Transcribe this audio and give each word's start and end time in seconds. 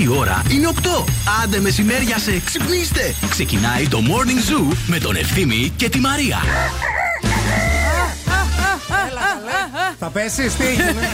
Η 0.00 0.08
ώρα 0.08 0.42
είναι 0.50 0.68
8. 0.74 1.04
Άντε 1.42 1.60
μεσημέρια 1.60 2.18
σε 2.18 2.40
ξυπνήστε. 2.44 3.14
Ξεκινάει 3.30 3.88
το 3.88 3.98
Morning 3.98 4.70
Zoo 4.70 4.76
με 4.86 4.98
τον 4.98 5.16
Ευθύμη 5.16 5.72
και 5.76 5.88
τη 5.88 5.98
Μαρία. 5.98 6.38
Θα 9.98 10.08
πέσεις, 10.08 10.54
τι 10.54 10.66
έγινε; 10.66 11.08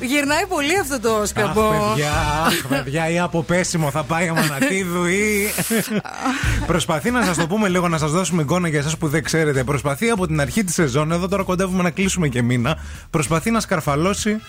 Γυρνάει 0.00 0.46
πολύ 0.48 0.78
αυτό 0.78 1.00
το 1.00 1.26
σκαμπό. 1.26 1.70
Αχ, 1.70 1.94
παιδιά, 1.94 2.12
αχ, 2.46 2.66
παιδιά, 2.68 3.10
ή 3.10 3.18
από 3.18 3.42
πέσιμο 3.42 3.90
θα 3.90 4.02
πάει 4.02 4.28
αμανατίδου 4.28 5.04
ή. 5.04 5.50
Προσπαθεί 6.66 7.10
να 7.10 7.24
σας 7.24 7.36
το 7.36 7.46
πούμε 7.46 7.68
λίγο, 7.68 7.88
να 7.88 7.98
σας 7.98 8.10
δώσουμε 8.10 8.42
εικόνα 8.42 8.68
για 8.68 8.78
εσάς 8.78 8.96
που 8.96 9.08
δεν 9.08 9.24
ξέρετε. 9.24 9.64
Προσπαθεί 9.64 10.10
από 10.10 10.26
την 10.26 10.40
αρχή 10.40 10.64
της 10.64 10.74
σεζόν, 10.74 11.12
εδώ 11.12 11.28
τώρα 11.28 11.42
κοντεύουμε 11.42 11.82
να 11.82 11.90
κλείσουμε 11.90 12.28
και 12.28 12.42
μήνα, 12.42 12.76
προσπαθεί 13.10 13.50
να 13.50 13.60
σκαρφαλώσει 13.60 14.40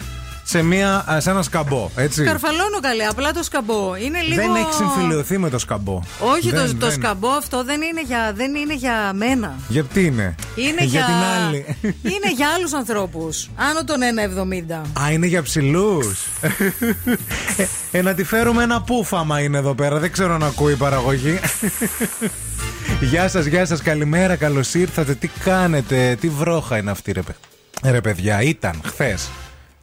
σε, 0.51 0.61
μια, 0.61 1.17
σε 1.17 1.29
ένα 1.29 1.41
σκαμπό. 1.41 1.89
Έτσι. 1.95 2.23
Καρφαλώνω 2.23 2.79
καλέ, 2.81 3.03
απλά 3.03 3.31
το 3.31 3.43
σκαμπό. 3.43 3.95
Είναι 3.95 4.21
λίγο. 4.21 4.41
Δεν 4.41 4.55
έχει 4.55 4.73
συμφιλειωθεί 4.73 5.37
με 5.37 5.49
το 5.49 5.57
σκαμπό. 5.59 6.01
Όχι, 6.19 6.49
δεν, 6.49 6.59
το, 6.59 6.67
δεν. 6.67 6.79
το 6.79 6.91
σκαμπό 6.91 7.29
αυτό 7.29 7.63
δεν 7.63 7.81
είναι 7.81 8.01
για, 8.05 8.31
δεν 8.35 8.55
είναι 8.55 8.73
για 8.75 9.11
μένα. 9.15 9.55
Γιατί 9.67 10.05
είναι; 10.05 10.35
Είναι 10.55 10.83
για, 10.85 10.85
για, 10.85 11.05
την 11.05 11.13
άλλη. 11.13 11.65
Είναι 12.01 12.31
για 12.35 12.47
άλλους 12.55 12.73
ανθρώπους. 12.73 13.49
Άνω 13.55 13.83
των 13.83 13.97
1,70. 14.95 15.01
Α, 15.01 15.11
είναι 15.11 15.25
για 15.27 15.41
ψηλούς. 15.41 16.25
ε, 17.91 17.97
ε, 17.97 18.01
να 18.01 18.13
τη 18.13 18.23
φέρουμε 18.23 18.63
ένα 18.63 18.81
πούφαμα 18.81 19.39
είναι 19.41 19.57
εδώ 19.57 19.73
πέρα. 19.75 19.99
Δεν 19.99 20.11
ξέρω 20.11 20.33
αν 20.33 20.43
ακούει 20.43 20.73
η 20.73 20.75
παραγωγή. 20.75 21.39
γεια 23.01 23.27
σας, 23.29 23.45
γεια 23.45 23.65
σας, 23.65 23.81
καλημέρα, 23.81 24.35
καλώς 24.35 24.73
ήρθατε. 24.73 25.13
Τι 25.15 25.27
κάνετε, 25.43 26.17
τι 26.21 26.29
βρόχα 26.29 26.77
είναι 26.77 26.91
αυτή, 26.91 27.11
ρε, 27.11 27.21
παι- 27.21 27.35
ρε 27.91 28.01
παιδιά. 28.01 28.41
Ήταν 28.41 28.81
χθες. 28.85 29.29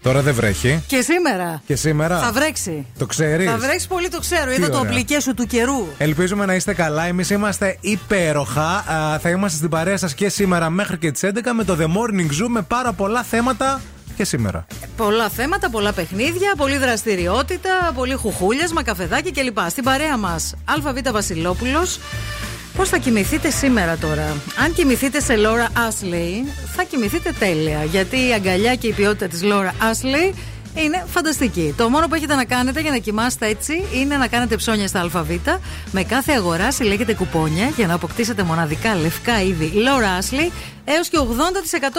Τώρα 0.08 0.22
δεν 0.22 0.34
βρέχει. 0.34 0.82
Και 0.86 1.00
σήμερα. 1.00 1.62
Και 1.66 1.76
σήμερα. 1.76 2.18
Θα 2.18 2.32
βρέξει. 2.32 2.86
Το 2.98 3.06
ξέρεις. 3.06 3.50
Θα 3.50 3.56
βρέξει 3.56 3.88
πολύ, 3.88 4.08
το 4.08 4.20
ξέρω. 4.20 4.50
Τι 4.50 4.56
Είδα 4.56 4.70
το 4.70 4.78
ωραία. 4.78 4.90
οπλικέ 4.90 5.20
σου 5.20 5.34
του 5.34 5.46
καιρού. 5.46 5.86
Ελπίζουμε 5.98 6.46
να 6.46 6.54
είστε 6.54 6.74
καλά. 6.74 7.04
Εμείς 7.06 7.30
είμαστε 7.30 7.76
υπέροχα. 7.80 8.84
Α, 8.92 9.18
θα 9.18 9.28
είμαστε 9.28 9.56
στην 9.56 9.68
παρέα 9.68 9.96
σας 9.96 10.14
και 10.14 10.28
σήμερα 10.28 10.70
μέχρι 10.70 10.98
και 10.98 11.10
τις 11.10 11.22
11 11.24 11.52
με 11.52 11.64
το 11.64 11.76
The 11.80 11.84
Morning 11.84 12.42
Zoo 12.42 12.48
με 12.48 12.62
πάρα 12.62 12.92
πολλά 12.92 13.22
θέματα 13.22 13.80
και 14.16 14.24
σήμερα. 14.24 14.66
Πολλά 14.96 15.28
θέματα, 15.28 15.70
πολλά 15.70 15.92
παιχνίδια, 15.92 16.54
πολλή 16.56 16.78
δραστηριότητα, 16.78 17.92
πολύ 17.94 18.14
χουχούλιασμα, 18.14 18.82
καφεδάκι 18.82 19.32
κλπ. 19.32 19.58
Στην 19.68 19.84
παρέα 19.84 20.16
μας, 20.16 20.54
ΑΒ 20.64 21.12
Βασιλόπουλος. 21.12 21.98
Πώς 22.78 22.88
θα 22.88 22.98
κοιμηθείτε 22.98 23.50
σήμερα 23.50 23.96
τώρα; 23.96 24.36
Αν 24.64 24.72
κοιμηθείτε 24.72 25.20
σε 25.20 25.36
Λόρα 25.36 25.68
Ashley, 25.68 26.48
θα 26.76 26.82
κοιμηθείτε 26.82 27.32
τέλεια. 27.38 27.84
Γιατί 27.84 28.16
η 28.16 28.32
αγκαλιά 28.32 28.74
και 28.74 28.86
η 28.86 28.92
ποιότητα 28.92 29.26
της 29.26 29.42
Λόρα 29.42 29.72
Ashley 29.72 30.34
είναι 30.74 31.04
φανταστική. 31.06 31.74
Το 31.76 31.88
μόνο 31.88 32.08
που 32.08 32.14
έχετε 32.14 32.34
να 32.34 32.44
κάνετε 32.44 32.80
για 32.80 32.90
να 32.90 32.96
κοιμάστε 32.96 33.46
έτσι 33.46 33.84
είναι 33.94 34.16
να 34.16 34.26
κάνετε 34.26 34.56
ψώνια 34.56 34.86
στα 34.86 35.00
ΑΒ. 35.00 35.30
Με 35.90 36.02
κάθε 36.02 36.32
αγορά 36.32 36.72
συλλέγετε 36.72 37.14
κουπόνια 37.14 37.68
για 37.76 37.86
να 37.86 37.94
αποκτήσετε 37.94 38.42
μοναδικά 38.42 38.94
λευκά 38.94 39.42
είδη 39.42 39.72
Laura 39.74 40.22
Ashley 40.22 40.52
έως 40.84 41.08
και 41.08 41.18
80% 41.18 41.22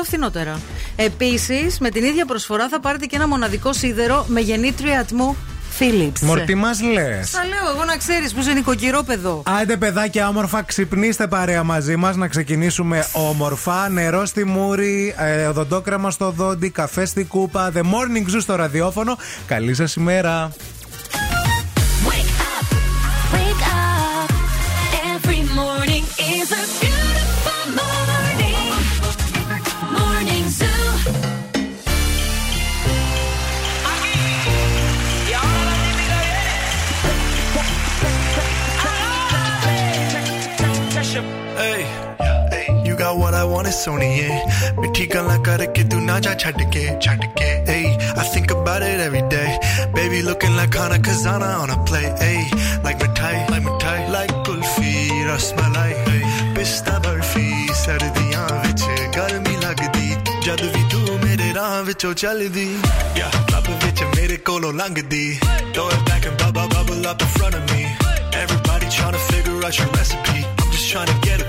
φθηνότερα. 0.04 0.60
Επίσης, 0.96 1.80
με 1.80 1.90
την 1.90 2.04
ίδια 2.04 2.26
προσφορά 2.26 2.70
θα 2.70 2.80
πάρετε 2.80 3.06
και 3.06 3.16
ένα 3.16 3.28
μοναδικό 3.28 3.74
σίδερο 3.74 4.26
με 4.28 4.40
γεννήτρια 4.40 5.00
ατμού 5.00 5.38
Philips. 5.80 6.20
Μορτί 6.22 6.56
μας 6.56 6.82
λες. 6.82 7.30
Θα 7.30 7.46
λέω 7.46 7.70
εγώ 7.74 7.84
να 7.84 7.98
ξέρεις 7.98 8.34
που 8.34 8.40
είσαι 8.40 8.52
νοικοκυρό 8.54 9.04
παιδό. 9.04 9.44
Άντε 9.46 9.78
παιδάκια 9.78 10.28
όμορφα, 10.28 10.62
ξυπνήστε 10.62 11.28
παρέα 11.28 11.64
μαζί 11.64 11.96
μας 11.96 12.16
να 12.16 12.28
ξεκινήσουμε 12.28 13.08
όμορφα. 13.12 13.90
Νερό 13.90 14.26
στη 14.26 14.46
μούρη, 14.46 15.16
ε, 15.18 15.46
οδοντόκραμα 15.46 16.12
στο 16.12 16.32
δόντι, 16.32 16.70
καφέ 16.70 17.06
στη 17.06 17.24
κούπα. 17.24 17.72
The 17.76 17.82
Morning 17.82 18.36
Zoo 18.36 18.40
στο 18.40 18.56
ραδιόφωνο. 18.56 19.18
Καλή 19.46 19.74
σας 19.74 19.96
ημέρα. 19.96 20.52
Wake 22.08 22.40
up, 22.56 22.68
wake 23.36 23.66
up. 23.82 24.30
Every 25.14 25.42
morning 25.60 26.04
is 26.36 26.52
a 26.62 26.79
i 43.10 43.20
ਵਾਰਾ 43.20 43.44
ਵਾਣੇ 43.46 43.72
ਸੋਣੀਏ 43.72 44.30
ਮਿੱਠੀ 44.80 45.06
ਗੱਲਾਂ 45.14 45.38
ਕਰਕੇ 45.44 45.84
ਤੂੰ 45.92 46.02
ਨਾ 46.06 46.20
ਜਾ 46.20 46.34
ਛੱਡ 46.44 46.62
ਕੇ 46.74 46.88
ਛੱਡ 47.02 47.26
I 48.22 48.24
think 48.34 48.52
about 48.54 48.84
it 48.86 49.00
every 49.04 49.22
day. 49.34 49.50
Baby 49.96 50.22
looking 50.22 50.56
like 50.56 50.74
Hana 50.80 50.98
Kazana 51.06 51.50
on 51.62 51.70
a 51.70 51.78
play 51.90 52.08
A 52.24 52.32
like 52.86 53.00
mithai 53.04 53.32
like 53.52 53.64
mithai 53.68 54.00
like 54.16 54.34
kulfi 54.48 54.92
rasmalai 55.30 55.94
pista 56.58 56.96
barfi 57.06 57.46
ਸਰਦੀਆਂ 57.84 58.48
ਵਿੱਚ 58.66 58.84
ਗਰਮੀ 59.18 59.56
ਲੱਗਦੀ 59.66 60.16
ਜਦ 60.46 60.62
ਵੀ 60.76 60.84
ਤੂੰ 60.92 61.20
ਮੇਰੇ 61.26 61.54
ਰਾਹ 61.56 61.82
ਵਿੱਚੋਂ 61.90 62.14
ਚੱਲਦੀ 62.24 62.68
ਯਾ 63.18 63.32
ਲੱਭ 63.54 63.70
ਵਿੱਚ 63.86 64.04
ਮੇਰੇ 64.16 64.38
ਕੋਲੋਂ 64.52 64.74
ਲੰਘਦੀ 64.82 65.26
throw 65.74 65.90
it 65.96 66.06
back 66.10 66.30
and 66.30 66.38
bubble 66.44 66.70
bubble 66.76 67.10
up 67.14 67.22
in 67.26 67.30
front 67.38 67.56
of 67.62 67.64
me. 67.74 67.82
Everybody 68.44 68.88
trying 68.98 69.16
to 69.20 69.24
figure 69.32 69.58
out 69.68 69.80
your 69.80 69.90
recipe. 69.98 70.40
I'm 70.62 70.72
just 70.76 70.90
trying 70.92 71.12
to 71.14 71.18
get 71.28 71.46
it 71.46 71.49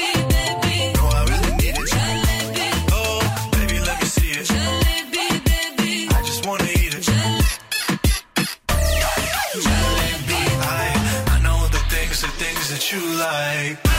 You 12.91 12.99
like. 13.17 13.90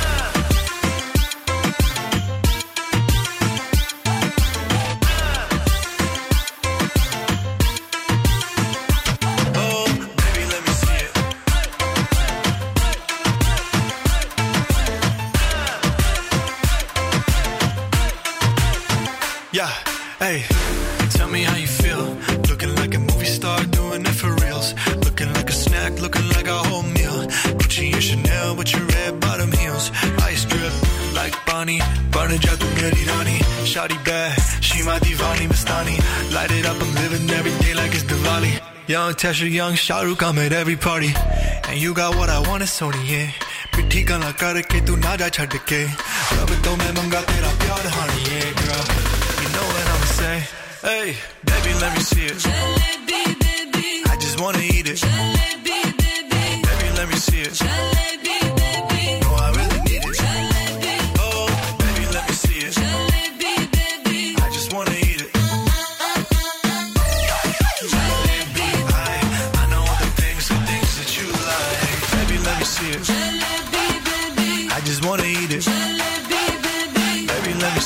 Imani 31.63 31.79
Burn 32.11 32.33
it, 32.33 32.45
ja 32.45 32.57
tu 32.57 32.67
meri 32.75 33.05
rani. 33.07 33.39
Shawty 33.65 33.97
bad, 34.05 34.37
she 34.61 34.83
my 34.83 34.99
divani 34.99 35.47
Mastani 35.47 35.97
Light 36.35 36.51
it 36.51 36.67
up, 36.67 36.77
I'm 36.83 36.95
living 36.95 37.31
every 37.31 37.53
day 37.65 37.75
like 37.75 37.95
it's 37.95 38.03
Diwali. 38.05 38.61
Young 38.89 39.15
Tesha, 39.15 39.51
young 39.51 39.75
Shahrukh, 39.75 40.23
I'm 40.23 40.39
at 40.39 40.53
every 40.53 40.77
party. 40.77 41.15
And 41.69 41.81
you 41.81 41.95
got 41.95 42.17
what 42.17 42.29
I 42.29 42.41
want, 42.49 42.63
it's 42.63 42.79
Sony, 42.81 43.03
yeah. 43.09 43.31
ਪਿੱਠੀ 43.75 44.03
ਗਾਲਾਂ 44.09 44.33
ਕਰਕੇ 44.39 44.81
ਤੂੰ 44.87 44.99
ਨਾ 45.01 45.17
ਜਾ 45.17 45.29
ਛੱਡ 45.35 45.57
ਕੇ 45.67 45.79
ਰੱਬ 46.39 46.51
ਤੋਂ 46.65 46.77
ਮੈਂ 46.77 46.93
ਮੰਗਾ 46.93 47.21
ਤੇਰਾ 47.29 47.53
honey. 47.95 48.25
Yeah, 48.33 48.51
girl. 48.59 48.83
You 49.43 49.49
know 49.55 49.65
what 49.71 49.87
i'm 49.95 50.05
saying 50.19 50.45
hey 50.83 51.15
baby 51.51 51.73
let 51.85 51.97
me 51.97 52.03
see 52.11 52.27
it. 52.33 52.45
Jalebi 52.45 53.23
baby. 53.45 53.87
I 54.13 54.21
just 54.27 54.45
wanna 54.45 54.63
eat 54.75 54.93
it. 54.93 55.01
Jalebi 55.07 55.81
baby. 56.03 56.45
Baby 56.69 56.93
let 57.01 57.09
me 57.15 57.25
see 57.29 57.43
it. 57.49 57.55
Jalebi. 57.63 57.92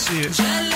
shit. 0.07 0.76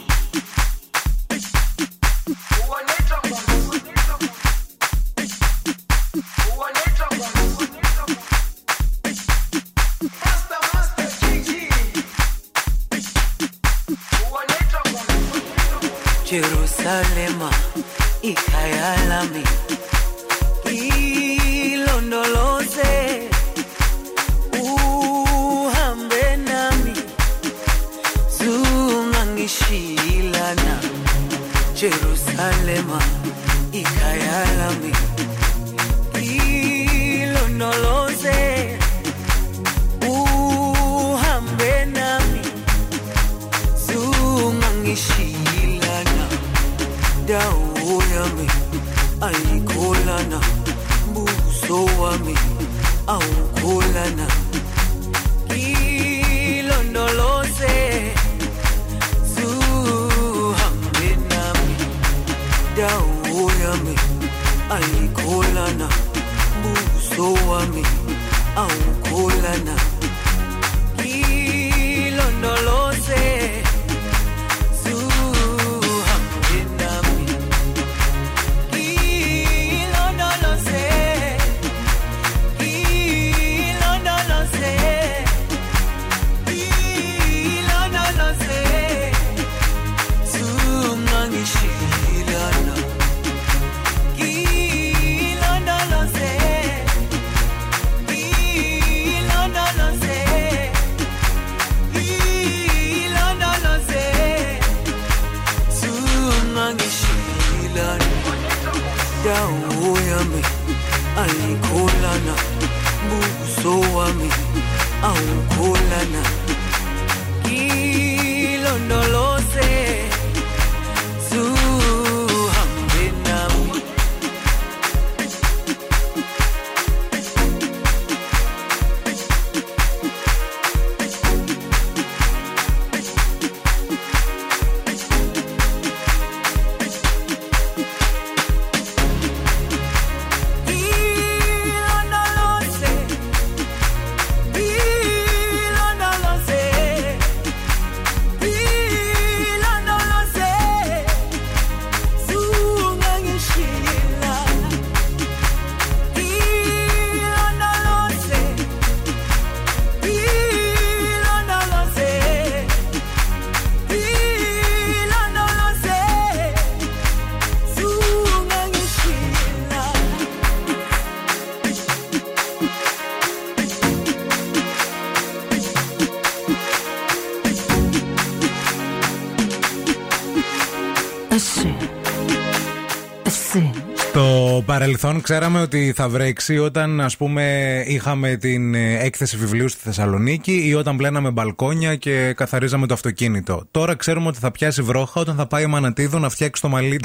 Παρελθόν 184.81 185.21
ξέραμε 185.21 185.61
ότι 185.61 185.93
θα 185.95 186.09
βρέξει 186.09 186.57
όταν 186.57 187.01
ας 187.01 187.17
πούμε 187.17 187.43
είχαμε 187.87 188.35
την 188.35 188.75
ε, 188.75 188.99
έκθεση 188.99 189.37
βιβλίου 189.37 189.69
στη 189.69 189.81
Θεσσαλονίκη 189.83 190.67
ή 190.67 190.73
όταν 190.73 190.97
πλέναμε 190.97 191.31
μπαλκόνια 191.31 191.95
και 191.95 192.33
καθαρίζαμε 192.33 192.87
το 192.87 192.93
αυτοκίνητο. 192.93 193.67
Τώρα 193.71 193.95
ξέρουμε 193.95 194.27
ότι 194.27 194.39
θα 194.39 194.51
πιάσει 194.51 194.81
βρόχα 194.81 195.21
όταν 195.21 195.35
θα 195.35 195.47
πάει 195.47 195.63
η 195.63 195.67
Μανατίδου 195.67 196.19
να 196.19 196.29
φτιάξει 196.29 196.61
το 196.61 196.69
μαλλί 196.69 196.99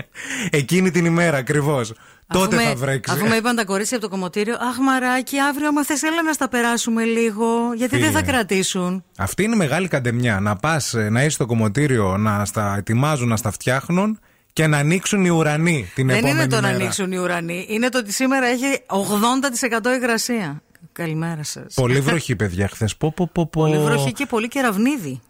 εκείνη 0.50 0.90
την 0.90 1.04
ημέρα 1.04 1.36
ακριβώς. 1.36 1.92
Τότε 2.26 2.56
Αφού 2.56 2.64
με- 2.64 2.70
θα 2.70 2.76
βρέξει. 2.76 3.14
Αφού 3.14 3.28
με 3.28 3.36
είπαν 3.36 3.56
τα 3.56 3.64
κορίτσια 3.64 3.96
από 3.96 4.06
το 4.06 4.12
κομμωτήριο, 4.12 4.54
Αχ, 4.54 4.78
μαράκι, 4.78 5.38
αύριο, 5.38 5.68
άμα 5.68 5.84
θες, 5.84 6.02
έλα 6.02 6.22
να 6.22 6.32
στα 6.32 6.48
περάσουμε 6.48 7.04
λίγο. 7.04 7.46
Γιατί 7.76 7.96
δεν 7.98 8.06
Φίλε. 8.08 8.20
θα 8.20 8.26
κρατήσουν. 8.26 9.04
Αυτή 9.18 9.42
είναι 9.42 9.54
η 9.54 9.58
μεγάλη 9.58 9.88
καντεμιά. 9.88 10.40
Να 10.40 10.56
πας 10.56 10.94
να 11.10 11.20
είσαι 11.20 11.30
στο 11.30 11.46
κομμωτήριο, 11.46 12.16
να 12.16 12.44
στα 12.44 12.74
ετοιμάζουν, 12.76 13.28
να 13.28 13.36
στα 13.36 13.50
φτιάχνουν 13.50 14.18
και 14.56 14.66
να 14.66 14.78
ανοίξουν 14.78 15.24
οι 15.24 15.28
ουρανοί 15.28 15.90
την 15.94 16.06
δεν 16.06 16.16
επόμενη 16.16 16.38
είναι 16.38 16.48
το 16.48 16.60
να 16.60 16.66
μέρα. 16.66 16.74
ανοίξουν 16.74 17.12
οι 17.12 17.16
ουρανοί. 17.16 17.66
Είναι 17.68 17.88
το 17.88 17.98
ότι 17.98 18.12
σήμερα 18.12 18.46
έχει 18.46 18.66
80% 18.86 19.96
υγρασία. 19.96 20.62
Καλημέρα 20.92 21.42
σας. 21.42 21.74
Πολύ 21.74 22.00
βροχή, 22.00 22.36
παιδιά, 22.36 22.68
χθες. 22.68 22.96
Πω, 22.96 23.12
πω, 23.16 23.30
πω, 23.32 23.46
πω. 23.46 23.60
Πολύ 23.62 23.78
βροχή 23.78 24.12
και 24.12 24.26
πολύ 24.26 24.48
κεραυνίδι. 24.48 25.20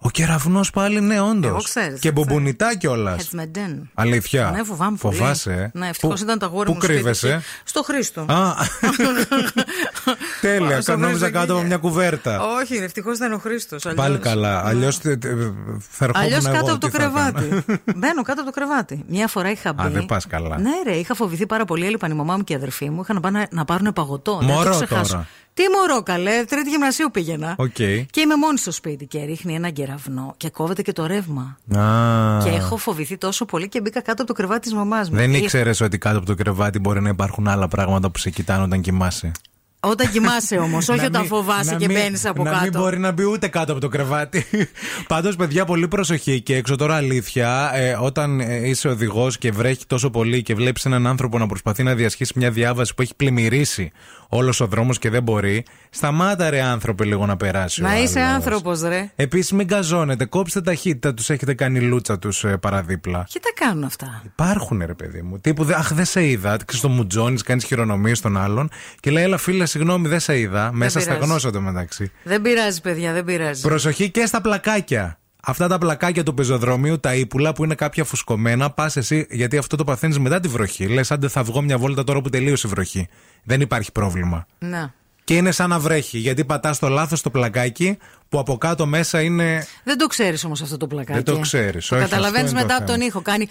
Ο 0.00 0.10
κεραυνός 0.10 0.70
πάλι, 0.70 1.00
ναι, 1.00 1.20
όντως. 1.20 1.50
Εγώ 1.50 1.58
ξέρεις, 1.62 2.00
Και 2.00 2.10
δεν 2.10 2.12
μπουμπουνιτά 2.12 2.76
κιόλας. 2.76 3.16
Χετσμεντέν. 3.20 3.90
Αλήθεια. 3.94 4.50
Ναι, 4.50 4.62
φοβάμαι 4.64 4.96
πολύ. 5.00 5.16
Φοβάσαι, 5.16 5.52
ε. 5.74 5.78
Ναι, 5.78 5.88
ευτυχώς 5.88 6.14
Πού- 6.18 6.24
ήταν 6.24 6.38
τα 6.38 6.46
γόρια 6.46 6.64
Πού 6.64 6.72
μου 6.72 6.78
σπίτι 6.80 6.92
κρύβεσαι; 6.94 7.28
και- 7.28 7.60
Στο 7.64 7.82
Χρήστο. 7.82 8.20
Α, 8.20 8.54
τέλεια. 10.40 10.80
Στο 10.80 10.92
Νόμιζα 10.96 11.18
Χρήστο 11.18 11.38
κάτω 11.38 11.50
από 11.52 11.58
εκεί. 11.58 11.66
μια 11.68 11.76
κουβέρτα. 11.76 12.40
Όχι, 12.60 12.74
ευτυχώς 12.74 13.16
ήταν 13.16 13.32
ο 13.32 13.38
Χρήστος. 13.38 13.86
Πάλι 13.94 14.18
καλά. 14.18 14.62
Αλλιώς 14.66 14.96
θα 14.98 15.10
ερχόμουν 15.10 16.26
Αλλιώς 16.26 16.44
εγώ, 16.46 16.54
κάτω 16.54 16.72
από 16.72 16.86
τι 16.86 16.90
το 16.90 16.98
θα 16.98 17.04
έκανα. 17.04 17.32
κρεβάτι. 17.32 17.64
Μπαίνω 17.96 18.22
κάτω 18.22 18.40
από 18.42 18.50
το 18.52 18.60
κρεβάτι. 18.60 19.04
Μια 19.08 19.26
φορά 19.28 19.50
είχα 19.50 19.72
μπει. 19.72 19.82
Α, 19.82 19.88
δεν 19.90 20.06
πας 20.06 20.26
καλά. 20.26 20.58
Ναι, 20.58 20.70
ρε, 20.84 20.94
είχα 20.96 21.14
φοβηθεί 21.14 21.46
πάρα 21.46 21.64
πολύ. 21.64 21.86
Έλειπαν 21.86 22.10
η 22.10 22.14
μαμά 22.14 22.36
μου 22.36 22.44
και 22.44 22.52
η 22.52 22.56
αδερφή 22.56 22.90
μου. 22.90 23.00
Είχαν 23.00 23.14
να, 23.14 23.20
πάνε, 23.22 23.46
να 23.50 23.64
πάρουν 23.64 23.92
παγωτό. 23.92 24.36
Δεν 24.38 24.48
Μωρό 24.48 24.70
το 24.70 24.76
ξεχάσω. 24.84 25.12
τώρα. 25.12 25.26
Τι 25.58 25.64
μωρό, 25.76 26.02
καλέ. 26.02 26.44
Τρίτη 26.44 26.70
γυμνασίου 26.70 27.08
πήγαινα. 27.12 27.54
Οκ. 27.58 27.74
Και 28.10 28.20
είμαι 28.20 28.36
μόνη 28.36 28.58
στο 28.58 28.70
σπίτι 28.72 29.06
και 29.06 29.24
ρίχνει 29.24 29.54
ένα 29.54 29.70
κεραυνό 29.70 30.34
και 30.36 30.50
κόβεται 30.50 30.82
και 30.82 30.92
το 30.92 31.06
ρεύμα. 31.06 31.58
Α, 31.78 32.42
Και 32.44 32.48
έχω 32.50 32.76
φοβηθεί 32.76 33.16
τόσο 33.18 33.44
πολύ 33.44 33.68
και 33.68 33.80
μπήκα 33.80 34.00
κάτω 34.00 34.22
από 34.22 34.26
το 34.26 34.32
κρεβάτι 34.32 34.60
της 34.60 34.72
μαμάς 34.74 35.10
μου. 35.10 35.16
Δεν 35.16 35.30
Είχα- 35.30 35.42
ήξερες 35.42 35.80
ότι 35.80 35.98
κάτω 35.98 36.16
από 36.16 36.26
το 36.26 36.34
κρεβάτι 36.34 36.78
μπορεί 36.78 37.00
να 37.00 37.08
υπάρχουν 37.08 37.48
άλλα 37.48 37.68
πράγματα 37.68 38.10
που 38.10 38.18
σε 38.18 38.30
κοιτάνε 38.30 38.62
όταν 38.62 38.80
κοιμάσαι; 38.80 39.32
Όταν 39.80 40.10
κοιμάσαι 40.10 40.56
όμως, 40.56 40.88
όχι 40.88 40.98
Να 41.00 41.06
όταν 41.06 41.20
μην- 41.20 41.30
φοβάσαι 41.30 41.70
να 41.72 41.76
και 41.78 41.86
μην- 41.86 41.96
μπαίνεις 41.96 42.24
από 42.26 42.42
να 42.42 42.50
κάτω. 42.50 42.62
μην 42.62 42.72
μπορεί 42.72 42.98
να 42.98 43.12
μπει 43.12 43.24
ούτε 43.24 43.48
κάτω 43.48 43.72
από 43.72 43.80
το 43.80 43.88
κρεβάτι. 43.88 44.44
Πάντως, 45.08 45.36
παιδιά, 45.36 45.64
πολύ 45.64 45.88
προσοχή 45.88 46.40
και 46.40 46.56
έξω 46.56 46.76
τώρα 46.76 46.94
αλήθεια. 46.96 47.70
ε, 47.74 47.96
όταν 48.00 48.40
ε, 48.40 48.68
είσαι 48.68 48.88
οδηγός 48.88 49.38
και 49.38 49.50
βρέχει 49.52 49.86
τόσο 49.86 50.10
πολύ 50.10 50.42
και 50.42 50.54
βλέπεις 50.54 50.84
έναν 50.84 51.06
άνθρωπο 51.06 51.38
να 51.38 51.46
προσπαθεί 51.46 51.82
να 51.82 51.94
διασχίσει 51.94 52.32
μια 52.36 52.50
διάβαση 52.50 52.94
που 52.94 53.02
έχει 53.02 53.14
πλημμυρίσει 53.16 53.92
όλος 54.28 54.60
ο 54.60 54.66
δρόμος 54.66 54.98
και 54.98 55.10
δεν 55.10 55.22
μπορεί. 55.22 55.64
Σταμάτα, 55.90 56.50
ρε 56.50 56.60
άνθρωποι, 56.62 57.04
λίγο 57.04 57.26
να 57.26 57.36
περάσει. 57.36 57.82
Να 57.82 57.98
είσαι 57.98 58.20
άνθρωπος, 58.20 58.80
ρε. 58.82 59.10
Επίσης, 59.16 59.52
μην 59.52 59.66
καζώνετε. 59.68 60.24
Κόψτε 60.24 60.60
ταχύτητα, 60.60 61.14
τους 61.14 61.30
έχετε 61.30 61.54
κάνει 61.54 61.80
λούτσα 61.80 62.18
τους 62.18 62.44
παραδίπλα. 62.60 63.26
Και 63.28 63.40
τα 63.42 63.64
κάνουν 63.66 63.84
αυτά. 63.84 64.22
Υπάρχουν, 64.24 64.82
ρε 64.86 64.94
παιδί 64.94 65.22
μου. 65.22 65.38
Τύπου, 65.40 65.64
δε- 65.64 65.74
αχ, 65.74 65.92
δεν 65.94 66.04
σε 66.04 66.24
είδα. 66.26 66.56
Ξέρεις 66.64 66.80
το 66.80 66.88
μουτζόνι, 66.88 67.38
κάνεις 67.38 67.64
χειρονομίες 67.64 68.18
στον 68.18 68.36
άλλον 68.36 68.70
και 69.00 69.10
λέει, 69.10 69.24
Έλα, 69.24 69.36
φίλε, 69.36 69.66
συγγνώμη, 69.66 70.08
δεν 70.08 70.20
σε 70.20 70.38
είδα. 70.38 70.70
Μέσα 70.72 71.00
στα 71.00 71.10
πειράζει. 71.12 71.28
γνώσια 71.30 71.50
το 71.50 71.60
μεταξύ. 71.60 72.10
Δεν 72.22 72.42
πειράζει, 72.42 72.80
παιδιά, 72.80 73.12
δεν 73.12 73.24
πειράζει. 73.24 73.62
Προσοχή 73.62 74.10
και 74.10 74.26
στα 74.26 74.40
πλακάκια. 74.40 75.18
Αυτά 75.42 75.68
τα 75.68 75.78
πλακάκια 75.78 76.22
του 76.22 76.34
πεζοδρομίου, 76.34 77.00
τα 77.00 77.14
ύπουλα 77.14 77.52
που 77.52 77.64
είναι 77.64 77.74
κάποια 77.74 78.04
φουσκωμένα, 78.04 78.70
πας 78.70 78.96
εσύ, 78.96 79.26
γιατί 79.30 79.56
αυτό 79.56 79.76
το 79.76 79.84
παθαίνεις 79.84 80.18
μετά 80.18 80.40
τη 80.40 80.48
βροχή. 80.48 80.86
Λες, 80.88 81.10
άντε 81.10 81.28
θα 81.28 81.42
βγω 81.42 81.62
μια 81.62 81.78
βόλτα 81.78 82.04
τώρα 82.04 82.20
που 82.20 82.28
τελείωσε 82.28 82.66
η 82.66 82.70
βροχή. 82.70 83.08
Δεν 83.44 83.60
υπάρχει 83.60 83.92
πρόβλημα. 83.92 84.46
Να. 84.58 84.92
Και 85.24 85.36
είναι 85.36 85.50
σαν 85.50 85.68
να 85.68 85.78
βρέχει, 85.78 86.18
γιατί 86.18 86.44
πατάς 86.44 86.78
το 86.78 86.88
λάθος 86.88 87.22
το 87.22 87.30
πλακάκι 87.30 87.98
που 88.28 88.38
από 88.38 88.58
κάτω 88.58 88.86
μέσα 88.86 89.22
είναι. 89.22 89.66
Δεν 89.84 89.98
το 89.98 90.06
ξέρεις 90.06 90.44
όμως 90.44 90.62
αυτό 90.62 90.76
το 90.76 90.86
πλακάκι. 90.86 91.22
Δεν 91.22 91.34
το 91.34 91.40
ξέρεις, 91.40 91.86
Το 91.86 91.94
όχι, 91.96 92.04
καταλαβαίνεις 92.04 92.44
αυτό 92.46 92.56
είναι 92.58 92.60
μετά 92.66 92.74
το 92.74 92.82
από 92.82 92.86
τον 92.86 92.94
θέμα. 92.94 93.06
ήχο. 93.06 93.22
Κάνει. 93.22 93.48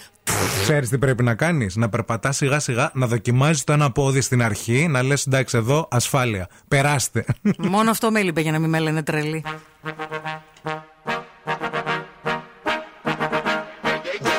Ξέρεις 0.62 0.90
τι 0.90 0.98
πρέπει 0.98 1.24
να 1.24 1.36
κάνεις; 1.36 1.76
Να 1.76 1.90
περπατάς 1.90 2.36
σιγά 2.36 2.60
σιγά, 2.60 2.92
να 2.94 3.08
δοκιμάζεις 3.08 3.64
το 3.64 3.74
ένα 3.74 3.92
πόδι 3.92 4.22
στην 4.22 4.44
αρχή, 4.44 4.88
να 4.88 5.04
λες 5.04 5.26
εντάξει 5.26 5.58
εδώ 5.58 5.88
ασφάλεια. 5.92 6.48
Περάστε. 6.68 7.26
Μόνο 7.58 7.90
αυτό 7.90 8.12
με 8.12 8.20
έλειπε 8.20 8.42
για 8.42 8.52
να 8.52 8.60
μην 8.60 8.70
με 8.70 8.80
λένε 8.80 9.04
τρελή. 9.04 9.44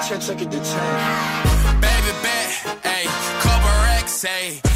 check, 0.08 0.20
check 0.20 0.40
it 0.40 0.50
to 0.50 0.56
change. 0.56 1.80
Baby, 1.82 2.12
bet, 2.22 2.50
ayy, 2.82 3.06
couple 3.42 3.68
racks, 3.84 4.24
ayy. 4.24 4.67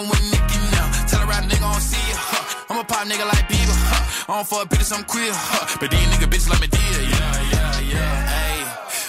One 0.00 0.08
with 0.10 0.24
Nicki 0.30 0.58
now. 0.72 0.86
Tell 1.08 1.22
a 1.22 1.26
rap 1.26 1.44
nigga 1.44 1.64
I 1.64 1.72
don't 1.72 1.80
see 1.80 2.04
it, 2.12 2.18
huh? 2.18 2.64
I'm 2.68 2.78
a 2.78 2.84
pop 2.84 3.06
nigga 3.08 3.24
like 3.24 3.48
Bieber, 3.48 3.78
huh? 3.88 4.32
I 4.32 4.36
don't 4.36 4.48
fuck 4.48 4.68
bitches, 4.68 4.92
I'm 4.92 5.04
queer, 5.04 5.32
huh? 5.32 5.78
But 5.80 5.90
these 5.90 6.06
nigga 6.12 6.28
bitches 6.28 6.50
like 6.50 6.60
me 6.60 6.68
dear, 6.68 7.00
yeah, 7.12 7.34
yeah, 7.52 7.92
yeah. 7.92 8.14
Hey, 8.34 8.58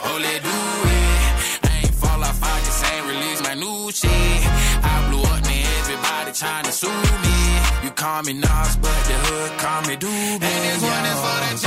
oh, 0.08 0.17
let 0.22 0.39
do 0.44 0.58
it. 0.96 1.67
I 1.67 1.84
ain't 1.84 1.96
fall 1.96 2.24
off, 2.24 2.39
I 2.41 2.56
just 2.63 2.79
ain't 2.91 3.06
release 3.12 3.41
my 3.44 3.56
new 3.56 3.91
shit. 3.91 4.39
I 4.84 4.96
blew 5.10 5.24
up, 5.27 5.41
man, 5.44 5.65
everybody 5.84 6.32
trying 6.32 6.65
to 6.65 6.72
sue 6.72 6.88
me. 7.25 7.38
You 7.84 7.91
call 7.91 8.24
me 8.24 8.34
Nas, 8.34 8.74
but 8.77 9.00
the 9.10 9.15
hood 9.27 9.51
call 9.60 9.82
me 9.89 9.96
Doobie. 9.98 10.39
And 10.39 10.62
this 10.67 10.79
one 10.79 11.06
is 11.12 11.20
for 11.20 11.38
the 11.44 11.66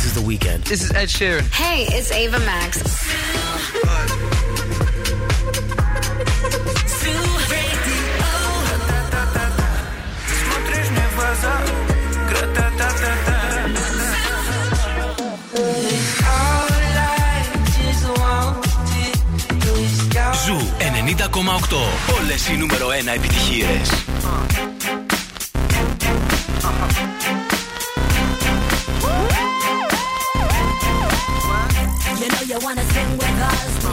This 0.00 0.16
is 0.16 0.22
The 0.22 0.26
Weekend. 0.26 0.64
This 0.64 0.82
is 0.82 0.90
Ed 0.92 1.08
Sheeran. 1.08 1.42
Hey, 1.52 1.84
it's 1.90 2.10
Ava 2.10 2.38
Max. 2.38 2.78
Ζου 20.46 20.58
90,8. 20.78 21.76
Όλες 22.20 22.48
οι 22.48 22.56
νούμερο 22.56 22.88
1 22.88 23.14
επιτυχίες. 23.14 23.90
us. 33.40 33.84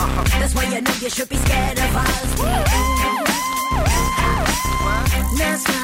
Uh-huh. 0.00 0.24
That's 0.38 0.54
why 0.54 0.64
you 0.64 0.80
know 0.80 0.92
you 1.00 1.10
should 1.10 1.28
be 1.28 1.36
scared 1.36 1.78
of 1.78 1.96
us. 1.96 2.36
That's 5.38 5.75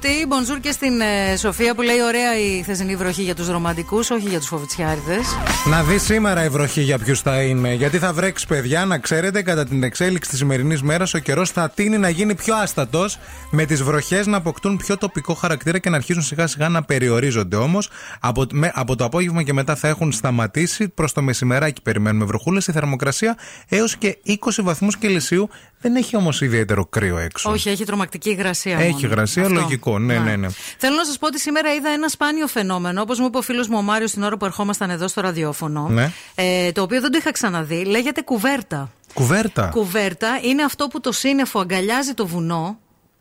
Μπονζούρ 0.00 0.08
στο 0.08 0.08
φώτι, 0.08 0.26
μπονζούρ 0.26 0.60
και 0.60 0.70
στην 0.70 1.00
ε, 1.00 1.36
Σοφία 1.36 1.74
που 1.74 1.82
λέει 1.82 2.02
ωραία 2.02 2.38
η 2.38 2.62
χθεσινή 2.62 2.96
βροχή 2.96 3.22
για 3.22 3.34
τους 3.34 3.48
ρομαντικούς, 3.48 4.10
όχι 4.10 4.28
για 4.28 4.38
τους 4.38 4.48
φοβητσιάριδες. 4.48 5.26
Να 5.70 5.82
δεις 5.82 6.02
σήμερα 6.02 6.44
η 6.44 6.48
βροχή 6.48 6.80
για 6.80 6.98
ποιους 6.98 7.20
θα 7.20 7.42
είναι. 7.42 7.74
Γιατί 7.74 7.98
θα 7.98 8.12
βρέξει, 8.12 8.46
παιδιά, 8.46 8.84
να 8.84 8.98
ξέρετε, 8.98 9.42
κατά 9.42 9.64
την 9.64 9.82
εξέλιξη 9.82 10.30
της 10.30 10.38
σημερινής 10.38 10.82
μέρας 10.82 11.14
ο 11.14 11.18
καιρός 11.18 11.50
θα 11.50 11.70
τίνει 11.70 11.98
να 11.98 12.08
γίνει 12.08 12.34
πιο 12.34 12.54
άστατος, 12.56 13.18
με 13.50 13.64
τις 13.64 13.82
βροχές 13.82 14.26
να 14.26 14.36
αποκτούν 14.36 14.76
πιο 14.76 14.96
τοπικό 14.96 15.34
χαρακτήρα 15.34 15.78
και 15.78 15.90
να 15.90 15.96
αρχίσουν 15.96 16.22
σιγά 16.22 16.46
σιγά 16.46 16.68
να 16.68 16.82
περιορίζονται 16.82 17.56
όμως. 17.56 17.88
Από, 18.20 18.44
με- 18.52 18.72
από 18.74 18.96
το 18.96 19.04
απόγευμα 19.04 19.42
και 19.42 19.52
μετά 19.52 19.74
θα 19.76 19.88
έχουν 19.88 20.12
σταματήσει. 20.12 20.88
Προς 20.88 21.12
το 21.12 21.22
μεσημεράκι 21.22 21.82
περιμένουμε 21.82 22.24
βροχούλες. 22.24 22.66
Η 22.66 22.72
θερμοκρασία 22.72 23.36
έως 23.68 23.96
και 23.96 24.18
20 24.26 24.62
βαθμούς 24.62 24.96
Κελσίου. 24.96 25.48
Δεν 25.86 25.96
έχει 25.96 26.16
όμως 26.16 26.40
ιδιαίτερο 26.40 26.86
κρύο 26.86 27.18
έξω. 27.18 27.50
Όχι, 27.50 27.68
έχει 27.68 27.84
τρομακτική 27.84 28.30
υγρασία. 28.30 28.78
Έχει 28.78 28.92
μόνο. 28.92 29.06
υγρασία, 29.06 29.48
λογικό. 29.48 29.98
Ναι, 29.98 30.18
ναι, 30.18 30.36
ναι. 30.36 30.48
Θέλω 30.78 30.96
να 30.96 31.04
σας 31.04 31.18
πω 31.18 31.26
ότι 31.26 31.40
σήμερα 31.40 31.74
είδα 31.74 31.88
ένα 31.90 32.08
σπάνιο 32.08 32.46
φαινόμενο, 32.46 33.00
όπως 33.00 33.18
μου 33.18 33.26
είπε 33.26 33.38
ο 33.38 33.42
φίλος 33.42 33.68
μου 33.68 33.78
ο 33.78 33.82
Μάριος 33.82 34.10
την 34.10 34.22
ώρα 34.22 34.36
που 34.36 34.44
ερχόμασταν 34.44 34.90
εδώ 34.90 35.08
στο 35.08 35.20
ραδιόφωνο. 35.20 35.88
Ναι. 35.88 36.12
Ε, 36.34 36.72
το 36.72 36.82
οποίο 36.82 37.00
δεν 37.00 37.10
το 37.10 37.18
είχα 37.18 37.32
ξαναδεί. 37.32 37.84
Λέγεται 37.84 38.20
κουβέρτα. 38.20 38.90
Κουβέρτα. 39.14 39.68
Κουβέρτα 39.72 40.38
είναι 40.42 40.62
αυτό 40.62 40.86
που 40.86 41.00
το 41.00 41.12
σύννεφο 41.12 41.60
αγκαλιάζει 41.60 42.14
το 42.14 42.26
βουνό 42.26 42.78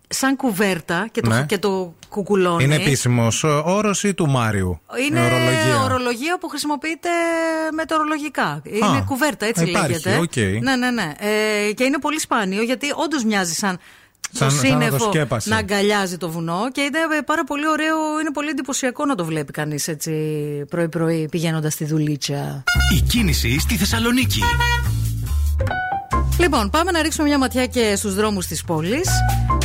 σαν 0.08 0.36
κουβέρτα 0.36 1.08
και 1.12 1.22
το, 1.22 1.30
Ναι. 1.30 1.46
και 1.46 1.58
το 1.58 1.94
κουκουλώνει. 2.10 2.64
Είναι 2.64 2.76
επίσημος 2.76 3.44
όρος 3.44 4.04
ή 4.04 4.14
του 4.14 4.28
Μάριου; 4.30 4.80
Είναι 5.08 5.26
ορολογία. 5.26 5.84
ορολογία 5.84 6.38
που 6.40 6.48
χρησιμοποιείται 6.48 7.10
μετεωρολογικά. 7.74 8.62
Είναι 8.64 9.04
κουβέρτα, 9.06 9.46
έτσι 9.46 9.64
υπάρχει, 9.70 9.88
λέγεται. 9.92 10.18
οκ. 10.18 10.36
Ναι, 10.64 10.76
ναι, 10.76 10.92
ναι. 10.92 11.12
Ε, 11.20 11.72
και 11.74 11.84
είναι 11.84 12.00
πολύ 12.00 12.20
σπάνιο 12.20 12.62
γιατί 12.62 12.88
όντως 12.96 13.24
μοιάζει 13.24 13.54
σαν. 13.54 13.80
Σαν- 14.32 14.50
το 14.50 14.56
σαν 14.56 14.68
να 14.68 14.78
το 14.80 14.84
σύννεφο 14.86 15.06
σκέπασε. 15.12 15.50
να 15.50 15.58
αγκαλιάζει 15.58 16.18
το 16.18 16.30
βουνό 16.30 16.68
και 16.72 16.82
είναι 16.82 16.98
ε, 17.18 17.22
πάρα 17.22 17.44
πολύ 17.44 17.68
ωραίο, 17.68 18.20
είναι 18.22 18.32
πολύ 18.34 18.50
εντυπωσιακό 18.50 19.06
να 19.06 19.16
το 19.16 19.26
βλέπει 19.26 19.52
κανείς 19.52 19.88
έτσι 19.88 20.12
πρωί-πρωί 20.70 21.28
πηγαίνοντας 21.32 21.74
στη 21.74 21.86
δουλίτσα. 21.86 22.64
Η 22.98 23.02
κίνηση 23.02 23.60
στη 23.60 23.76
Θεσσαλονίκη. 23.78 24.40
Λοιπόν, 26.40 26.70
πάμε 26.70 26.92
να 26.92 27.02
ρίξουμε 27.02 27.28
μια 27.28 27.38
ματιά 27.38 27.66
και 27.66 27.96
στους 27.96 28.16
δρόμους 28.16 28.46
της 28.46 28.64
πόλης. 28.64 29.10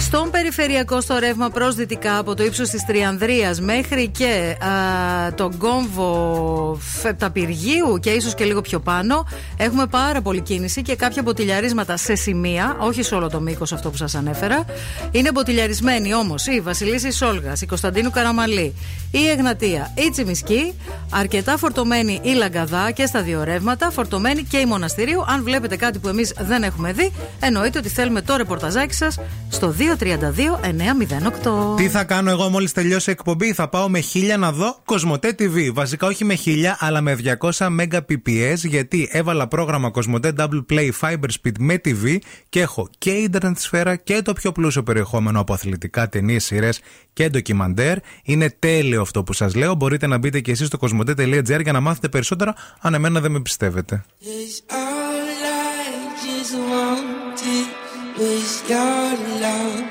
Στον 0.00 0.30
περιφερειακό 0.30 1.00
στο 1.00 1.18
ρεύμα 1.18 1.48
προς 1.48 1.74
δυτικά 1.74 2.18
από 2.18 2.34
το 2.34 2.44
ύψος 2.44 2.68
της 2.68 2.84
Τριανδρίας 2.84 3.60
μέχρι 3.60 4.08
και 4.08 4.56
α, 4.60 5.34
τον 5.34 5.58
κόμβο 5.58 6.78
Επταπυργίου 7.00 7.98
και 8.00 8.10
ίσως 8.10 8.34
και 8.34 8.44
λίγο 8.44 8.60
πιο 8.60 8.80
πάνω. 8.80 9.26
Έχουμε 9.56 9.86
πάρα 9.86 10.20
πολλή 10.20 10.40
κίνηση 10.40 10.82
και 10.82 10.96
κάποια 10.96 11.22
μποτιλιαρίσματα 11.22 11.96
σε 11.96 12.14
σημεία, 12.14 12.76
όχι 12.78 13.02
σε 13.02 13.14
όλο 13.14 13.28
το 13.28 13.40
μήκος 13.40 13.72
αυτό 13.72 13.90
που 13.90 13.96
σας 13.96 14.14
ανέφερα. 14.14 14.64
Είναι 15.10 15.32
μποτιλιαρισμένοι 15.32 16.14
όμως 16.14 16.46
η 16.46 16.60
Βασιλίση 16.60 17.12
Σόλγα, 17.12 17.52
η 17.60 17.66
Κωνσταντίνου 17.66 18.10
Καραμαλή, 18.10 18.74
η 19.10 19.28
Εγνατία, 19.28 19.94
η 20.06 20.10
Τσιμισκή, 20.10 20.74
αρκετά 21.10 21.56
φορτωμένη 21.56 22.20
η 22.22 22.32
Λαγκαδά 22.32 22.90
και 22.90 23.06
στα 23.06 23.22
δύο 23.22 23.44
ρεύματα, 23.44 23.90
φορτωμένη 23.90 24.42
και 24.42 24.56
η 24.56 24.64
Μοναστηρίου. 24.64 25.24
Αν 25.26 25.42
βλέπετε 25.42 25.76
κάτι 25.76 25.98
που 25.98 26.08
εμείς 26.08 26.34
δεν 26.38 26.59
δεν 26.60 26.68
έχουμε 26.68 26.92
δει, 26.92 27.12
εννοείται 27.40 27.78
ότι 27.78 27.88
θέλουμε 27.88 28.20
το 28.20 28.36
ρεπορταζάκι 28.36 28.94
σας 28.94 29.18
στο 29.48 29.74
232-908. 29.78 31.76
Τι 31.76 31.88
θα 31.88 32.04
κάνω 32.04 32.30
εγώ 32.30 32.48
μόλις 32.48 32.72
τελειώσει 32.72 33.10
η 33.10 33.12
εκπομπή, 33.12 33.52
θα 33.52 33.68
πάω 33.68 33.88
με 33.88 34.02
1000 34.14 34.38
να 34.38 34.52
δω 34.52 34.80
Κοσμοτέ 34.84 35.34
TV. 35.38 35.70
Βασικά 35.72 36.06
όχι 36.06 36.24
με 36.24 36.36
1000, 36.44 36.48
αλλά 36.78 37.00
με 37.00 37.18
200 37.40 37.66
Mbps, 37.66 38.56
γιατί 38.56 39.08
έβαλα 39.12 39.48
πρόγραμμα 39.48 39.90
Κοσμοτέ 39.90 40.32
Double 40.38 40.64
Play 40.72 40.90
Fiber 41.00 41.14
Speed 41.14 41.52
με 41.58 41.80
TV 41.84 42.16
και 42.48 42.60
έχω 42.60 42.88
και 42.98 43.30
Internet 43.32 43.52
σφαίρα 43.56 43.96
και 43.96 44.22
το 44.22 44.32
πιο 44.32 44.52
πλούσιο 44.52 44.82
περιεχόμενο 44.82 45.40
από 45.40 45.52
αθλητικά, 45.52 46.08
ταινίες, 46.08 46.44
σειρές 46.44 46.80
και 47.12 47.28
ντοκιμαντέρ. 47.28 47.96
Είναι 48.22 48.56
τέλειο 48.58 49.00
αυτό 49.00 49.22
που 49.22 49.32
σας 49.32 49.54
λέω. 49.54 49.74
Μπορείτε 49.74 50.06
να 50.06 50.18
μπείτε 50.18 50.40
και 50.40 50.50
εσείς 50.50 50.66
στο 50.66 50.78
κοσμοτέ.gr 50.78 51.62
για 51.62 51.72
να 51.72 51.80
μάθετε 51.80 52.08
περισσότερα 52.08 52.54
αν 52.80 52.94
εμένα 52.94 53.20
δεν 53.20 53.30
με 53.30 53.40
πιστεύετε. 53.40 54.04
with 58.20 58.68
your 58.68 59.16
love. 59.40 59.84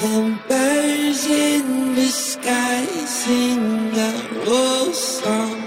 And 0.00 0.38
birds 0.48 1.26
in 1.26 1.94
the 1.96 2.06
sky 2.06 2.84
sing 3.04 3.90
a 3.98 4.12
old 4.46 4.94
song. 4.94 5.58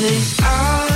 this 0.00 0.40
I. 0.40 0.89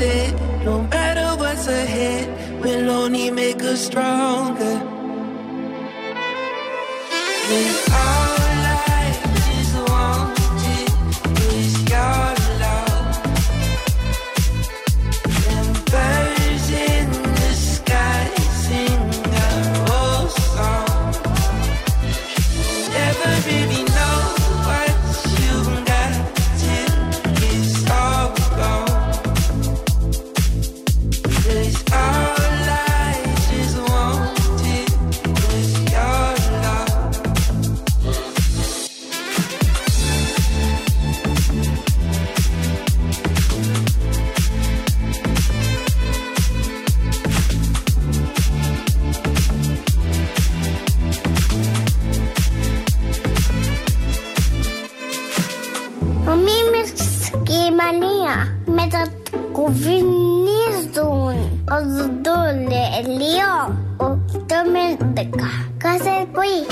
No 0.00 0.82
matter 0.82 1.36
what's 1.40 1.66
ahead, 1.66 2.62
we'll 2.62 2.88
only 2.88 3.32
make 3.32 3.60
us 3.64 3.86
stronger. 3.86 4.87
этот 58.88 59.12
cuvinizdun 59.52 61.36
ozdule 61.76 62.82
elio 62.98 63.56
o 63.98 64.16
tomen 64.48 64.96
de 65.14 65.28
ca 65.36 65.50
ca 65.78 65.96
să 65.98 66.26
pui. 66.32 66.66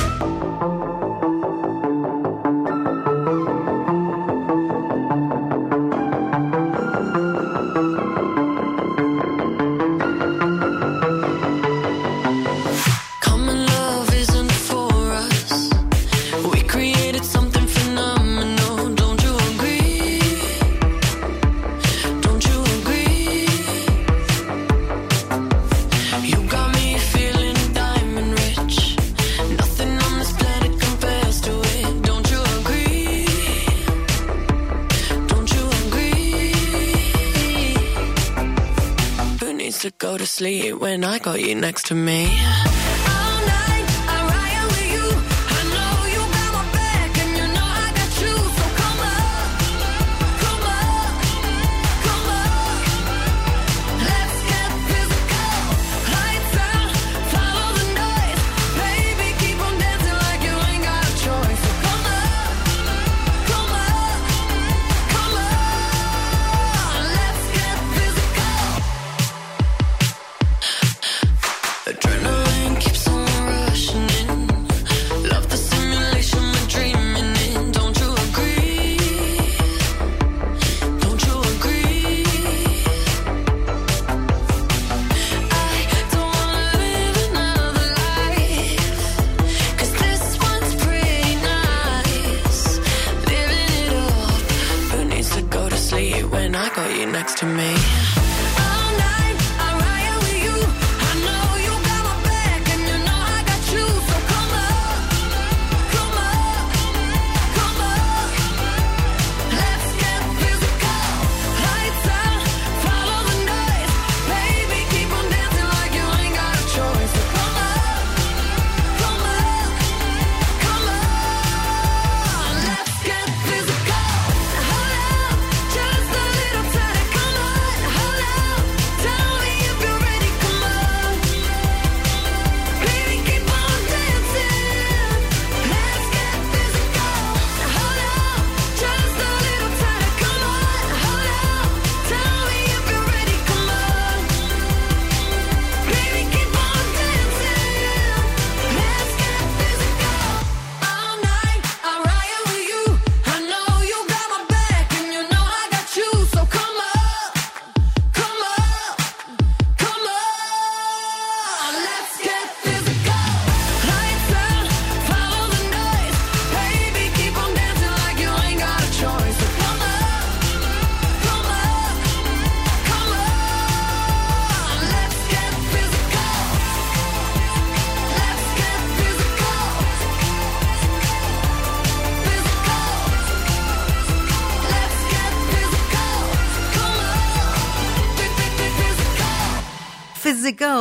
next 41.61 41.87
to 41.87 41.95
me. 41.95 42.45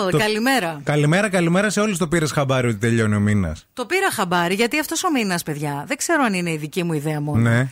Το- 0.10 0.18
καλημέρα. 0.18 0.82
Καλημέρα, 0.84 1.30
καλημέρα 1.30 1.70
σε 1.70 1.80
όλους. 1.80 1.98
Το 1.98 2.08
πήρες 2.08 2.32
χαμπάρι 2.32 2.68
ότι 2.68 2.78
τελειώνει 2.78 3.15
ο 3.15 3.20
μήνας. 3.20 3.65
Το 3.74 3.86
πήρα 3.86 4.12
χαμπάρι 4.12 4.54
γιατί 4.54 4.80
αυτός 4.80 5.04
ο 5.04 5.12
μήνας, 5.12 5.44
παιδιά, 5.44 5.84
δεν 5.88 5.98
ξέρω 5.98 6.24
αν 6.24 6.34
είναι 6.34 6.52
η 6.52 6.58
δική 6.58 6.84
μου 6.84 6.94
ιδέα 6.94 7.22
μόνο. 7.22 7.50
Ναι. 7.50 7.68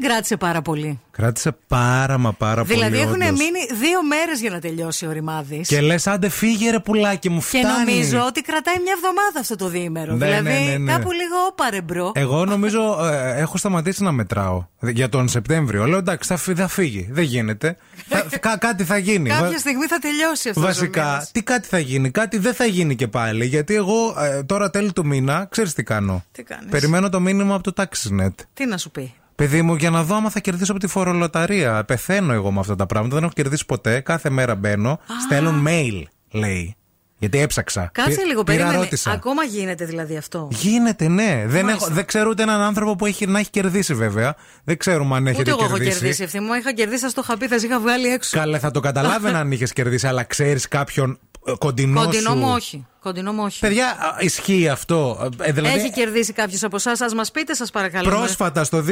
Δεν 0.00 0.10
κράτησε 0.10 0.36
πάρα 0.36 0.62
πολύ. 0.62 1.00
Κράτησε 1.10 1.56
πάρα 1.68 2.18
μα 2.18 2.32
πάρα 2.32 2.62
δηλαδή 2.62 2.90
πολύ. 2.90 3.02
έχουν 3.02 3.14
όντως. 3.22 3.30
μείνει 3.38 3.80
δύο 3.80 4.02
μέρες 4.06 4.40
για 4.40 4.50
να 4.50 4.60
τελειώσει 4.60 5.06
ο 5.06 5.12
ρημάδης. 5.12 5.68
Και 5.68 5.80
λες, 5.80 6.06
άντε 6.06 6.28
φύγε 6.28 6.70
ρε 6.70 6.80
πουλάκι 6.80 7.28
μου, 7.28 7.38
Και 7.50 7.58
φτάνει. 7.58 7.64
νομίζω 7.78 8.24
ότι 8.26 8.42
κρατάει 8.42 8.74
μια 8.82 8.92
εβδομάδα 8.96 9.40
αυτό 9.40 9.56
το 9.56 9.68
διήμερο. 9.68 10.14
Ναι, 10.14 10.26
δηλαδή 10.26 10.42
ναι, 10.48 10.70
ναι, 10.70 10.76
ναι. 10.78 10.92
κάπου 10.92 11.12
λίγο 11.12 11.36
ώπα 11.50 11.68
ρε 11.68 11.80
bro. 11.82 12.12
Εγώ 12.14 12.44
νομίζω 12.44 13.04
ε, 13.04 13.40
έχω 13.40 13.56
σταματήσει 13.58 14.02
να 14.02 14.12
μετράω 14.12 14.64
για 14.80 15.08
τον 15.08 15.28
Σεπτέμβριο. 15.28 15.86
Λέω 15.86 15.98
εντάξει, 15.98 16.28
θα, 16.28 16.36
φύ- 16.36 16.58
θα 16.58 16.68
φύγει. 16.68 17.08
Δεν 17.10 17.24
γίνεται. 17.24 17.76
θα, 18.08 18.24
κα- 18.40 18.56
κάτι 18.58 18.84
θα 18.84 18.98
γίνει. 18.98 19.28
Κάποια 19.28 19.48
Βα- 19.48 19.58
στιγμή 19.58 19.86
θα 19.86 19.98
τελειώσει 19.98 20.48
αυτός. 20.48 20.64
Βασικά, 20.64 21.28
τι 21.32 21.42
κάτι 21.42 21.68
θα 21.68 21.78
γίνει, 21.78 22.10
κάτι 22.10 22.38
δεν 22.38 22.54
θα 22.54 22.64
γίνει 22.64 22.96
και 22.96 23.08
πάλι. 23.08 23.44
Γιατί 23.46 23.74
εγώ 23.74 24.14
ε, 24.18 24.42
τώρα 24.42 24.70
τέλη 24.70 24.92
του 24.92 25.06
μήνα, 25.06 25.46
ξέρεις 25.50 25.72
τι 25.72 25.82
κάνω. 25.82 26.24
Τι 26.32 26.42
κάνεις; 26.42 26.70
Περιμένω 26.70 27.08
το 27.08 27.20
μήνυμα 27.20 27.54
από 27.54 27.72
το 27.72 27.82
TaxiNet. 27.82 28.34
Τι 28.54 28.66
να 28.66 28.76
σου 28.78 28.90
πει; 28.90 29.14
Παιδί 29.38 29.62
μου, 29.62 29.74
για 29.74 29.90
να 29.90 30.02
δω 30.02 30.14
άμα 30.16 30.30
θα 30.30 30.40
κερδίσω 30.40 30.72
από 30.72 30.80
τη 30.80 30.86
φορολοταρία. 30.86 31.84
Πεθαίνω 31.84 32.32
εγώ 32.32 32.50
με 32.52 32.60
αυτά 32.60 32.76
τα 32.76 32.86
πράγματα. 32.86 33.14
Δεν 33.14 33.24
έχω 33.24 33.32
κερδίσει 33.36 33.66
ποτέ. 33.66 34.00
Κάθε 34.00 34.30
μέρα 34.30 34.54
μπαίνω. 34.54 34.98
Στέλνουν 35.26 35.66
mail, 35.68 36.02
λέει. 36.30 36.76
Γιατί 37.18 37.38
έψαξα. 37.38 37.90
Κάτσε 37.92 38.20
Πη- 38.20 38.26
λίγο, 38.26 38.42
πήρα, 38.44 38.56
περίμενε. 38.58 38.82
ρώτησα. 38.82 39.10
Ακόμα 39.10 39.44
γίνεται 39.44 39.84
δηλαδή 39.84 40.16
αυτό; 40.16 40.48
Γίνεται, 40.52 41.08
ναι. 41.08 41.44
Δεν, 41.46 41.64
Μάλιστα. 41.64 41.84
έχω, 41.86 41.94
δεν 41.94 42.04
ξέρω 42.06 42.28
ούτε 42.28 42.42
έναν 42.42 42.60
άνθρωπο 42.60 42.96
που 42.96 43.06
έχει, 43.06 43.26
να 43.26 43.38
έχει 43.38 43.50
κερδίσει, 43.50 43.94
βέβαια. 43.94 44.34
Δεν 44.64 44.76
ξέρουμε 44.76 45.16
αν 45.16 45.26
έχετε 45.26 45.40
Ούτε 45.40 45.50
εγώ 45.50 45.64
έχω 45.64 45.76
κερδίσει. 45.76 45.98
κερδίσει 45.98 46.22
ευθύ 46.22 46.40
μου. 46.40 46.52
Είχα 46.54 46.72
κερδίσει, 46.72 47.00
θα 47.02 47.08
στο 47.08 47.20
είχα 47.24 47.36
πει, 47.36 47.46
θα 47.48 47.58
σε 47.58 47.66
είχα 47.66 47.80
βγάλει 47.80 48.08
έξω. 48.08 48.38
Καλέ, 48.38 48.58
θα 48.58 48.70
το 48.70 48.80
καταλάβαινα 48.80 49.38
αν 49.38 49.52
είχες 49.52 49.72
κερδίσει, 49.72 50.06
αλλά 50.06 50.22
ξέρεις 50.24 50.68
κάποιον 50.68 51.18
ε, 51.46 51.52
κοντινός, 51.58 52.04
Κοντινό 52.04 52.30
σου. 52.30 52.36
μου 52.36 52.48
όχι. 52.52 52.86
Κοντινό 53.02 53.32
μου 53.32 53.42
όχι. 53.44 53.60
Παιδιά, 53.60 53.86
α, 53.86 54.16
ισχύει 54.20 54.68
αυτό. 54.68 55.28
Ε, 55.40 55.52
δηλαδή, 55.52 55.78
Έχει 55.78 55.90
κερδίσει 55.92 56.32
κάποιος 56.32 56.62
από 56.62 56.76
εσάς, 56.76 57.00
ας 57.00 57.14
μας 57.14 57.30
πείτε, 57.30 57.54
σας 57.54 57.70
παρακαλώ. 57.70 58.08
Πρόσφατα 58.08 58.64
στο 58.64 58.82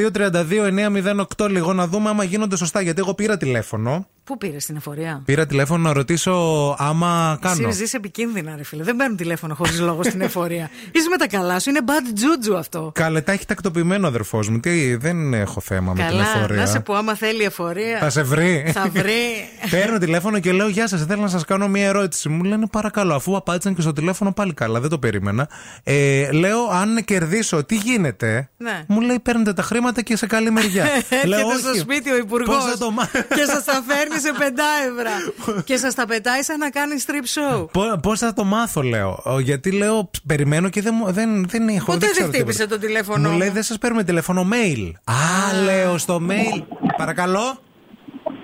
232-908 1.37 1.47
λίγο 1.49 1.73
να 1.73 1.87
δούμε 1.87 2.09
άμα 2.09 2.23
γίνονται 2.23 2.57
σωστά. 2.57 2.81
Γιατί 2.81 2.99
εγώ 2.99 3.13
πήρα 3.13 3.37
τηλέφωνο. 3.37 4.07
Πού 4.23 4.37
πήρες 4.37 4.65
την 4.65 4.75
εφορία; 4.75 5.21
Πήρα 5.25 5.45
τηλέφωνο 5.45 5.83
να 5.83 5.93
ρωτήσω 5.93 6.31
άμα 6.77 7.37
κάνω. 7.41 7.67
Εσύ 7.67 7.77
ζεις 7.77 7.93
επικίνδυνα, 7.93 8.55
ρε 8.55 8.63
φίλε. 8.63 8.83
Δεν 8.83 8.95
παίρνουν 8.95 9.17
τηλέφωνο 9.17 9.55
χωρίς 9.55 9.79
λόγο 9.79 10.03
στην 10.03 10.21
εφορία. 10.21 10.69
Είσαι 10.91 11.09
με 11.09 11.17
τα 11.17 11.27
καλά 11.27 11.59
σου. 11.59 11.69
Είναι 11.69 11.79
bad 11.85 12.19
juju 12.19 12.55
αυτό. 12.57 12.91
Καλέ, 12.93 13.21
τα 13.21 13.31
έχει 13.31 13.45
τακτοποιημένο 13.45 14.05
ο 14.05 14.09
αδερφός 14.09 14.49
μου. 14.49 14.59
Τι, 14.59 14.95
δεν 14.95 15.33
έχω 15.33 15.61
θέμα 15.61 15.93
με 15.93 15.99
την 15.99 16.09
Καλά, 16.09 16.27
εφορία. 16.35 16.55
να 16.55 16.65
σε 16.65 16.79
πω, 16.79 16.93
άμα 16.93 17.15
θέλει 17.15 17.43
εφορία. 17.43 17.97
Θα 17.99 18.09
σε 18.09 18.21
βρει. 18.23 18.71
Θα 18.73 18.89
βρει. 18.93 19.49
Παίρνω 19.69 19.97
τηλέφωνο 19.97 20.39
και 20.39 20.51
λέω: 20.51 20.67
Γεια 20.67 20.87
σας, 20.87 21.05
θέλω 21.05 21.21
να 21.21 21.27
σας 21.27 21.45
κάνω 21.45 21.67
μία 21.67 21.87
ερώτηση. 21.87 22.29
Μου 22.29 22.43
λένε 22.43 22.67
παρακαλώ, 22.67 23.15
αφού 23.15 23.35
απάντησαν 23.35 23.75
και 23.75 23.81
στο 23.81 23.93
τηλέφωνο 23.99 24.31
πάλι 24.33 24.53
καλά, 24.53 24.79
δεν 24.79 24.89
το 24.89 24.99
περίμενα. 24.99 25.49
Ε, 25.83 26.31
λέω: 26.31 26.67
Αν 26.71 27.03
κερδίσω, 27.05 27.63
τι 27.63 27.75
γίνεται; 27.75 28.49
Ναι. 28.57 28.83
Μου 28.87 29.01
λέει: 29.01 29.19
Παίρνετε 29.19 29.53
τα 29.53 29.61
χρήματα 29.61 30.01
και 30.01 30.15
σε 30.17 30.25
καλή 30.27 30.51
μεριά. 30.51 30.83
λέω, 31.25 31.39
Έρχεται 31.39 31.59
στο 31.59 31.69
«Όχι». 31.69 31.79
σπίτι 31.79 32.11
ο 32.11 32.15
υπουργός 32.17 32.55
Πώς 32.55 32.65
θα 32.65 32.77
το 32.77 32.91
μά- 32.91 33.09
και 33.11 33.43
σας 33.45 33.63
τα 33.63 33.83
φέρνει 33.87 34.19
σε 34.19 34.31
5 34.37 34.41
ευρώ. 34.89 35.61
και 35.67 35.77
σας 35.77 35.93
τα 35.95 36.05
πετάει 36.05 36.41
σαν 36.41 36.57
να 36.59 36.69
κάνει 36.69 36.93
strip 37.05 37.39
show. 37.39 37.67
Πώς 38.01 38.19
θα 38.19 38.33
το 38.33 38.43
μάθω, 38.43 38.81
λέω. 38.81 39.21
Ο, 39.25 39.39
Γιατί 39.39 39.71
λέω, 39.71 40.09
περιμένω 40.27 40.69
και 40.69 40.81
δεν, 40.81 40.93
μου- 40.97 41.11
δεν, 41.11 41.47
δεν 41.49 41.67
έχω. 41.67 41.85
Ποτέ 41.85 41.97
δεν 41.99 42.09
ξέρω 42.11 42.27
χτύπησε 42.27 42.57
τίποτα. 42.63 42.79
το 42.79 42.85
τηλέφωνο 42.87 43.29
Μου 43.29 43.37
λέει, 43.37 43.47
μου. 43.47 43.53
δεν 43.53 43.63
σας 43.63 43.77
παίρνουμε 43.77 44.03
τηλέφωνο, 44.03 44.47
mail. 44.51 44.91
Α, 45.03 45.61
λέω 45.63 45.97
στο 45.97 46.21
mail. 46.29 46.63
Παρακαλώ. 46.97 47.59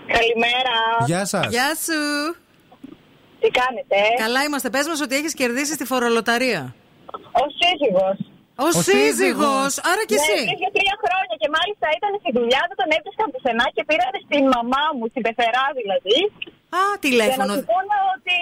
Καλημέρα. 0.07 1.05
Γεια 1.05 1.25
σας. 1.25 1.47
Γεια 1.49 1.71
σου. 1.85 2.35
Τι 3.43 3.49
κάνετε, 3.61 3.97
Καλά 4.25 4.41
είμαστε. 4.47 4.67
Πες 4.75 4.85
μας 4.91 4.99
ότι 5.05 5.13
έχεις 5.19 5.33
κερδίσει 5.41 5.73
στη 5.77 5.85
φορολοταρία. 5.91 6.61
Ο 7.43 7.45
σύζυγος. 7.59 8.17
Ο, 8.63 8.65
Ο 8.67 8.71
σύζυγος. 8.71 8.95
σύζυγος. 8.99 9.71
Άρα 9.91 10.03
και 10.09 10.17
Ναι, 10.19 10.25
εσύ. 10.25 10.39
είχε 10.55 10.69
τρία 10.77 10.95
χρόνια 11.03 11.35
και 11.41 11.49
μάλιστα 11.57 11.87
ήταν 11.99 12.11
στη 12.21 12.29
δουλειά, 12.37 12.61
δεν 12.69 12.77
τον 12.81 12.89
έβρισκαν 12.95 13.27
πουθενά 13.33 13.65
και 13.75 13.83
πήραν 13.89 14.13
στην 14.27 14.43
μαμά 14.55 14.83
μου, 14.95 15.05
στην 15.11 15.21
πεθερά 15.25 15.65
δηλαδή. 15.79 16.17
Α, 16.77 16.81
Για 16.81 16.91
να 16.93 17.03
τηλέφωνο. 17.05 17.51
του 17.57 17.65
πούνε 17.71 17.95
ότι 18.15 18.35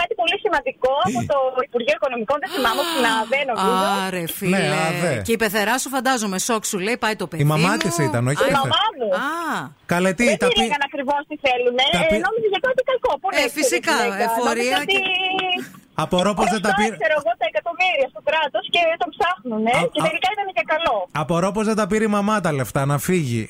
κάτι 0.00 0.12
πολύ 0.20 0.36
σημαντικό 0.44 0.92
από 1.08 1.20
το 1.32 1.38
Υπουργείο 1.68 1.94
Οικονομικών, 1.98 2.36
δεν 2.42 2.50
θυμάμαι, 2.54 2.80
από 2.84 2.90
την 2.96 3.04
ΑΔΕ 3.16 3.40
νομίζω. 3.50 3.76
Άρε 4.06 4.22
φίλε. 4.38 4.58
Ναι, 4.58 4.68
ΑΔΕ. 4.88 5.14
Και 5.26 5.32
η 5.36 5.38
πεθερά 5.42 5.74
σου 5.82 5.88
φαντάζομαι, 5.96 6.36
σοκ 6.48 6.62
σου 6.70 6.78
λέει, 6.86 6.96
πάει 7.04 7.16
το 7.22 7.26
παιδί. 7.30 7.42
Η 7.46 7.48
μαμά 7.52 7.70
μου. 7.74 7.82
της 7.84 7.94
ήταν, 8.08 8.22
όχι 8.30 8.42
Α, 8.42 8.46
η 8.46 8.50
Η 8.50 8.52
πεθερά. 8.52 8.60
μαμά 8.62 8.82
μου. 8.98 9.08
Α, 9.28 9.52
Καλέ, 9.92 10.10
τι, 10.18 10.24
Δεν 10.30 10.38
τα 10.44 10.48
πει. 10.54 10.60
έλεγαν 10.60 10.82
ακριβώς 10.88 11.20
τι 11.28 11.34
θέλουν. 11.46 11.76
τα 11.96 12.00
πει- 12.10 12.22
Νόμιζε 12.26 12.48
για 12.54 12.62
κάτι 12.68 12.82
κακό. 12.90 13.12
Πού 13.20 13.28
Ε, 13.30 13.42
να 13.44 13.48
φυσικά, 13.58 13.92
ξέρει 13.94 14.08
η 14.08 14.12
γυναίκα. 14.12 14.30
εφορία 14.30 14.76
Νόμιζε 14.76 14.84
και- 14.92 15.02
ότι 15.02 15.83
Απορώ 16.02 16.30
πως 16.38 16.48
δεν 16.54 16.62
τα 16.66 16.68
Χρωστάει, 16.68 16.84
πήρε. 16.86 16.96
ξέρω 17.02 17.16
εγώ, 17.20 17.30
τα 17.40 17.46
εκατομμύρια 17.52 18.06
στο 18.12 18.20
κράτος 18.28 18.64
και 18.74 18.80
τον 19.02 19.10
ψάχνουν. 19.14 19.62
Α, 19.66 19.76
Και 19.94 20.00
α. 20.02 20.04
τελικά 20.08 20.28
ήταν 20.34 20.46
και 20.58 20.64
καλό. 20.72 20.96
Απορώ 21.22 21.48
πως 21.56 21.64
δεν 21.70 21.76
τα 21.80 21.86
πήρε 21.90 22.04
η 22.10 22.12
μαμά 22.16 22.34
τα 22.44 22.50
λεφτά 22.58 22.82
να 22.92 22.96
φύγει. 23.06 23.42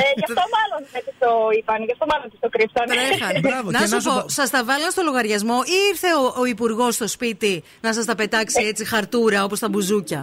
Ε, 0.00 0.02
γι' 0.18 0.26
αυτό 0.28 0.42
μάλλον 0.56 0.80
δεν 0.92 1.02
της 1.06 1.16
το 1.24 1.30
είπαν, 1.58 1.78
γι' 1.88 1.94
αυτό 1.96 2.04
μάλλον 2.12 2.26
της 2.30 2.38
το 2.44 2.48
κρύψανε. 2.54 2.90
τρέχανε. 2.94 3.38
Μπράβο, 3.46 3.68
να 3.70 3.78
και 3.80 3.86
σου 3.86 3.94
να 3.94 4.00
σου 4.04 4.10
πω, 4.10 4.16
πω- 4.20 4.30
σας 4.38 4.48
τα 4.54 4.60
βάλαν 4.68 4.90
στο 4.94 5.02
λογαριασμό 5.08 5.58
ή 5.76 5.76
ήρθε 5.90 6.08
ο, 6.22 6.24
ο 6.42 6.44
υπουργός 6.54 6.92
στο 6.98 7.06
σπίτι 7.16 7.52
να 7.86 7.90
σας 7.96 8.04
τα 8.10 8.14
πετάξει 8.20 8.60
έτσι 8.70 8.82
χαρτούρα 8.92 9.44
όπως 9.46 9.58
τα 9.62 9.68
μπουζούκια; 9.70 10.20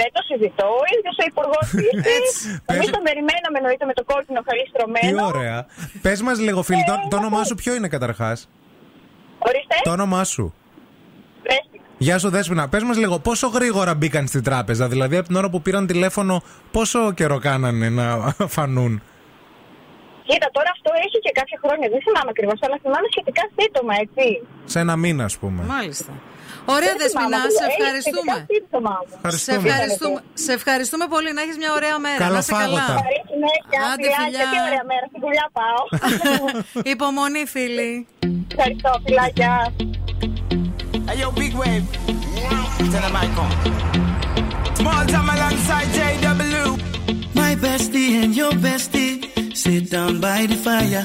Δεν 0.00 0.08
το 0.16 0.20
συζητώ. 0.28 0.66
Ο 0.80 0.84
ίδιος 0.96 1.16
ο 1.22 1.24
υπουργός 1.32 1.66
ήρθε. 1.88 2.10
Έτσι. 2.18 2.46
Εμείς 2.48 2.84
Πες- 2.86 2.90
τον 2.96 3.02
περιμέναμε 3.08 3.56
εννοείται 3.60 3.84
με 3.90 3.94
το 3.98 4.04
κόκκινο 4.10 4.40
χαλί 4.46 4.62
Τι 4.62 4.70
στρωμένο. 4.72 5.26
ωραία. 5.32 5.66
Πες 6.02 6.22
μας 6.22 6.38
λίγο, 6.46 6.62
φίλοι, 6.62 6.84
το, 6.86 6.92
Ε, 6.92 7.08
το 7.10 7.16
όνομά 7.16 7.38
ναι. 7.38 7.44
σου 7.44 7.54
ποιο 7.54 7.74
είναι 7.74 7.88
καταρχάς; 7.88 8.48
Ορίστε. 9.38 9.74
Το 9.82 9.90
όνομά 9.90 10.24
σου. 10.24 10.54
Δέσποινα. 11.42 11.82
Γεια 11.98 12.18
σου, 12.18 12.28
Δέσποινα. 12.30 12.68
Πες 12.68 12.82
μας 12.82 12.96
λίγο, 12.96 13.18
πόσο 13.18 13.46
γρήγορα 13.48 13.94
μπήκαν 13.94 14.26
στην 14.26 14.42
τράπεζα, 14.42 14.88
δηλαδή 14.88 15.16
από 15.16 15.26
την 15.26 15.36
ώρα 15.36 15.50
που 15.50 15.62
πήραν 15.62 15.86
τηλέφωνο, 15.86 16.42
πόσο 16.70 17.12
καιρό 17.12 17.38
κάνανε 17.38 17.88
να 17.88 18.04
φανούν; 18.56 19.02
Κοίτα, 20.26 20.48
τώρα 20.52 20.70
αυτό 20.72 20.90
έχει 21.06 21.18
και 21.24 21.30
κάποια 21.34 21.58
χρόνια. 21.64 21.88
Δεν 21.88 22.00
θυμάμαι 22.02 22.30
ακριβώς, 22.30 22.58
αλλά 22.62 22.78
θυμάμαι 22.82 23.06
σχετικά 23.10 23.42
σύντομα, 23.56 23.94
έτσι. 24.04 24.46
Σε 24.64 24.78
ένα 24.78 24.96
μήνα, 24.96 25.24
ας 25.24 25.36
πούμε. 25.38 25.62
Μάλιστα. 25.64 26.12
Ωραία, 26.76 26.92
Δεν 27.00 27.08
θυμάμαι, 27.10 27.36
Δεσμηνά, 27.36 27.40
δηλαδή, 27.42 27.56
σε 27.60 27.64
έχει 27.68 27.76
ευχαριστούμε. 27.80 28.32
σχετικά 28.36 28.54
σύντομα 28.56 28.92
όμως. 29.02 29.14
Σε 29.46 29.52
Ευχαριστούμε. 29.58 29.68
ευχαριστούμε, 29.68 30.18
σε 30.44 30.52
ευχαριστούμε 30.58 31.04
πολύ. 31.14 31.30
Να 31.36 31.40
έχεις 31.44 31.56
μια 31.62 31.70
ωραία 31.78 31.96
μέρα. 32.06 32.18
Να 32.18 32.38
είσαι 32.38 32.52
Καλοφάγωτα. 32.52 32.86
καλά. 32.88 33.00
Καλή 33.06 33.20
συνέχεια, 33.32 33.78
Άντε, 33.90 34.06
φιλάκια 34.08 34.24
φιλιά. 34.26 34.46
και 34.52 34.58
ωραία 34.68 34.84
μέρα. 34.90 35.04
Στην 35.10 35.20
δουλειά 35.24 35.46
πάω. 35.58 35.80
Υπομονή, 36.94 37.42
φίλοι. 37.54 37.90
Ευχαριστώ, 38.52 38.90
φιλάκια. 39.04 39.52
Hey 41.10 41.16
yo, 41.22 41.28
big 41.40 41.54
wave. 41.62 41.86
Tell 42.92 43.02
the 43.06 43.10
mic 43.16 43.34
on. 43.44 43.50
Small 44.80 45.02
time 45.12 45.28
alongside 45.36 45.88
JW. 45.98 46.64
My 47.40 47.52
bestie 47.64 48.10
and 48.22 48.32
your 48.40 48.52
bestie 48.66 49.12
sit 49.62 49.84
down 49.94 50.12
by 50.26 50.40
the 50.50 50.58
fire. 50.66 51.04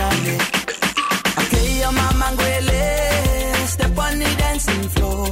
More. 0.00 0.40
Okay, 1.40 1.78
your 1.80 1.92
mama 1.92 2.26
ngwele. 2.32 2.84
Step 3.74 3.98
on 3.98 4.18
the 4.18 4.30
dancing 4.40 4.84
floor. 4.94 5.26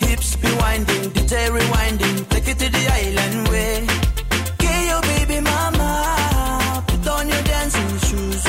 Hips 0.00 0.36
be 0.36 0.50
winding, 0.62 1.10
DJ 1.14 1.32
rewinding. 1.56 2.16
Take 2.30 2.48
it 2.52 2.58
to 2.62 2.68
the 2.76 2.84
island 3.00 3.48
way. 3.52 3.74
Okay, 4.52 4.80
your 4.90 5.02
baby 5.12 5.38
mama. 5.40 6.84
Put 6.86 7.06
on 7.06 7.28
your 7.28 7.42
dancing 7.42 7.92
shoes. 8.06 8.42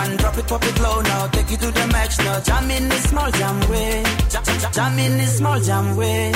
One 0.00 0.16
drop 0.16 0.38
it, 0.38 0.46
pop 0.46 0.62
it 0.64 0.78
low 0.80 1.00
now. 1.00 1.26
Take 1.28 1.50
it 1.50 1.60
to 1.64 1.70
the 1.72 1.86
max 1.88 2.18
now. 2.20 2.38
Jam 2.40 2.70
in 2.70 2.88
the 2.88 2.98
small 3.08 3.30
jam 3.32 3.56
way. 3.70 4.02
Jam, 4.30 4.44
jam, 4.44 4.72
jam 4.76 4.98
in 4.98 5.18
the 5.18 5.26
small 5.26 5.60
jam 5.60 5.96
way. 5.96 6.30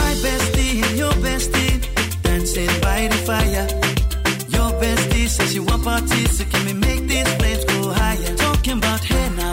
My 0.00 0.12
bestie 0.24 0.82
and 0.86 0.98
your 0.98 1.14
bestie 1.24 2.22
dancing 2.22 2.80
by 2.80 3.06
the 3.06 3.18
fire. 3.28 3.95
Bestie 4.80 5.28
says 5.28 5.52
she 5.52 5.60
want 5.60 5.82
parties, 5.84 6.38
so 6.38 6.44
can 6.44 6.66
we 6.66 6.72
make 6.72 7.02
these 7.08 7.28
flames 7.36 7.64
go 7.64 7.90
higher? 7.92 8.36
Talking 8.36 8.78
about 8.78 9.00
hey 9.00 9.28
now, 9.36 9.52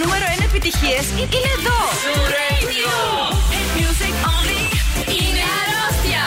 νούμερο 0.00 0.24
1 0.36 0.44
επιτυχίες 0.48 1.04
είναι 1.34 1.50
εδώ. 1.58 1.80
Hit 3.52 3.68
music 3.78 4.14
only. 4.34 4.62
Είναι 5.16 5.42
αρρώστια. 5.58 6.24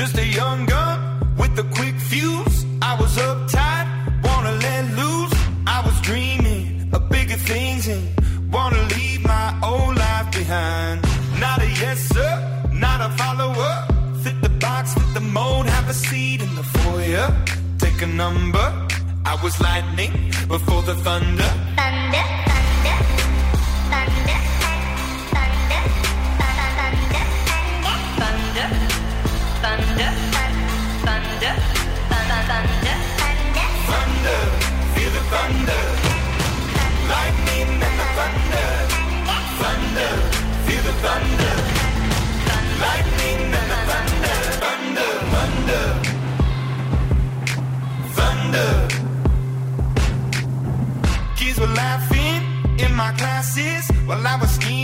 Just 0.00 0.16
a 0.24 0.26
young 0.40 0.60
gun 0.72 0.98
with 1.40 1.54
a 1.64 1.66
quick 1.76 1.96
fuse. 2.10 2.58
I 2.90 2.92
was 3.00 3.12
uptight, 3.28 3.86
wanna 4.26 4.54
let 4.66 4.84
loose. 5.00 5.36
I 5.76 5.78
was 5.86 5.96
dreaming 6.08 6.66
of 6.94 7.00
bigger 7.14 7.40
things 7.50 7.82
and 7.94 8.02
wanna 8.54 8.82
leave 8.96 9.20
my 9.34 9.48
old 9.68 9.94
life 10.04 10.28
behind. 10.38 10.96
Not 11.44 11.58
a 11.66 11.68
yes 11.82 11.98
sir, 12.14 12.32
not 12.86 12.98
a 13.08 13.10
follower. 13.20 13.72
Fit 14.22 14.36
the 14.46 14.52
box, 14.64 14.84
fit 14.96 15.10
the 15.18 15.24
mold, 15.38 15.64
have 15.74 15.86
a 15.94 15.96
seat 16.06 16.40
in 16.46 16.52
the 16.60 16.66
foyer. 16.74 17.28
Take 17.82 17.98
a 18.08 18.10
number. 18.24 18.66
was 19.41 19.59
lightning 19.61 20.11
before 20.47 20.81
the. 20.83 20.99
Thunder, 21.03 21.68
while 54.23 54.27
I 54.35 54.41
was 54.41 54.51
scheming 54.51 54.78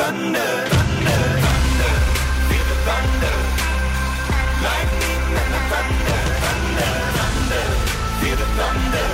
thunder. 0.00 0.52
Thunder, 0.72 1.22
thunder, 1.44 1.94
feel 2.48 2.64
the 2.70 2.78
thunder, 2.86 3.36
lightning 4.66 5.24
and 5.40 5.50
the 5.54 5.62
thunder. 5.70 6.20
Thunder, 6.44 6.92
thunder, 7.16 7.66
feel 8.20 8.36
the 8.42 8.48
thunder, 8.58 9.08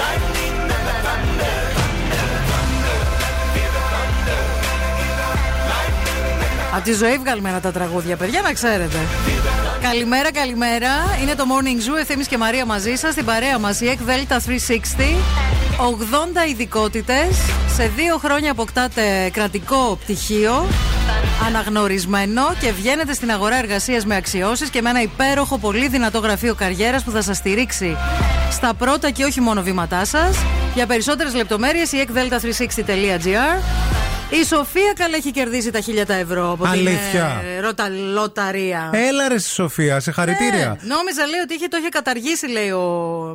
lightning 0.00 0.56
and 0.76 0.84
the 0.88 0.94
thunder. 1.04 1.56
Thunder, 1.78 2.28
thunder, 2.50 2.98
feel 3.54 3.70
the 3.76 3.82
thunder, 3.92 4.42
lightning 5.70 6.26
and 6.42 6.58
the 6.60 6.74
Από 6.74 6.84
τη 6.84 6.92
ζωή 6.92 7.18
βγάλουμε 7.18 7.58
τα 7.62 7.72
τραγούδια, 7.72 8.16
παιδιά, 8.16 8.40
να 8.42 8.52
ξέρετε. 8.52 8.98
Καλημέρα, 9.82 10.32
καλημέρα. 10.32 10.90
Είναι 11.22 11.34
το 11.34 11.44
Morning 11.52 11.90
Zoo, 11.90 12.00
Ευθύμης 12.00 12.26
και 12.26 12.38
Μαρία 12.38 12.64
μαζί 12.66 12.94
σας. 12.94 13.12
Στην 13.12 13.24
παρέα 13.24 13.58
μας 13.58 13.80
η 13.80 13.96
EC 13.96 14.10
Delta 14.10 14.36
360. 14.36 15.16
80 16.44 16.48
ειδικότητε. 16.48 17.14
Σε 17.74 17.90
δύο 17.96 18.16
χρόνια 18.16 18.50
αποκτάτε 18.50 19.30
κρατικό 19.32 19.98
πτυχίο. 20.00 20.66
Αναγνωρισμένο 21.46 22.42
και 22.60 22.72
βγαίνετε 22.72 23.14
στην 23.14 23.30
αγορά 23.30 23.56
εργασίας 23.56 24.04
με 24.04 24.16
αξιώσεις 24.16 24.70
και 24.70 24.82
με 24.82 24.90
ένα 24.90 25.02
υπέροχο, 25.02 25.58
πολύ 25.58 25.88
δυνατό 25.88 26.18
γραφείο 26.18 26.54
καριέρας 26.54 27.04
που 27.04 27.10
θα 27.10 27.22
σας 27.22 27.36
στηρίξει 27.36 27.96
στα 28.50 28.74
πρώτα 28.74 29.10
και 29.10 29.24
όχι 29.24 29.40
μόνο 29.40 29.62
βήματά 29.62 30.04
σας. 30.04 30.36
Για 30.74 30.86
περισσότερες 30.86 31.34
λεπτομέρειες 31.34 31.92
η 31.92 32.06
ekdelta360.gr. 32.06 33.91
Η 34.40 34.44
Σοφία 34.44 34.92
καλά 34.96 35.16
έχει 35.16 35.30
κερδίσει 35.30 35.70
τα 35.70 35.80
χίλια 35.80 36.04
ευρώ 36.08 36.50
από 36.52 36.64
Αλήθεια. 36.66 37.40
την 37.40 37.48
ε, 37.56 37.60
ρωτα, 37.60 37.88
λοταρία. 37.88 38.90
Έλα 38.92 39.28
ρε 39.28 39.38
στη 39.38 39.48
Σοφία, 39.50 40.00
σε 40.00 40.10
χαρητήρια. 40.12 40.78
Ε, 40.82 40.86
νόμιζα 40.86 41.26
λέει 41.30 41.40
ότι 41.44 41.54
είχε, 41.54 41.68
το 41.68 41.76
είχε 41.76 41.88
καταργήσει, 41.88 42.48
λέει 42.48 42.70
ο. 42.70 42.84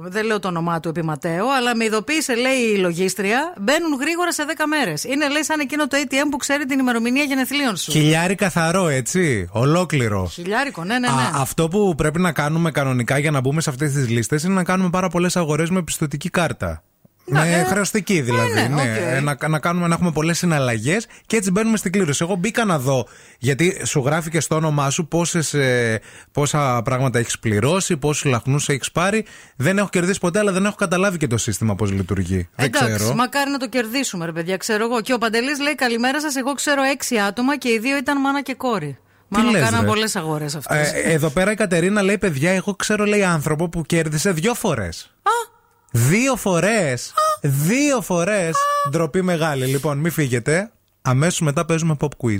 Δεν 0.03 0.25
λέω 0.25 0.39
το 0.39 0.47
όνομά 0.47 0.79
του 0.79 0.89
επί 0.89 1.03
Ματέο, 1.03 1.45
αλλά 1.57 1.75
με 1.75 1.83
ειδοποίησε, 1.85 2.35
λέει 2.35 2.57
η 2.73 2.77
λογίστρια. 2.77 3.53
Μπαίνουν 3.59 3.99
γρήγορα 3.99 4.31
σε 4.33 4.43
10 4.47 4.51
μέρες. 4.67 5.03
Είναι, 5.03 5.29
λέει, 5.29 5.43
σαν 5.43 5.59
εκείνο 5.59 5.87
το 5.87 5.97
ATM 6.03 6.27
που 6.31 6.37
ξέρει 6.37 6.65
την 6.65 6.79
ημερομηνία 6.79 7.23
γενεθλίων 7.23 7.75
σου. 7.77 7.91
Χιλιάρι 7.91 8.35
καθαρό, 8.35 8.87
έτσι. 8.87 9.49
Ολόκληρο. 9.51 10.29
Χιλιάρικο, 10.33 10.83
ναι, 10.83 10.93
ναι, 10.93 11.07
ναι. 11.07 11.13
Α, 11.13 11.31
αυτό 11.41 11.67
που 11.67 11.93
πρέπει 11.97 12.19
να 12.19 12.31
κάνουμε 12.31 12.71
κανονικά 12.71 13.17
για 13.17 13.31
να 13.31 13.39
μπούμε 13.39 13.61
σε 13.61 13.69
αυτές 13.69 13.91
τις 13.91 14.09
λίστες 14.09 14.43
είναι 14.43 14.53
να 14.53 14.63
κάνουμε 14.63 14.89
πάρα 14.89 15.09
πολλές 15.09 15.35
αγορές 15.35 15.69
με 15.69 15.81
πιστωτική 15.83 16.29
κάρτα. 16.29 16.83
Με 17.29 17.55
ε, 17.55 17.63
χρεωστική 17.63 18.21
δηλαδή. 18.21 18.53
ναι, 18.53 18.67
ναι, 18.67 18.81
οκ. 18.81 19.39
να, 19.41 19.47
να, 19.47 19.59
κάνουμε, 19.59 19.87
να 19.87 19.93
έχουμε 19.93 20.11
πολλές 20.11 20.37
συναλλαγές 20.37 21.07
και 21.25 21.35
έτσι 21.35 21.51
μπαίνουμε 21.51 21.77
στην 21.77 21.91
κλήρωση. 21.91 22.23
Εγώ 22.23 22.35
μπήκα 22.35 22.65
να 22.65 22.79
δω, 22.79 23.07
γιατί 23.39 23.81
σου 23.85 24.01
γράφει 24.05 24.29
και 24.29 24.39
στο 24.39 24.55
όνομά 24.55 24.89
σου 24.89 25.07
πόσες, 25.07 25.53
ε, 25.53 26.01
πόσα 26.31 26.81
πράγματα 26.83 27.19
έχεις 27.19 27.39
πληρώσει, 27.39 27.97
πόσους 27.97 28.23
λαχνούς 28.23 28.69
έχεις 28.69 28.91
πάρει. 28.91 29.25
Δεν 29.55 29.77
έχω 29.77 29.89
κερδίσει 29.89 30.19
ποτέ, 30.19 30.39
αλλά 30.39 30.51
δεν 30.51 30.65
έχω 30.65 30.75
καταλάβει 30.75 31.17
και 31.17 31.27
το 31.27 31.37
σύστημα 31.37 31.75
πώς 31.75 31.91
λειτουργεί. 31.91 32.49
δεν 32.55 32.65
Εντάξει, 32.65 32.95
ξέρω. 32.95 33.13
μακάρι 33.15 33.51
να 33.51 33.57
το 33.57 33.69
κερδίσουμε, 33.69 34.25
ρε 34.25 34.31
παιδιά, 34.31 34.57
ξέρω 34.57 34.83
εγώ. 34.83 35.01
Και 35.01 35.13
ο 35.13 35.17
Παντελής 35.17 35.59
λέει: 35.59 35.75
Καλημέρα 35.75 36.21
σας, 36.21 36.35
εγώ 36.35 36.53
ξέρω 36.53 36.81
έξι 36.81 37.19
άτομα 37.19 37.57
και 37.57 37.69
οι 37.69 37.79
δύο 37.79 37.97
ήταν 37.97 38.21
μάνα 38.21 38.41
και 38.41 38.53
κόρη. 38.53 38.97
Μάλλον 39.27 39.51
λες, 39.51 39.63
κάναν 39.63 39.81
ρε; 39.81 39.87
πολλές 39.87 40.15
αγορές 40.15 40.55
αυτές. 40.55 40.91
Ε, 40.93 40.99
εδώ 40.99 41.29
πέρα 41.29 41.51
η 41.51 41.55
Κατερίνα 41.55 42.01
λέει: 42.01 42.17
Παιδιά, 42.17 42.51
εγώ 42.51 42.75
ξέρω, 42.75 43.05
λέει 43.05 43.23
άνθρωπο 43.23 43.69
που 43.69 43.81
κέρδισε 43.81 44.31
δύο 44.31 44.53
φορές. 44.53 45.11
Δύο 45.97 46.35
φορές! 46.35 47.13
Δύο 47.41 48.01
φορές! 48.01 48.55
Ντροπή 48.89 49.21
μεγάλη. 49.21 49.65
Λοιπόν, 49.65 49.97
μην 49.97 50.11
φύγετε. 50.11 50.71
Αμέσως 51.01 51.39
μετά 51.39 51.65
παίζουμε 51.65 51.95
pop 51.99 52.09
quiz. 52.23 52.39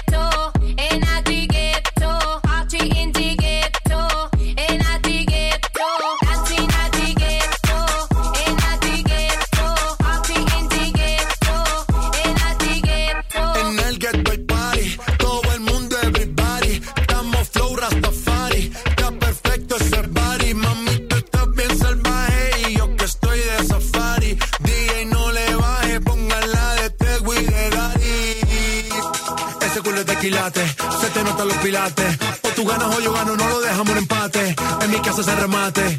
Se 30.21 31.09
te 31.15 31.23
notan 31.23 31.47
los 31.47 31.57
pilates, 31.57 32.17
o 32.43 32.49
tú 32.49 32.63
ganas 32.63 32.95
o 32.95 33.01
yo 33.01 33.11
gano, 33.11 33.35
no 33.35 33.49
lo 33.49 33.59
dejamos 33.59 33.89
en 33.89 33.97
empate, 33.97 34.55
en 34.81 34.91
mi 34.91 34.99
casa 34.99 35.23
se 35.23 35.35
remate, 35.35 35.97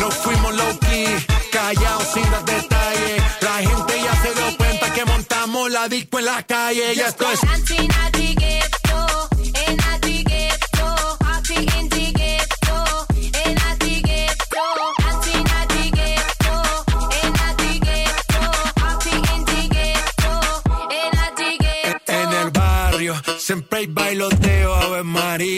no 0.00 0.10
fuimos 0.10 0.52
low 0.56 0.78
key, 0.80 1.06
callados 1.52 2.08
sin 2.12 2.28
dar 2.28 2.44
detalles, 2.44 3.22
la 3.40 3.56
gente 3.58 4.02
ya 4.02 4.22
se 4.22 4.34
dio 4.34 4.56
cuenta 4.56 4.92
que 4.92 5.04
montamos 5.04 5.70
la 5.70 5.88
disco 5.88 6.18
en 6.18 6.24
la 6.24 6.42
calle, 6.42 6.92
y 6.92 6.98
esto 6.98 7.24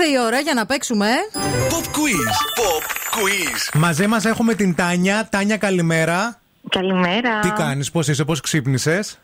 Ήρθε 0.00 0.12
η 0.12 0.18
ώρα 0.26 0.38
για 0.38 0.54
να 0.54 0.66
παίξουμε. 0.66 1.06
Pop 1.70 1.84
quiz. 1.96 2.30
Pop 2.60 2.84
quiz. 3.16 3.80
Μαζί 3.80 4.06
μας 4.06 4.24
έχουμε 4.24 4.54
την 4.54 4.74
Τάνια. 4.74 5.28
Τάνια, 5.30 5.56
καλημέρα. 5.56 6.40
Καλημέρα. 6.68 7.38
Τι 7.40 7.50
κάνεις, 7.50 7.90
πώς 7.90 8.08
είσαι, 8.08 8.24
πώς 8.24 8.40
ξύπνησες; 8.40 9.18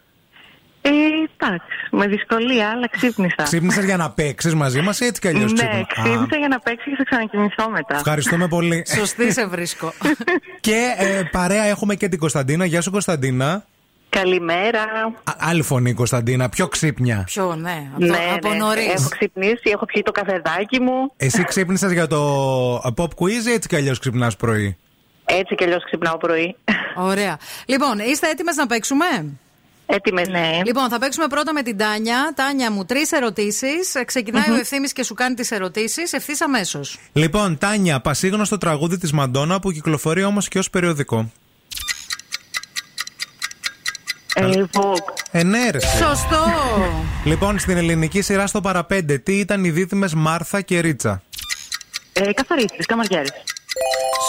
Ε, 0.82 0.88
εντάξει, 1.36 1.66
με 1.90 2.06
δυσκολία, 2.06 2.70
αλλά 2.70 2.88
ξύπνησα. 2.88 3.42
Ξύπνησες 3.42 3.84
για 3.84 3.96
να 3.96 4.10
παίξεις 4.10 4.54
μαζί 4.54 4.80
μας 4.80 5.00
ή 5.00 5.04
έτσι 5.04 5.20
κι 5.20 5.28
αλλιώς 5.28 5.52
Ναι, 5.52 5.58
ξύπνησε. 5.58 5.86
ξύπνησα 6.02 6.36
για 6.36 6.48
να 6.48 6.58
παίξω 6.58 6.90
και 6.90 6.96
θα 6.96 7.04
ξανακοιμηθώ 7.04 7.70
μετά. 7.70 7.94
Ευχαριστούμε 7.94 8.48
πολύ. 8.48 8.86
Σωστή 8.96 9.32
σε 9.32 9.46
βρίσκω. 9.46 9.92
και 10.60 10.94
ε, 10.98 11.22
παρέα 11.32 11.64
έχουμε 11.64 11.94
και 11.94 12.08
την 12.08 12.18
Κωνσταντίνα. 12.18 12.64
Γεια 12.64 12.80
σου, 12.80 12.90
Κωνσταντίνα. 12.90 13.64
Καλημέρα. 14.20 14.82
Α, 15.24 15.32
άλλη 15.38 15.62
φωνή, 15.62 15.92
Κωνσταντίνα. 15.94 16.48
Πιο 16.48 16.68
ξύπνια. 16.68 17.22
Πιο, 17.26 17.54
ναι, 17.54 17.90
από, 17.94 18.04
Ναι, 18.04 18.18
από 18.34 18.48
ναι, 18.48 18.54
νωρίς. 18.56 18.92
Έχω 18.92 19.08
ξυπνήσει, 19.08 19.70
έχω 19.72 19.84
πιει 19.84 20.02
το 20.02 20.12
καφεδάκι 20.12 20.80
μου. 20.80 21.12
Εσύ 21.16 21.44
ξύπνησες 21.44 21.92
για 21.92 22.06
το 22.06 22.18
ε, 22.84 22.88
pop 22.96 23.08
quiz 23.18 23.46
ή 23.48 23.52
έτσι 23.52 23.68
κι 23.68 23.76
αλλιώς 23.76 23.98
ξυπνάς 23.98 24.36
πρωί; 24.36 24.76
Έτσι 25.24 25.54
κι 25.54 25.64
αλλιώς 25.64 25.84
ξυπνάω 25.84 26.16
πρωί. 26.16 26.56
Ωραία. 26.96 27.38
Λοιπόν, 27.66 27.98
είστε 27.98 28.28
έτοιμες 28.28 28.56
να 28.56 28.66
παίξουμε; 28.66 29.04
Έτοιμες, 29.86 30.28
ναι. 30.28 30.60
Λοιπόν, 30.64 30.88
θα 30.88 30.98
παίξουμε 30.98 31.26
πρώτα 31.26 31.52
με 31.52 31.62
την 31.62 31.76
Τάνια. 31.76 32.32
Τάνια 32.34 32.70
μου, 32.70 32.84
τρεις 32.84 33.12
ερωτήσεις. 33.12 34.02
Ξεκινάει 34.06 34.50
ο 34.50 34.54
ευθύνη 34.54 34.88
και 34.88 35.04
σου 35.04 35.14
κάνει 35.14 35.34
τις 35.34 35.50
ερωτήσεις 35.50 36.12
ευθύς 36.12 36.40
αμέσως. 36.40 36.98
Λοιπόν, 37.12 37.58
Τάνια, 37.58 38.00
πασίγνωστο 38.00 38.58
τραγούδι 38.58 38.98
της 38.98 39.12
Μαντόνα 39.12 39.60
που 39.60 39.72
κυκλοφορεί 39.72 40.24
όμως 40.24 40.48
και 40.48 40.58
ως 40.58 40.70
περιοδικό. 40.70 41.30
Ε, 44.38 44.64
Vogue. 44.72 45.12
Ε, 45.30 45.42
ναι, 45.42 45.70
ρε, 45.70 45.76
εσύ. 45.76 45.96
Σωστό. 45.96 46.44
Λοιπόν, 47.24 47.58
στην 47.58 47.76
ελληνική 47.76 48.20
σειρά 48.22 48.46
στο 48.46 48.60
παραπέντε, 48.60 49.18
τι 49.18 49.38
ήταν 49.38 49.64
οι 49.64 49.70
δίδυμες 49.70 50.14
Μάρθα 50.14 50.60
και 50.60 50.80
Ρίτσα; 50.80 51.22
Ε, 52.12 52.32
καθαρίστρε, 52.32 52.82
καμαριάρε. 52.86 53.26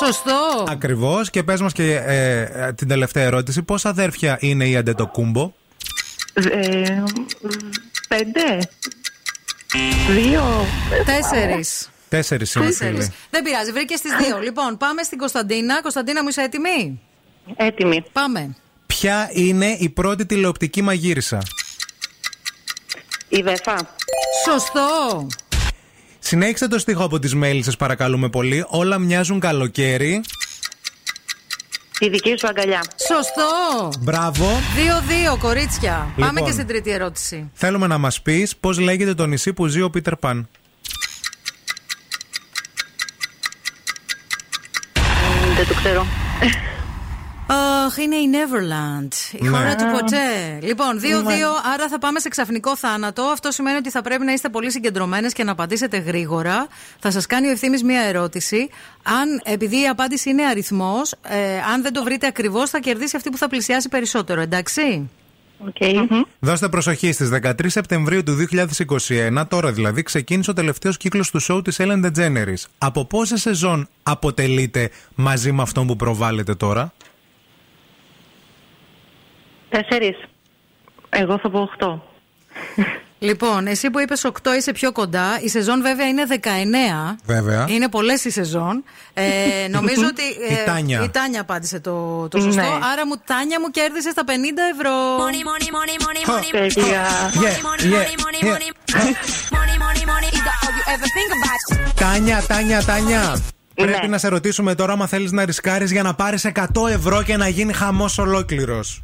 Σωστό. 0.05 0.65
Ακριβώς. 0.69 1.29
Και 1.29 1.43
πες 1.43 1.61
μας 1.61 1.73
και 1.73 1.93
ε, 2.05 2.41
ε, 2.41 2.73
την 2.73 2.87
τελευταία 2.87 3.23
ερώτηση. 3.23 3.61
Πόσα 3.61 3.89
αδέρφια 3.89 4.37
είναι 4.41 4.65
η 4.67 4.75
Αντετοκούμπο; 4.75 5.51
Ε, 6.33 7.03
πέντε. 8.07 8.59
Δύο. 10.09 10.65
Τέσσερις. 11.05 11.89
Τέσσερις 12.09 12.55
είναι 12.55 12.65
οι 12.65 12.67
Τέσσερις. 12.67 13.05
φίλοι. 13.05 13.13
Δεν 13.29 13.43
πειράζει, 13.43 13.71
βρήκε 13.71 13.95
τι 13.95 14.23
δύο. 14.23 14.37
λοιπόν, 14.39 14.77
πάμε 14.77 15.03
στην 15.03 15.17
Κωνσταντίνα. 15.17 15.81
Κωνσταντίνα, 15.81 16.21
μου 16.23 16.27
είσαι 16.29 16.41
έτοιμη; 16.41 16.99
Έτοιμη. 17.55 18.03
Πάμε. 18.11 18.55
Ποια 18.99 19.29
είναι 19.33 19.65
η 19.79 19.89
πρώτη 19.89 20.25
τηλεοπτική 20.25 20.81
μαγείρισα; 20.81 21.41
Η 23.27 23.43
Βεφά. 23.43 23.95
Σωστό. 24.45 25.27
Συνέχισε 26.19 26.67
το 26.67 26.79
στίχο 26.79 27.03
από 27.03 27.19
τις 27.19 27.35
μέλισσες 27.35 27.75
παρακαλούμε 27.77 28.29
πολύ. 28.29 28.65
Όλα 28.67 28.97
μοιάζουν 28.97 29.39
καλοκαίρι. 29.39 30.21
Η 31.99 32.09
δική 32.09 32.35
σου 32.39 32.47
αγκαλιά. 32.47 32.83
Σωστό. 33.07 33.89
Μπράβο. 33.99 34.59
Δύο-δύο, 34.75 35.37
κορίτσια. 35.37 36.13
Πάμε 36.17 36.31
Λοιπόν. 36.31 36.45
και 36.45 36.51
στην 36.51 36.67
τρίτη 36.67 36.91
ερώτηση. 36.91 37.49
Θέλουμε 37.53 37.87
να 37.87 37.97
μας 37.97 38.21
πεις 38.21 38.55
πώς 38.55 38.79
λέγεται 38.79 39.13
το 39.13 39.25
νησί 39.25 39.53
που 39.53 39.67
ζει 39.67 39.81
ο 39.81 39.89
Πίτερ 39.89 40.15
Παν. 40.15 40.49
Δεν 45.55 45.67
το 45.67 45.73
ξέρω. 45.73 46.05
Αχ, 47.49 47.97
είναι 47.97 48.15
η 48.15 48.29
Neverland. 48.33 49.13
Η 49.39 49.43
Ναι. 49.43 49.49
χώρα 49.49 49.75
του 49.75 49.85
ποτέ. 49.91 50.59
Λοιπόν, 50.61 50.99
2-2, 50.99 51.23
Ναι. 51.23 51.33
άρα 51.73 51.87
θα 51.89 51.99
πάμε 51.99 52.19
σε 52.19 52.29
ξαφνικό 52.29 52.77
θάνατο. 52.77 53.21
Αυτό 53.23 53.51
σημαίνει 53.51 53.77
ότι 53.77 53.89
θα 53.89 54.01
πρέπει 54.01 54.25
να 54.25 54.31
είστε 54.33 54.49
πολύ 54.49 54.71
συγκεντρωμένες 54.71 55.33
και 55.33 55.43
να 55.43 55.51
απαντήσετε 55.51 55.97
γρήγορα. 55.97 56.67
Θα 56.99 57.11
σας 57.11 57.25
κάνει 57.25 57.47
ο 57.47 57.51
ευθύνη 57.51 57.83
μία 57.83 58.01
ερώτηση. 58.01 58.69
Αν, 59.03 59.41
επειδή 59.43 59.81
η 59.81 59.87
απάντηση 59.87 60.29
είναι 60.29 60.45
αριθμός, 60.45 61.13
αν 61.73 61.81
δεν 61.81 61.93
το 61.93 62.03
βρείτε 62.03 62.27
ακριβώς, 62.27 62.69
θα 62.69 62.79
κερδίσει 62.79 63.15
αυτή 63.15 63.29
που 63.29 63.37
θα 63.37 63.47
πλησιάσει 63.47 63.89
περισσότερο, 63.89 64.41
εντάξει; 64.41 65.09
Οκ. 65.67 65.75
Δώστε 66.39 66.67
προσοχή 66.69 67.11
στις 67.11 67.29
13 67.29 67.69
Σεπτεμβρίου 67.69 68.23
του 68.23 68.35
2021, 68.35 69.43
τώρα 69.47 69.71
δηλαδή, 69.71 70.03
ξεκίνησε 70.03 70.49
ο 70.49 70.53
τελευταίος 70.53 70.97
κύκλος 70.97 71.31
του 71.31 71.39
σόου 71.39 71.61
της 71.61 71.77
Ellen 71.79 72.05
DeGeneres. 72.05 72.63
Από 72.77 73.05
πόσα 73.05 73.37
σεζόν 73.37 73.87
αποτελείται 74.03 74.89
μαζί 75.15 75.51
με 75.51 75.61
αυτόν 75.61 75.87
που 75.87 75.95
προβάλλεται 75.95 76.55
τώρα; 76.55 76.93
Τέσσερις. 79.69 80.17
Εγώ 81.09 81.37
θα 81.39 81.49
πω 81.49 81.59
οχτώ. 81.59 82.03
Λοιπόν, 83.19 83.67
εσύ 83.67 83.89
που 83.89 83.99
είπες 83.99 84.25
8 84.25 84.31
είσαι 84.57 84.71
πιο 84.71 84.91
κοντά. 84.91 85.39
Η 85.43 85.49
σεζόν 85.49 85.81
βέβαια 85.81 86.07
είναι 86.07 86.23
19. 86.29 87.17
Βέβαια. 87.25 87.65
Είναι 87.69 87.89
πολλές 87.89 88.25
οι 88.25 88.29
σεζόν. 88.29 88.83
Ε, 89.13 89.23
νομίζω 89.69 90.05
ότι. 90.11 90.21
Η 90.21 90.65
Τάνια. 90.65 91.03
η 91.03 91.09
Τάνια 91.09 91.41
απάντησε 91.41 91.79
το, 91.79 92.27
το 92.27 92.39
σωστό. 92.39 92.61
Ναι. 92.61 92.67
Άρα 92.67 93.07
μου, 93.07 93.15
Τάνια 93.25 93.59
μου 93.59 93.67
κέρδισε 93.71 94.13
τα 94.13 94.23
50 94.25 94.29
ευρώ. 94.73 94.91
Παιδιά. 96.51 97.05
Yeah, 97.33 97.41
yeah, 97.41 97.93
yeah. 97.93 99.07
Τάνια, 101.95 102.43
Τάνια, 102.47 102.83
Τάνια. 102.83 103.41
Πρέπει 103.73 104.01
Ναι. 104.01 104.07
να 104.07 104.17
σε 104.17 104.27
ρωτήσουμε 104.27 104.75
τώρα 104.75 104.93
άμα 104.93 105.07
θέλεις 105.07 105.31
να 105.31 105.45
ρισκάρεις 105.45 105.91
για 105.91 106.03
να 106.03 106.13
πάρεις 106.15 106.45
100 106.45 106.87
ευρώ 106.89 107.23
και 107.23 107.37
να 107.37 107.47
γίνει 107.47 107.73
χαμός 107.73 108.17
ολόκληρος. 108.17 109.03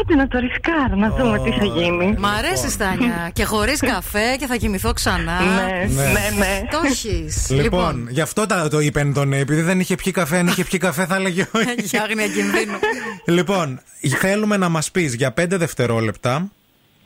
Άντε 0.00 0.14
να 0.14 0.28
το 0.28 0.38
ρισκάρω, 0.38 0.94
να 0.96 1.10
δούμε 1.10 1.38
τι 1.38 1.50
θα 1.50 1.64
γίνει. 1.64 2.14
Μ' 2.18 2.26
αρέσει, 2.26 2.78
Τάνια. 2.78 3.30
και 3.32 3.44
χωρίς 3.44 3.80
καφέ 3.80 4.36
και 4.38 4.46
θα 4.46 4.56
κοιμηθώ 4.56 4.92
ξανά. 4.92 5.40
Ναι, 5.40 5.86
Ναι. 5.94 6.02
ναι, 6.02 6.36
ναι. 6.38 6.62
Το 6.70 6.80
έχεις. 6.84 7.50
Λοιπόν, 7.50 8.06
γι' 8.10 8.20
αυτό 8.20 8.46
τα- 8.46 8.68
το 8.68 8.80
είπε 8.80 9.04
τον 9.14 9.32
επειδή 9.32 9.60
δεν 9.62 9.80
είχε 9.80 9.94
πιει 9.94 10.12
καφέ. 10.12 10.38
Αν 10.38 10.46
είχε 10.46 10.64
πιει 10.64 10.78
καφέ, 10.80 11.06
θα 11.06 11.14
έλεγε 11.14 11.46
όχι. 11.52 11.74
Για 11.90 12.02
άγνοια 12.02 12.26
κινδύνου. 12.28 12.78
λοιπόν, 13.26 13.80
θέλουμε 14.20 14.56
να 14.56 14.68
μας 14.68 14.90
πεις 14.90 15.14
για 15.14 15.34
5 15.40 15.46
δευτερόλεπτα. 15.50 16.48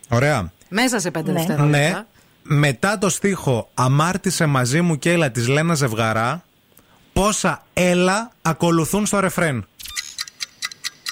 Ωραία. 0.09 0.53
Μέσα 0.69 0.99
σε 1.01 1.11
πέντε 1.11 1.33
Ναι. 1.33 1.39
δευτερόλεπτα. 1.39 1.79
Ναι. 1.79 2.03
Μετά 2.43 2.99
το 2.99 3.09
στίχο 3.09 3.71
Αμάρτησε 3.75 4.47
μαζί 4.47 4.81
μου 4.81 4.99
και 4.99 5.13
έλα 5.13 5.31
της 5.31 5.49
Λένας 5.49 5.79
Ζευγαρά, 5.79 6.43
πόσα 7.13 7.63
έλα 7.73 8.31
ακολουθούν 8.43 9.07
στο 9.07 9.21
ρεφρέν. 9.21 9.67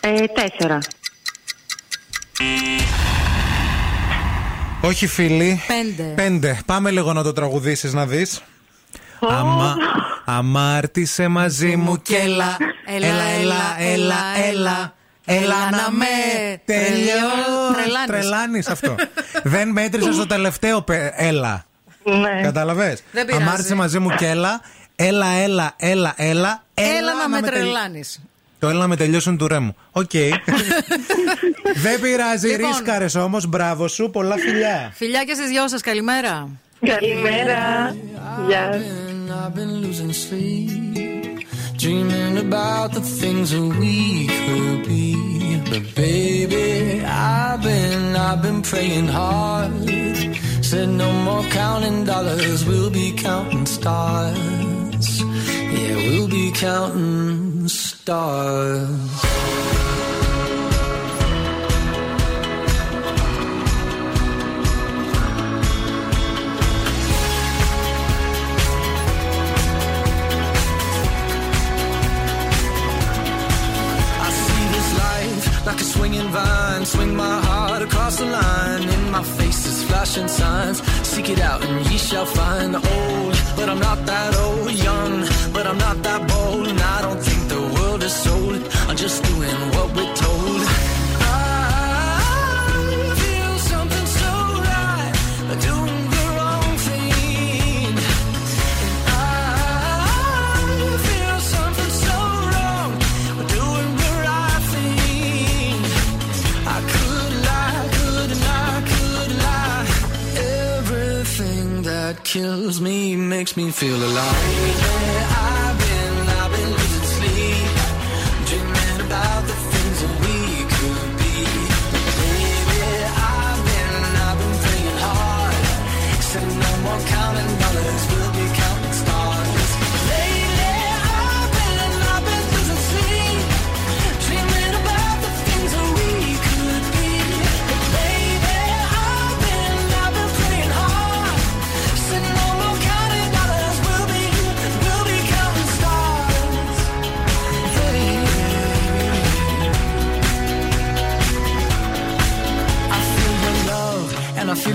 Ε, 0.06 0.26
τέσσερα. 0.26 0.78
Όχι 4.80 5.06
φίλοι. 5.06 5.60
Πέντε. 5.66 6.02
Πέντε. 6.02 6.60
Πάμε 6.66 6.90
λίγο 6.90 7.12
να 7.12 7.22
το 7.22 7.32
τραγουδήσεις 7.32 7.92
να 7.92 8.06
δεις. 8.06 8.40
Αμα, 9.30 9.76
αμάρτησε 10.24 11.28
μαζί 11.28 11.76
μου 11.76 12.02
και 12.02 12.16
έλα, 12.16 12.56
έλα, 12.86 13.06
έλα, 13.40 13.76
έλα, 13.78 14.16
έλα. 14.48 14.94
Έλα 15.28 15.70
να 15.70 15.90
με 15.90 16.06
τελειώ. 16.64 17.28
Τρελάνεις. 17.74 18.06
Τρελάνεις 18.06 18.68
αυτό. 18.68 18.94
Δεν 19.42 19.68
μέτρησες 19.68 20.14
στο 20.14 20.26
τελευταίο 20.26 20.82
πε- 20.82 21.12
έλα. 21.16 21.64
Ναι. 22.04 22.40
Καταλαβες. 22.42 23.02
Δεν 23.12 23.26
πειράζει. 23.26 23.42
Αμάρτησε 23.44 23.74
μαζί 23.74 23.98
μου 23.98 24.10
και 24.10 24.26
έλα. 24.26 24.60
Έλα, 24.96 25.26
έλα, 25.26 25.72
έλα, 25.76 26.14
έλα. 26.16 26.62
Έλα 26.74 27.14
να 27.14 27.28
με 27.28 27.40
τελ- 27.40 27.52
τρελάνεις. 27.52 28.20
Το 28.58 28.68
έλα 28.68 28.78
να 28.78 28.86
με 28.86 28.96
τελειώσουν 28.96 29.36
του 29.36 29.48
ρέμου. 29.48 29.74
Οκ. 29.92 30.10
Δεν 31.74 32.00
πειράζει, 32.00 32.48
Λοιπόν. 32.48 32.66
ρίσκαρες 32.70 33.14
όμως. 33.14 33.46
Μπράβο 33.46 33.88
σου, 33.88 34.10
πολλά 34.10 34.36
φιλιά. 34.36 34.92
Φιλιά 34.94 35.24
και 35.24 35.34
στι 35.34 35.46
δυο 35.46 35.68
σα, 35.68 35.78
καλημέρα. 35.78 36.48
Καλημέρα. 36.86 37.96
Γεια. 38.46 38.70
And 38.70 39.32
I've 39.32 39.54
been 39.54 39.74
losing 39.84 40.12
sleep, 40.12 41.46
dreaming 41.82 42.36
about 42.46 42.88
the 42.96 43.04
things 43.20 43.46
that 43.54 43.68
we 43.80 43.96
could 44.44 44.80
be. 44.90 45.06
But 45.70 45.84
baby, 46.04 46.68
I've 47.04 47.60
been, 47.68 48.04
I've 48.28 48.40
been 48.46 48.60
praying 48.70 49.08
hard. 49.18 49.72
Said 50.70 50.88
no 51.02 51.10
more 51.26 51.44
counting 51.60 52.00
dollars, 52.12 52.58
we'll 52.68 52.92
be 53.02 53.08
counting 53.26 53.66
stars. 53.76 54.38
Yeah, 55.86 55.94
we'll 55.94 56.28
be 56.28 56.50
counting 56.50 57.68
stars. 57.68 58.88
I 74.18 74.30
see 74.42 74.64
this 74.74 74.98
life 74.98 75.66
like 75.66 75.80
a 75.80 75.84
swinging 75.84 76.28
vine. 76.30 76.84
Swing 76.84 77.14
my 77.14 77.40
heart 77.42 77.82
across 77.82 78.16
the 78.16 78.26
line. 78.26 78.88
In 78.88 79.10
my 79.12 79.22
face 79.22 79.66
is 79.66 79.84
flashing 79.84 80.26
signs. 80.26 80.82
Seek 81.06 81.28
it 81.30 81.38
out 81.38 81.64
and 81.64 81.86
ye 81.88 81.96
shall 81.96 82.26
find. 82.26 82.74
Old, 82.74 83.35
but 83.56 83.68
I'm 83.68 83.78
not 83.80 84.04
that 84.06 84.36
old. 84.36 84.70
Young, 84.72 85.24
but 85.52 85.66
I'm 85.66 85.78
not 85.78 86.02
that 86.02 86.28
bold. 86.28 86.66
And 86.68 86.80
I 86.80 87.02
don't 87.02 87.20
think 87.20 87.48
the 87.48 87.60
world 87.74 88.02
is 88.02 88.12
sold. 88.12 88.62
I'm 88.88 88.96
just 88.96 89.22
doing 89.24 89.56
what 89.74 89.88
we're 89.96 90.14
told. 90.14 90.60
I 91.20 92.20
feel 93.20 93.58
something 93.58 94.06
so 94.20 94.32
right. 94.70 95.12
Doing 95.60 95.85
the 95.85 95.85
kills 112.26 112.80
me 112.80 113.14
makes 113.14 113.56
me 113.56 113.70
feel 113.70 113.94
alive. 113.94 115.26
I've 115.30 115.55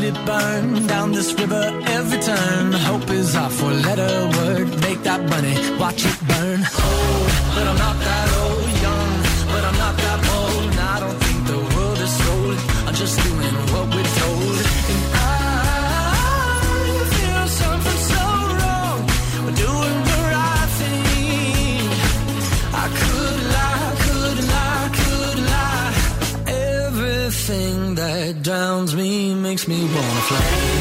feel 0.02 0.16
it 0.16 0.26
burn 0.26 0.88
down 0.88 1.12
this 1.12 1.34
river 1.34 1.82
every 1.86 2.20
turn. 2.20 2.74
Hope 2.74 3.10
is 3.10 3.36
our 3.36 3.50
four 3.50 3.72
letter 3.72 4.38
word. 4.38 4.70
Make 4.82 5.04
that 5.04 5.22
money, 5.30 5.56
watch 5.80 6.06
it 6.06 6.28
burn. 6.28 7.01
Makes 29.52 29.68
me 29.68 29.84
wanna 29.84 30.22
fly. 30.22 30.81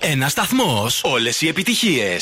Ένα 0.00 0.28
σταθμό. 0.28 0.86
Όλε 1.02 1.30
οι 1.38 1.48
επιτυχίε. 1.48 2.16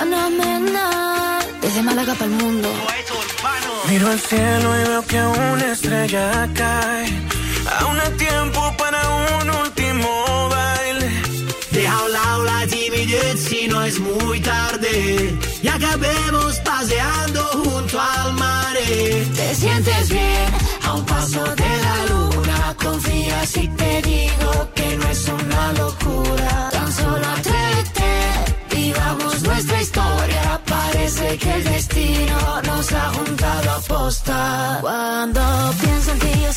Anamena, 0.00 0.88
desde 1.62 1.80
Málaga 1.86 2.14
para 2.20 2.30
el 2.30 2.34
mundo. 2.40 2.68
Miro 3.88 4.06
al 4.14 4.20
cielo 4.28 4.68
y 4.78 4.82
veo 4.88 5.02
que 5.10 5.20
una 5.20 5.66
estrella 5.74 6.26
cae. 6.60 7.06
Aún 7.78 7.96
hay 8.02 8.12
tiempo 8.26 8.60
para 8.80 9.00
un 9.40 9.46
último 9.62 10.10
baile. 10.54 11.08
Deja 11.76 11.94
a 11.98 12.04
un 12.06 12.12
lado 12.18 12.40
la 12.52 12.60
timidez 12.74 13.36
si 13.48 13.60
no 13.72 13.78
es 13.88 13.96
muy 14.08 14.38
tarde. 14.52 14.92
Y 15.64 15.68
acabemos 15.76 16.52
paseando 16.70 17.40
junto 17.64 17.94
al 18.14 18.28
mar. 18.42 18.60
Te 19.38 19.48
sientes 19.62 20.04
bien 20.18 20.48
a 20.85 20.93
un 20.93 21.05
paso 21.05 21.43
de 21.61 21.71
la 21.85 21.97
luna. 22.11 22.75
Confía 22.81 23.45
si 23.45 23.67
te 23.67 24.01
digo 24.01 24.51
que 24.75 24.97
no 24.97 25.07
es 25.07 25.27
una 25.27 25.73
locura. 25.73 26.69
Tan 26.71 26.91
solo 26.93 27.25
atrévete, 27.37 28.11
vivamos 28.75 29.41
nuestra 29.43 29.81
historia. 29.81 30.61
Parece 30.65 31.37
que 31.37 31.53
el 31.53 31.63
destino 31.63 32.37
nos 32.63 32.91
ha 32.93 33.07
juntado 33.17 33.71
a 33.71 33.79
posta. 33.81 34.77
Cuando 34.81 35.41
pienso 35.81 36.11
en 36.11 36.19
ti 36.19 36.31
yo 36.43 36.51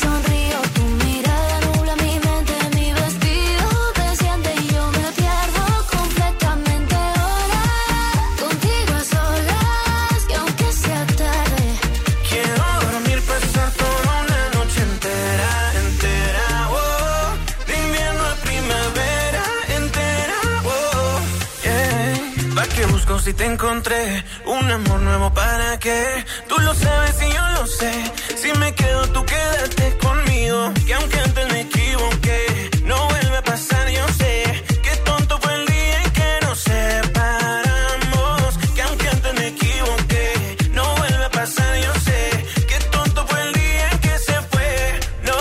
si 23.29 23.33
te 23.35 23.45
encontré? 23.45 24.23
Un 24.45 24.71
amor 24.71 25.01
nuevo 25.01 25.31
para 25.31 25.77
qué? 25.77 26.25
Tú 26.47 26.55
lo 26.61 26.73
sabes 26.73 27.15
y 27.21 27.31
yo 27.31 27.47
lo 27.57 27.67
sé. 27.67 27.91
Si 28.35 28.51
me 28.57 28.73
quedo, 28.73 29.07
tú 29.09 29.23
quédate 29.23 29.97
conmigo. 29.97 30.73
Que 30.87 30.93
aunque 30.95 31.19
antes 31.19 31.51
me 31.51 31.61
equivoqué, 31.61 32.71
no 32.85 32.97
vuelve 33.07 33.37
a 33.37 33.43
pasar, 33.43 33.87
yo 33.89 34.07
sé. 34.21 34.63
Qué 34.81 34.95
tonto 35.05 35.37
fue 35.41 35.53
el 35.53 35.65
día 35.67 36.03
en 36.03 36.11
que 36.11 36.39
nos 36.45 36.59
separamos. 36.59 38.57
Que 38.75 38.81
aunque 38.81 39.07
antes 39.09 39.33
me 39.35 39.47
equivoqué, 39.47 40.57
no 40.71 40.83
vuelve 40.95 41.25
a 41.25 41.31
pasar, 41.31 41.71
yo 41.85 41.93
sé. 42.07 42.45
Qué 42.67 42.79
tonto 42.91 43.27
fue 43.27 43.41
el 43.47 43.53
día 43.53 43.89
en 43.91 43.99
que 43.99 44.17
se 44.27 44.37
fue, 44.51 44.99
no. 45.29 45.39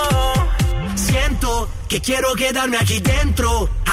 Siento 0.97 1.71
que 1.89 2.01
quiero 2.03 2.35
quedarme 2.35 2.77
aquí 2.77 3.01
dentro, 3.01 3.71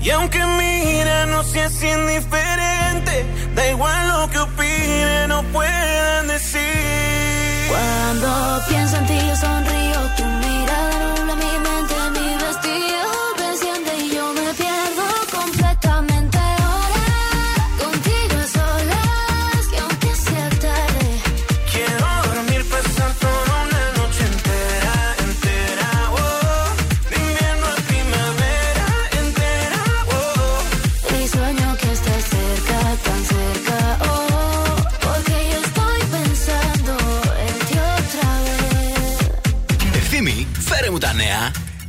Y 0.00 0.10
aunque 0.10 0.38
mira, 0.44 1.26
no 1.26 1.42
seas 1.42 1.82
indiferente. 1.82 3.26
Da 3.54 3.68
igual 3.68 4.08
lo 4.08 4.30
que 4.30 4.38
opinen 4.38 5.32
o 5.32 5.42
puedan 5.44 6.28
decir. 6.28 6.60
Cuando 7.68 8.62
pienso 8.68 8.96
en 8.96 9.06
ti 9.06 9.18
yo 9.26 9.36
sonrío, 9.36 10.07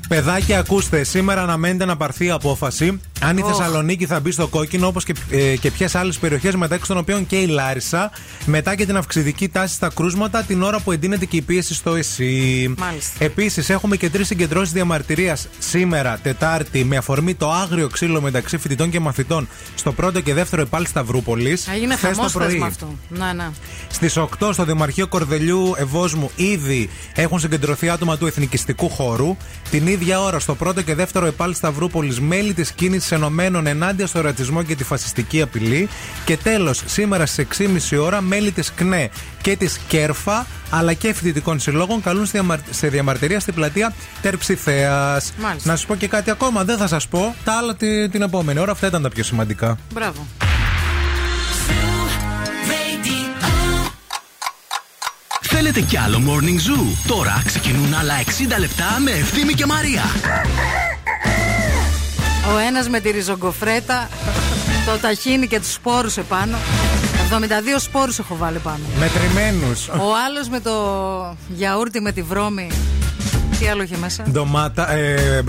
Παιδάκια, 0.10 0.60
ακούστε, 0.60 1.04
σήμερα 1.04 1.42
αναμένεται 1.42 1.86
να 1.86 1.98
πάρθει 1.98 2.26
η 2.26 2.30
απόφαση 2.30 3.00
αν 3.22 3.38
η 3.38 3.42
Οχ. 3.42 3.48
Θεσσαλονίκη 3.48 4.06
θα 4.06 4.20
μπει 4.20 4.32
στο 4.32 4.48
κόκκινο 4.48 4.88
όπως 4.88 5.04
και, 5.04 5.14
ε, 5.30 5.56
και 5.56 5.72
ποιες 5.72 5.96
άλλες 5.96 6.18
περιοχές 6.18 6.56
μεταξύ 6.56 6.88
των 6.88 6.98
οποίων 6.98 7.28
και 7.28 7.36
η 7.36 7.46
Λάρισα 7.48 8.12
μετά 8.46 8.76
και 8.76 8.86
την 8.86 8.98
αυξητική 8.98 9.50
τάση 9.50 9.74
στα 9.74 9.90
κρούσματα 9.96 10.44
την 10.44 10.62
ώρα 10.64 10.80
που 10.80 10.92
εντείνεται 10.92 11.26
και 11.26 11.38
η 11.38 11.42
πίεση 11.42 11.74
στο 11.74 11.96
ΕΣΥ. 11.96 12.74
Μάλιστα. 12.78 13.24
Επίσης, 13.24 13.70
έχουμε 13.70 13.96
και 13.98 14.10
τρεις 14.10 14.28
συγκεντρώσεις 14.28 14.74
διαμαρτυρίας 14.74 15.48
σήμερα, 15.60 16.20
Τετάρτη, 16.24 16.84
με 16.84 16.98
αφορμή 16.98 17.36
το 17.36 17.52
άγριο 17.52 17.88
ξύλο 17.88 18.22
μεταξύ 18.22 18.58
φοιτητών 18.58 18.90
και 18.90 19.00
μαθητών 19.00 19.48
στο 19.76 19.92
πρώτο 19.92 20.22
και 20.22 20.34
δεύτερο 20.34 20.62
επάλ 20.62 20.86
Σταυρούπολη. 20.86 21.58
Έγινε 21.74 21.96
Χθες 21.96 22.16
χαμός 22.16 22.32
το 22.32 22.40
πρωί. 22.40 22.58
με 22.58 22.66
αυτό. 22.66 22.96
Να, 23.10 23.34
να. 23.34 23.54
Στις 23.92 24.18
8 24.18 24.50
στο 24.54 24.66
Δημαρχείο 24.66 25.08
Κορδελιού 25.08 25.74
Ευόσμου 25.78 26.32
ήδη 26.36 26.90
έχουν 27.16 27.40
συγκεντρωθεί 27.40 27.90
άτομα 27.90 28.18
του 28.18 28.26
εθνικιστικού 28.28 28.90
χώρου. 28.90 29.38
Την 29.70 29.88
ίδια 29.88 30.22
ώρα 30.22 30.40
στο 30.40 30.56
πρώτο 30.56 30.82
και 30.82 30.96
δεύτερο 30.96 31.26
επάλ 31.26 31.54
Σταυρούπολη 31.54 32.22
μέλη 32.22 32.54
της 32.54 32.72
κίνησης 32.72 33.09
Ενωμένων 33.12 33.68
ενάντια 33.68 34.08
στο 34.08 34.22
ρατσισμό 34.22 34.64
και 34.64 34.76
τη 34.76 34.84
φασιστική 34.84 35.42
απειλή. 35.42 35.90
Και 36.26 36.38
τέλος, 36.38 36.82
σήμερα 36.86 37.26
στις 37.26 37.46
6.30 37.92 37.98
ώρα 38.04 38.22
μέλη 38.22 38.52
της 38.52 38.72
ΚΝΕ 38.76 39.10
και 39.42 39.56
της 39.56 39.80
ΚΕΡΦΑ 39.88 40.46
αλλά 40.70 40.94
και 40.94 41.14
φοιτητικών 41.14 41.60
συλλόγων 41.60 42.02
καλούν 42.02 42.26
στη 42.26 42.38
διαμαρ- 42.38 42.74
σε 42.74 42.88
διαμαρτυρία 42.88 43.40
στην 43.40 43.54
πλατεία 43.54 43.94
Τερψιθέας. 44.22 45.34
Μάλιστα. 45.42 45.70
Να 45.70 45.76
σας 45.76 45.86
πω 45.86 45.96
και 45.96 46.08
κάτι 46.08 46.30
ακόμα, 46.32 46.64
δεν 46.64 46.78
θα 46.78 46.88
σας 46.88 47.08
πω. 47.08 47.36
Τα 47.44 47.54
άλλα 47.54 47.76
τη- 47.76 48.10
την 48.10 48.22
επόμενη 48.22 48.60
ώρα, 48.60 48.72
αυτά 48.72 48.88
ήταν 48.88 49.02
τα 49.02 49.10
πιο 49.10 49.24
σημαντικά. 49.24 49.78
Μπράβο. 49.94 50.28
Θέλετε 55.42 55.82
κι 55.82 55.98
άλλο 55.98 56.22
Morning 56.28 56.70
Zoo; 56.72 56.98
Τώρα 57.08 57.42
ξεκινούν 57.46 57.94
άλλα 57.94 58.14
60 58.26 58.60
λεπτά 58.60 58.86
με 59.04 59.12
Ευθύμη 59.12 59.54
και 59.54 59.66
Μαρία. 59.66 60.02
Ο 62.54 62.58
ένας 62.68 62.90
με 62.90 63.00
τη 63.00 63.10
ριζογκοφρέτα, 63.12 64.10
το 64.86 64.98
ταχίνι 65.02 65.48
και 65.48 65.60
τους 65.60 65.74
σπόρους 65.74 66.18
επάνω. 66.18 66.58
72 67.30 67.80
σπόρους 67.80 68.20
έχω 68.20 68.36
βάλει 68.38 68.58
πάνω. 68.60 68.80
Μετρημένους. 69.00 69.88
Ο 69.88 70.08
άλλος 70.28 70.50
με 70.50 70.60
το 70.60 70.72
γιαούρτι 71.48 72.02
με 72.02 72.12
τη 72.12 72.22
βρώμη. 72.22 72.72
Τι 73.60 73.68
άλλο 73.68 73.84
είχε 73.84 73.98
μέσα; 73.98 74.24
Ντομάτα. 74.32 74.92
Ε, 74.92 75.42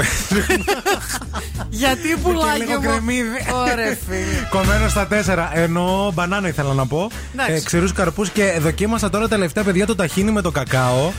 Γιατί 1.70 2.16
πουλάκι 2.22 2.59
λίγο 2.59 2.72
μου. 2.80 2.80
κρεμμύδι. 2.88 3.28
Ωραία, 3.55 3.96
φίλε. 4.09 4.46
Κομμένο 4.51 4.88
στα 4.88 5.07
τέσσερα. 5.07 5.51
Ενώ 5.55 6.11
μπανάνα 6.14 6.48
ήθελα 6.48 6.74
να 6.74 6.86
πω. 6.86 7.11
Εντάξει. 7.32 7.53
Ε, 7.55 7.61
ξηρούς 7.61 7.92
καρπούς 7.92 8.30
και 8.30 8.57
δοκίμασα 8.61 9.11
τώρα 9.11 9.28
τελευταία 9.28 9.64
παιδιά 9.64 9.86
το 9.86 9.94
ταχίνι 9.94 10.30
με 10.30 10.40
το 10.40 10.51
κακάο. 10.51 11.11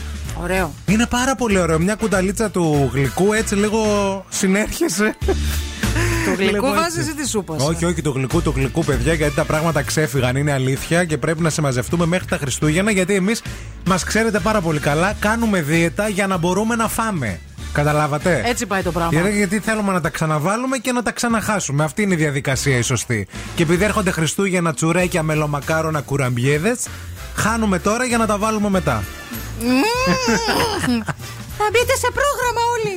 Ωραίο. 0.42 0.74
Είναι 0.86 1.06
πάρα 1.06 1.34
πολύ 1.34 1.58
ωραίο. 1.58 1.78
Μια 1.78 1.94
κουταλίτσα 1.94 2.50
του 2.50 2.90
γλυκού 2.92 3.32
έτσι 3.32 3.54
λίγο 3.54 3.80
συνέρχεσαι. 4.28 5.16
Το 6.36 6.42
γλυκού 6.42 6.64
Λίγο 6.64 6.74
βάζεις 6.74 6.98
έτσι. 6.98 7.10
ή 7.10 7.14
τη 7.14 7.28
σούπας; 7.28 7.62
Όχι, 7.62 7.84
όχι, 7.84 8.02
το 8.02 8.10
γλυκού, 8.10 8.42
το 8.42 8.50
γλυκού, 8.50 8.84
παιδιά, 8.84 9.14
γιατί 9.14 9.34
τα 9.34 9.44
πράγματα 9.44 9.82
ξέφυγαν, 9.82 10.36
είναι 10.36 10.52
αλήθεια 10.52 11.04
και 11.04 11.18
πρέπει 11.18 11.42
να 11.42 11.50
σε 11.50 11.60
μαζευτούμε 11.60 12.06
μέχρι 12.06 12.26
τα 12.26 12.36
Χριστούγεννα. 12.36 12.90
Γιατί 12.90 13.14
εμείς, 13.14 13.42
μας 13.86 14.04
ξέρετε 14.04 14.38
πάρα 14.38 14.60
πολύ 14.60 14.78
καλά, 14.78 15.12
κάνουμε 15.20 15.62
δίαιτα 15.62 16.08
για 16.08 16.26
να 16.26 16.36
μπορούμε 16.36 16.74
να 16.76 16.88
φάμε. 16.88 17.40
Καταλάβατε; 17.72 18.42
Έτσι 18.44 18.66
πάει 18.66 18.82
το 18.82 18.92
πράγμα. 18.92 19.20
Γιατί, 19.20 19.36
γιατί 19.36 19.58
θέλουμε 19.58 19.92
να 19.92 20.00
τα 20.00 20.08
ξαναβάλουμε 20.08 20.78
και 20.78 20.92
να 20.92 21.02
τα 21.02 21.12
ξαναχάσουμε. 21.12 21.84
Αυτή 21.84 22.02
είναι 22.02 22.14
η 22.14 22.16
διαδικασία 22.16 22.76
η 22.76 22.82
σωστή. 22.82 23.26
Και 23.54 23.62
επειδή 23.62 23.84
έρχονται 23.84 24.10
Χριστούγεννα, 24.10 24.74
τσουρέκια, 24.74 25.22
μελομακάρονα, 25.22 26.00
κουραμπιέδες, 26.00 26.86
χάνουμε 27.34 27.78
τώρα 27.78 28.04
για 28.04 28.18
να 28.18 28.26
τα 28.26 28.38
βάλουμε 28.38 28.70
μετά. 28.70 29.02
Θα 31.58 31.68
μπείτε 31.72 31.94
σε 31.96 32.08
πρόγραμμα 32.18 32.62
όλοι. 32.74 32.94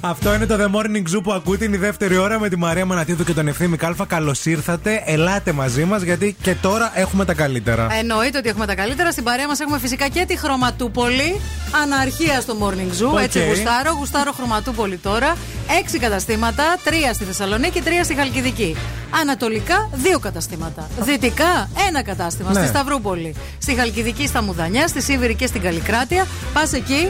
Αυτό 0.00 0.34
είναι 0.34 0.46
το 0.46 0.56
The 0.60 0.76
Morning 0.76 1.16
Zoo 1.16 1.22
που 1.22 1.32
ακούτε. 1.32 1.64
Είναι 1.64 1.76
η 1.76 1.78
δεύτερη 1.78 2.16
ώρα 2.16 2.38
με 2.38 2.48
τη 2.48 2.56
Μαρία 2.56 2.84
Μανατίδου 2.84 3.24
και 3.24 3.32
τον 3.32 3.48
Ευθύμη 3.48 3.76
Κάλφα. 3.76 4.04
Καλώς 4.06 4.46
ήρθατε. 4.46 5.02
Ελάτε 5.04 5.52
μαζί 5.52 5.84
μας 5.84 6.02
γιατί 6.02 6.36
και 6.42 6.54
τώρα 6.54 6.92
έχουμε 6.94 7.24
τα 7.24 7.34
καλύτερα. 7.34 7.86
Εννοείται 7.98 8.38
ότι 8.38 8.48
έχουμε 8.48 8.66
τα 8.66 8.74
καλύτερα. 8.74 9.10
Στην 9.12 9.24
παρέα 9.24 9.46
μας 9.46 9.60
έχουμε 9.60 9.78
φυσικά 9.78 10.08
και 10.08 10.24
τη 10.28 10.38
Χρωματούπολη. 10.38 11.40
Αναρχία 11.82 12.40
στο 12.40 12.56
Morning 12.60 13.02
Zoo. 13.02 13.12
OK. 13.12 13.20
Έτσι 13.20 13.46
γουστάρω. 13.46 13.92
Γουστάρω 13.98 14.32
Χρωματούπολη 14.32 14.96
τώρα. 14.96 15.36
Έξι 15.80 15.98
καταστήματα. 15.98 16.64
Τρία 16.84 17.12
στη 17.12 17.24
Θεσσαλονίκη, 17.24 17.80
τρία 17.80 18.04
στη 18.04 18.14
Χαλκιδική. 18.14 18.76
Ανατολικά, 19.20 19.90
δύο 19.92 20.18
καταστήματα. 20.18 20.88
Δυτικά, 21.00 21.68
ένα 21.88 22.02
κατάστημα. 22.02 22.52
Ναι. 22.52 22.58
Στη 22.58 22.68
Σταυρούπολη. 22.68 23.34
Στη 23.58 23.74
Χαλκιδική, 23.74 24.26
στα 24.26 24.42
Μουδανιά. 24.42 24.88
Στη 24.88 25.02
Σίβηρη 25.02 25.34
και 25.34 25.46
στην 25.46 25.60
Καλλικράτεια. 25.60 26.26
Πας 26.52 26.72
εκεί 26.72 27.08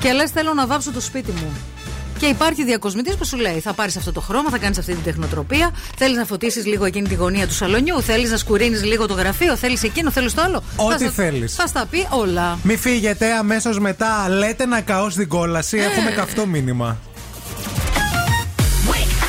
και 0.00 0.12
λες: 0.12 0.30
Θέλω 0.30 0.54
να 0.54 0.66
βάψω 0.66 0.92
το 0.92 1.00
σπίτι 1.00 1.30
μου. 1.30 1.56
Και 2.18 2.26
υπάρχει 2.26 2.64
διακοσμητής 2.64 3.16
που 3.16 3.24
σου 3.24 3.36
λέει: 3.36 3.60
Θα 3.60 3.72
πάρεις 3.72 3.96
αυτό 3.96 4.12
το 4.12 4.20
χρώμα, 4.20 4.50
θα 4.50 4.58
κάνεις 4.58 4.78
αυτή 4.78 4.92
την 4.94 5.02
τεχνοτροπία. 5.02 5.70
Θέλεις 5.96 6.16
να 6.16 6.24
φωτίσεις 6.24 6.66
λίγο 6.66 6.84
εκείνη 6.84 7.08
τη 7.08 7.14
γωνία 7.14 7.46
του 7.46 7.54
σαλονιού. 7.54 8.02
Θέλεις 8.02 8.30
να 8.30 8.36
σκουρίνει 8.36 8.78
λίγο 8.78 9.06
το 9.06 9.14
γραφείο. 9.14 9.56
Θέλεις 9.56 9.82
εκείνο, 9.82 10.10
θέλεις 10.10 10.34
το 10.34 10.42
άλλο. 10.42 10.62
Ό,τι 10.76 10.92
Θα 10.92 10.98
στα- 10.98 11.22
θέλεις. 11.22 11.54
Θα 11.54 11.66
στα 11.66 11.86
πει 11.90 12.06
όλα. 12.10 12.58
Μη 12.62 12.76
φύγετε 12.76 13.32
αμέσως 13.32 13.78
μετά. 13.78 14.28
Λέτε 14.28 14.66
να 14.66 14.80
καώς 14.80 15.12
στην 15.12 15.28
κόλαση. 15.28 15.78
Έχουμε 15.78 16.10
καυτό 16.10 16.46
μήνυμα. 16.46 16.98
Wake 18.90 19.26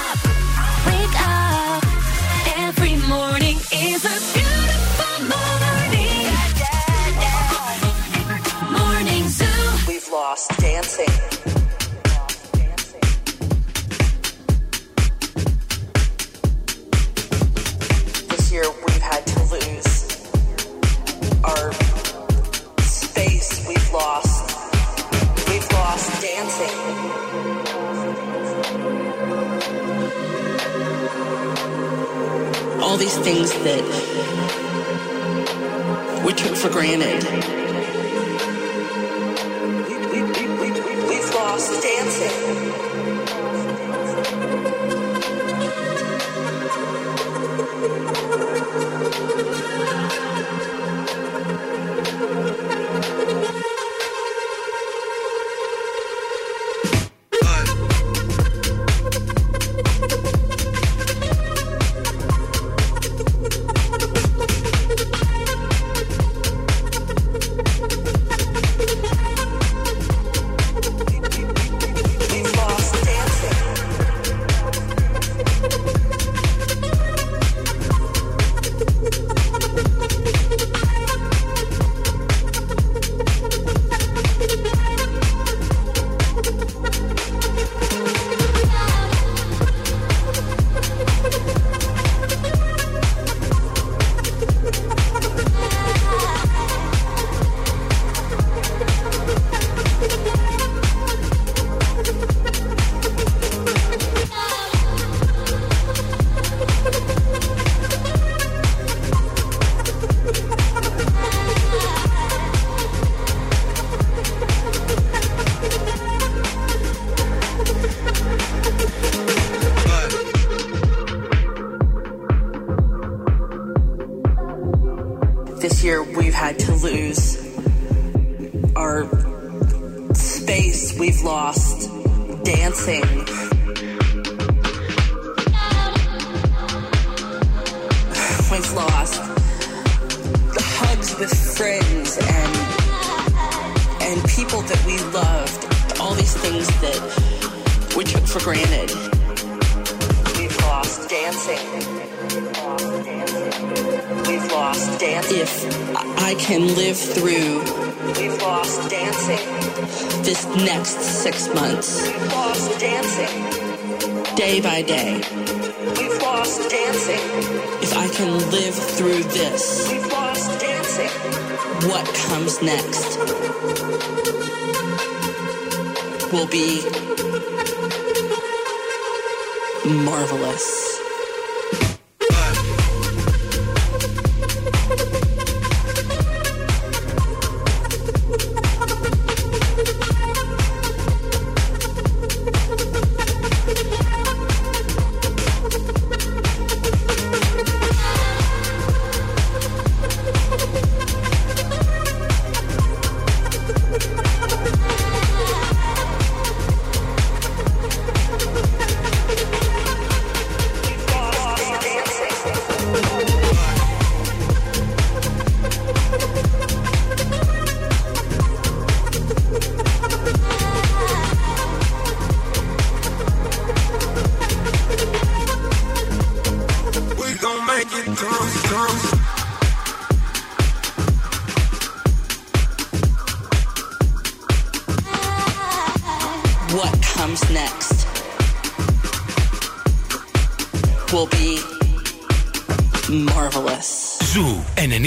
All 32.98 33.04
these 33.04 33.18
things 33.20 33.54
that 33.54 33.84
we 36.26 36.34
took 36.34 36.56
for 36.56 36.70
granted. 36.70 37.57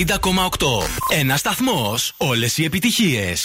90,8. 0.06 0.86
Ένα 1.08 1.36
σταθμός. 1.36 2.12
Όλες 2.16 2.58
οι 2.58 2.64
επιτυχίες. 2.64 3.44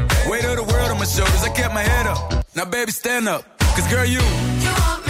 Weight 0.29 0.45
of 0.45 0.55
the 0.55 0.63
world 0.63 0.91
on 0.91 0.97
my 0.99 1.05
shoulders, 1.05 1.43
I 1.43 1.49
kept 1.49 1.73
my 1.73 1.81
head 1.81 2.07
up. 2.07 2.45
Now, 2.55 2.65
baby, 2.65 2.91
stand 2.91 3.27
up, 3.27 3.43
cause 3.59 3.87
girl, 3.87 4.05
you. 4.05 4.19
you 4.19 5.00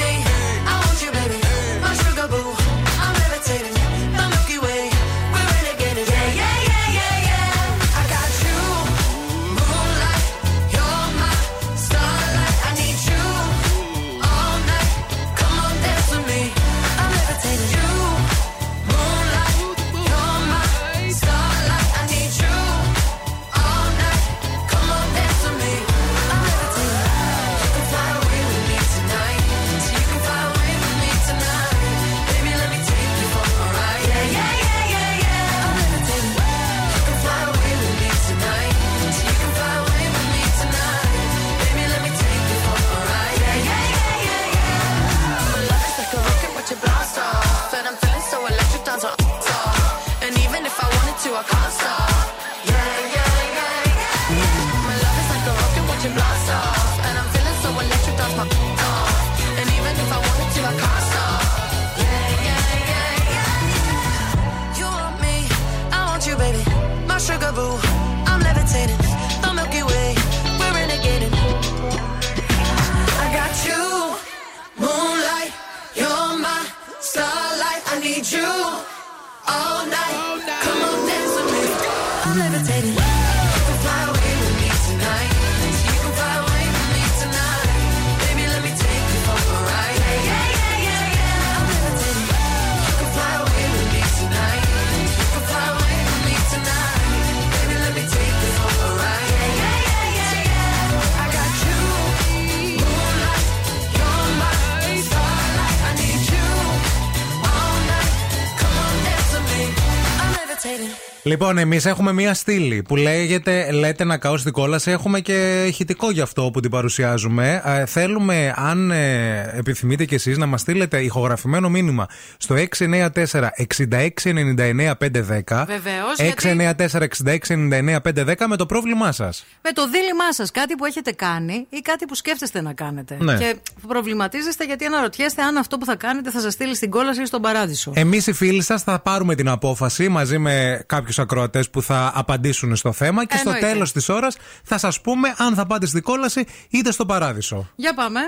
Λοιπόν, 111.32 111.58
εμείς 111.58 111.86
έχουμε 111.86 112.14
μία 112.14 112.34
στήλη 112.34 112.82
που 112.82 112.96
λέγεται 112.96 113.72
Λέτε 113.72 114.04
να 114.04 114.18
καώς 114.18 114.42
στην 114.42 114.54
κόλαση. 114.54 114.92
Έχουμε 114.92 115.20
και 115.20 115.64
ηχητικό 115.68 116.12
γι' 116.12 116.22
αυτό 116.22 116.50
που 116.54 116.60
την 116.60 116.70
παρουσιάζουμε. 116.70 117.62
Ε, 117.66 117.86
θέλουμε, 117.86 118.54
αν 118.56 118.92
ε, 118.92 119.54
επιθυμείτε 119.58 120.06
κι 120.06 120.14
εσείς, 120.16 120.38
να 120.38 120.46
μας 120.46 120.62
στείλετε 120.62 121.02
ηχογραφημένο 121.02 121.70
μήνυμα 121.70 122.08
στο 122.38 122.56
694 122.78 123.10
6699 123.10 124.92
510. 124.98 125.66
Βεβαίως. 125.68 126.18
694 126.42 127.08
6699 127.48 127.98
510 128.02 128.46
με 128.48 128.56
το 128.56 128.66
πρόβλημά 128.66 129.12
σας. 129.12 129.46
Με 129.62 129.72
το 129.72 129.90
δίλημά 129.90 130.34
σας, 130.34 130.52
κάτι 130.52 130.76
που 130.76 130.86
έχετε 130.86 131.12
κάνει 131.12 131.66
ή 131.70 131.80
κάτι 131.80 132.06
που 132.06 132.16
σκέφτεστε 132.16 132.62
να 132.62 132.74
κάνετε. 132.74 133.18
Ναι. 133.20 133.38
Και 133.38 133.56
προβληματίζεστε 133.88 134.66
γιατί 134.66 134.86
αναρωτιέστε 134.86 135.42
αν 135.42 135.58
αυτό 135.58 135.78
που 135.78 135.86
θα 135.86 135.96
κάνετε 135.96 136.32
θα 136.32 136.40
σας 136.40 136.54
στείλει 136.54 136.76
στην 136.76 136.90
κόλαση 136.90 137.22
ή 137.22 137.26
στον 137.26 137.42
παράδεισο. 137.42 137.92
Εμείς 137.96 138.28
οι 138.28 138.34
φίλοι 138.34 138.64
σας 138.64 138.84
θα 138.84 139.00
πάρουμε 139.00 139.36
την 139.36 139.50
απόφαση 139.50 140.10
μαζί 140.10 140.38
με 140.38 140.84
κάποιους 140.86 141.20
ακροατές 141.22 141.70
που 141.70 141.82
θα 141.82 142.12
απαντήσουν 142.16 142.76
στο 142.76 142.92
θέμα 142.92 143.26
και 143.26 143.36
Εννοείται. 143.38 143.60
στο 143.60 143.72
τέλος 143.72 143.92
της 143.92 144.10
ώρας 144.10 144.38
θα 144.64 144.78
σας 144.78 145.02
πούμε 145.02 145.34
αν 145.38 145.56
θα 145.56 145.66
πάτε 145.66 145.86
στην 145.86 146.02
κόλαση 146.02 146.46
είτε 146.70 146.92
στο 146.92 147.06
παράδεισο. 147.06 147.70
Για 147.76 147.94
πάμε. 147.94 148.20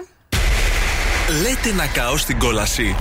Λέτε 1.41 1.73
να 1.75 1.85
καώ 1.87 2.17
στην 2.17 2.39
κόλαση. 2.39 2.95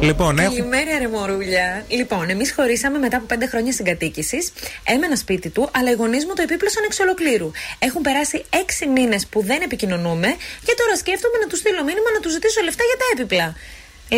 Λοιπόν, 0.00 0.38
έχουμε. 0.38 0.58
Καλημέρα, 0.58 0.98
ρε 0.98 1.08
Μωρούλια. 1.08 1.84
Λοιπόν, 1.88 2.30
εμείς 2.30 2.52
χωρίσαμε 2.52 2.98
μετά 2.98 3.16
από 3.16 3.26
πέντε 3.26 3.46
χρόνια 3.46 3.72
συγκατοίκησης. 3.72 4.52
Έμενα 4.84 5.16
σπίτι 5.16 5.48
του, 5.50 5.68
αλλά 5.72 5.90
οι 5.90 5.94
γονείς 5.94 6.24
μου 6.24 6.34
το 6.34 6.42
επίπλωσαν 6.42 6.82
εξ 6.84 6.98
ολοκλήρου. 7.00 7.50
Έχουν 7.78 8.02
περάσει 8.02 8.44
έξι 8.62 8.86
μήνες 8.86 9.26
που 9.26 9.42
δεν 9.42 9.60
επικοινωνούμε 9.62 10.28
και 10.64 10.74
τώρα 10.76 10.96
σκέφτομαι 10.96 11.38
να 11.42 11.46
τους 11.46 11.58
στείλω 11.58 11.84
μήνυμα 11.84 12.10
να 12.14 12.20
τους 12.20 12.32
ζητήσω 12.32 12.60
λεφτά 12.64 12.82
για 12.84 12.96
τα 13.02 13.04
έπιπλα. 13.14 13.54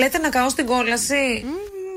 Λέτε 0.01 0.19
να 0.19 0.29
καώ 0.29 0.49
στην 0.49 0.67
κόλαση. 0.67 1.45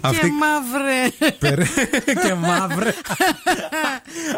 Αυτή- 0.00 0.20
Και 0.20 0.30
μαύρε. 0.32 1.32
Περ- 1.38 1.68
και 2.26 2.34
μαύρε. 2.34 2.92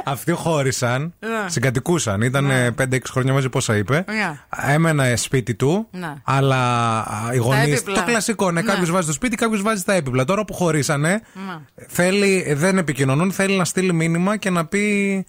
Αυτοί 0.05 0.33
χώρισαν, 0.33 1.15
Ναι. 1.19 1.29
συγκατοικούσαν. 1.47 2.21
Ήταν 2.21 2.51
5-6 2.77 3.11
χρόνια 3.11 3.33
μαζί, 3.33 3.49
πόσα 3.49 3.77
είπε. 3.77 4.05
Ναι. 4.09 4.41
Έμενε 4.75 5.17
σπίτι 5.17 5.55
του, 5.55 5.89
Ναι. 5.91 6.15
αλλά 6.25 6.57
α, 6.99 7.33
οι 7.33 7.37
γονεί. 7.37 7.73
έπιπλα. 7.73 7.95
Το 7.95 8.03
κλασικό, 8.05 8.51
ναι, 8.51 8.61
Ναι. 8.61 8.67
κάποιος 8.73 8.91
βάζει 8.91 9.07
το 9.07 9.13
σπίτι, 9.13 9.37
κάποιος 9.37 9.63
βάζει 9.63 9.83
τα 9.83 9.93
έπιπλα. 9.93 10.25
Τώρα 10.25 10.45
που 10.45 10.53
χωρίσανε, 10.55 11.09
Ναι. 11.47 11.85
θέλει, 11.89 12.53
δεν 12.57 12.79
επικοινωνούν, 12.79 13.33
θέλει 13.33 13.57
να 13.57 13.65
στείλει 13.65 13.93
μήνυμα 13.93 14.37
και 14.37 14.51
να 14.51 14.67
πει. 14.67 14.79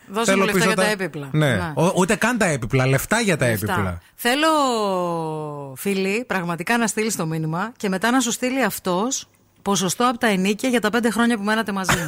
Δώσε 0.08 0.20
μου 0.20 0.26
θέλω 0.26 0.38
λεφτά 0.43 0.54
πίσω 0.60 0.68
για 0.68 0.76
τα 0.76 0.89
έπιπλα. 0.89 1.30
Ναι. 1.32 1.54
Ναι. 1.56 1.72
Ο- 1.76 1.91
ούτε 1.95 2.16
καν 2.16 2.38
τα 2.38 2.45
έπιπλα, 2.45 2.88
λεφτά 2.88 3.20
για 3.20 3.38
τα 3.38 3.47
Λεφτά. 3.47 3.74
έπιπλα. 3.74 3.97
Θέλω, 4.16 4.47
φίλοι, 5.78 6.24
πραγματικά 6.28 6.78
να 6.78 6.88
στείλεις 6.88 7.16
το 7.16 7.26
μήνυμα 7.26 7.72
και 7.78 7.89
μετά 7.89 8.12
να 8.12 8.20
σου 8.20 8.32
στείλει 8.32 8.64
αυτός 8.64 9.28
ποσοστό 9.62 10.07
από 10.09 10.18
τα 10.18 10.28
ενίκια 10.28 10.70
για 10.70 10.82
τα 10.82 10.89
πέντε 10.89 11.09
χρόνια 11.12 11.38
που 11.38 11.43
μένατε 11.43 11.72
μαζί. 11.72 12.07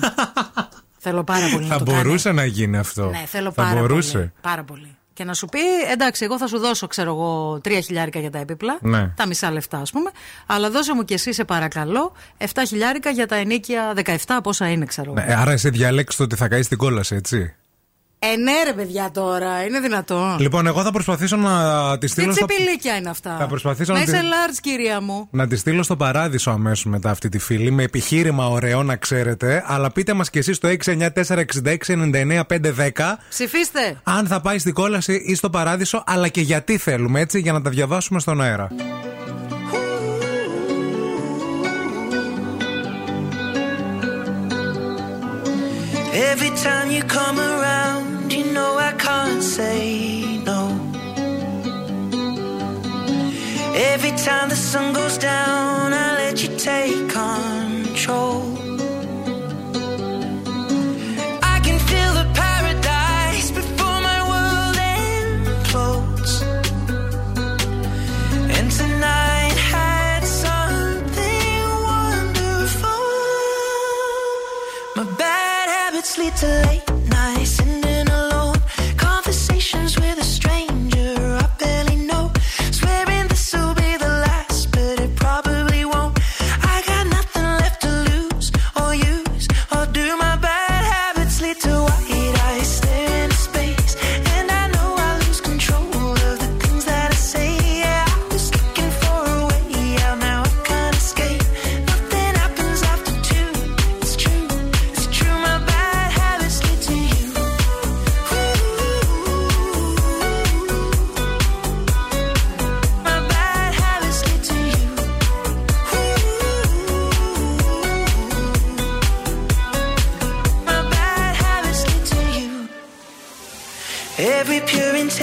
θέλω 1.05 1.23
πάρα 1.23 1.45
πολύ 1.53 1.65
να 1.67 1.73
Θα 1.73 1.83
το 1.83 1.91
κάνει. 1.91 2.03
μπορούσε 2.03 2.31
να 2.31 2.45
γίνει 2.45 2.77
αυτό. 2.77 3.09
Ναι, 3.09 3.23
θέλω 3.27 3.51
θα 3.51 3.63
πάρα 3.63 3.79
μπορούσε. 3.79 4.11
πολύ. 4.17 4.31
Πάρα 4.41 4.63
πολύ. 4.63 4.95
Και 5.15 5.23
να 5.23 5.33
σου 5.33 5.45
πει, 5.45 5.59
εντάξει, 5.91 6.23
εγώ 6.25 6.37
θα 6.37 6.47
σου 6.47 6.57
δώσω, 6.59 6.87
ξέρω 6.87 7.09
εγώ, 7.09 7.59
τρία 7.63 7.79
χιλιάρικα 7.81 8.19
για 8.19 8.31
τα 8.31 8.37
έπιπλα. 8.39 8.77
Ναι. 8.81 9.07
Τα 9.15 9.27
μισά 9.27 9.51
λεφτά, 9.51 9.77
ας 9.77 9.91
πούμε. 9.91 10.09
Αλλά 10.45 10.69
δώσε 10.69 10.93
μου 10.93 11.05
και 11.05 11.13
εσύ, 11.13 11.33
σε 11.33 11.43
παρακαλώ, 11.43 12.11
7 12.37 12.45
χιλιάρικα 12.67 13.09
για 13.09 13.27
τα 13.27 13.35
ενίκια 13.35 13.93
17, 14.27 14.39
πόσα 14.43 14.69
είναι, 14.69 14.85
ξέρω 14.85 15.13
εγώ. 15.15 15.25
Ναι, 15.25 15.35
άρα 15.35 15.51
εσύ 15.51 15.69
διαλέξεις 15.69 16.17
το 16.17 16.23
ότι 16.23 16.35
θα 16.35 16.47
καείς 16.47 16.67
την 16.67 16.77
κόλαση, 16.77 17.15
έτσι. 17.15 17.55
Ε, 18.31 18.35
ναι, 18.37 18.51
ρε 18.65 18.73
παιδιά 18.73 19.09
τώρα, 19.13 19.65
είναι 19.65 19.79
δυνατόν. 19.79 20.37
Λοιπόν, 20.39 20.67
εγώ 20.67 20.81
θα 20.81 20.91
προσπαθήσω 20.91 21.35
να 21.35 21.91
τη 21.91 21.97
Τι 21.99 22.07
στείλω 22.07 22.31
στο. 22.33 22.45
τσιπηλίκια 22.45 22.95
είναι 22.95 23.09
αυτά; 23.09 23.35
Θα 23.39 23.47
προσπαθήσω 23.47 23.91
να 23.93 23.97
να 23.97 24.03
είσαι 24.03 24.11
τη- 24.11 24.17
large, 24.17 24.57
κυρία 24.61 25.01
μου. 25.01 25.27
Να 25.31 25.47
τη 25.47 25.55
στείλω 25.55 25.83
στο 25.83 25.95
παράδεισο 25.95 26.51
αμέσως 26.51 26.85
μετά 26.85 27.09
αυτή 27.09 27.29
τη 27.29 27.39
φίλη 27.39 27.71
με 27.71 27.83
επιχείρημα 27.83 28.47
ωραίο 28.47 28.83
να 28.83 28.95
ξέρετε. 28.95 29.63
Αλλά 29.67 29.91
πείτε 29.91 30.13
μας 30.13 30.29
κι 30.29 30.37
εσείς 30.37 30.55
στο 30.55 30.67
694-6699-510 30.67 33.19
Ψηφίστε. 33.29 33.97
αν 34.03 34.27
θα 34.27 34.41
πάει 34.41 34.59
στην 34.59 34.73
κόλαση 34.73 35.23
ή 35.25 35.35
στο 35.35 35.49
παράδεισο, 35.49 36.03
αλλά 36.05 36.27
και 36.27 36.41
γιατί 36.41 36.77
θέλουμε 36.77 37.19
έτσι 37.19 37.39
για 37.39 37.51
να 37.53 37.61
τα 37.61 37.69
διαβάσουμε 37.69 38.19
στον 38.19 38.41
αέρα. 38.41 38.67
Every 46.31 46.51
time 46.65 46.91
you 46.91 47.03
come 47.17 47.37
around, 47.39 48.12
you 48.33 48.51
know 48.51 48.77
I 48.77 48.93
can't 48.93 49.43
say 49.43 50.37
no. 50.43 50.61
Every 53.93 54.13
time 54.27 54.49
the 54.49 54.55
sun 54.55 54.93
goes 54.93 55.17
down, 55.17 55.93
I 55.93 56.07
let 56.21 56.41
you 56.43 56.49
take 56.57 57.09
control. 57.09 58.41
I 61.53 61.59
can 61.63 61.79
feel 61.79 62.13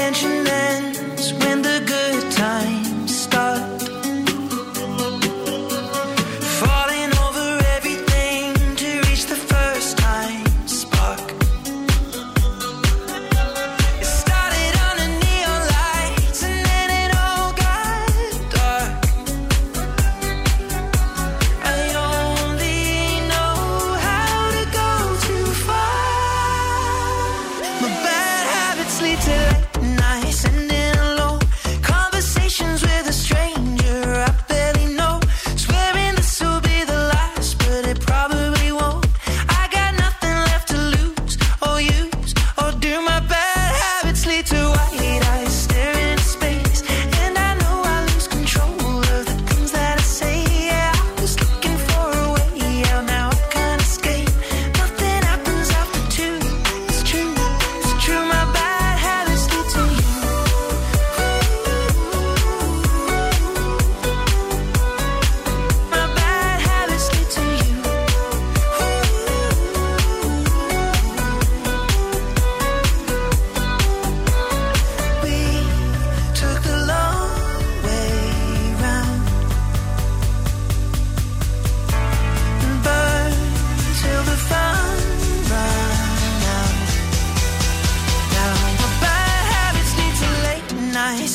attention 0.01 0.30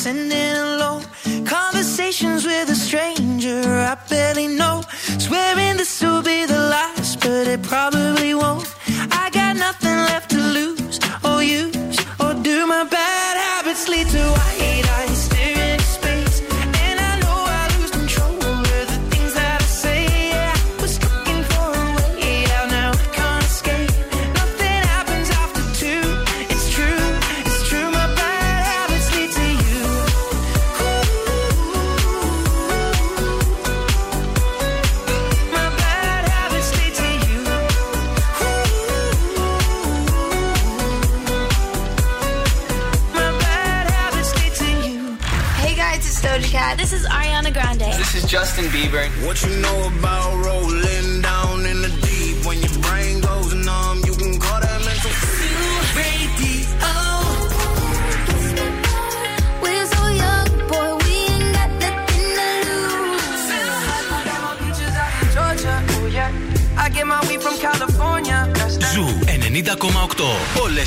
sending 0.06 0.45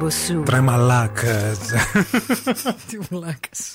Je 0.00 0.10
suis 0.10 0.36
bossou. 0.36 0.42
Τρεμαλάκ. 0.44 1.18
Τι 2.88 2.98
βλάκας. 3.10 3.72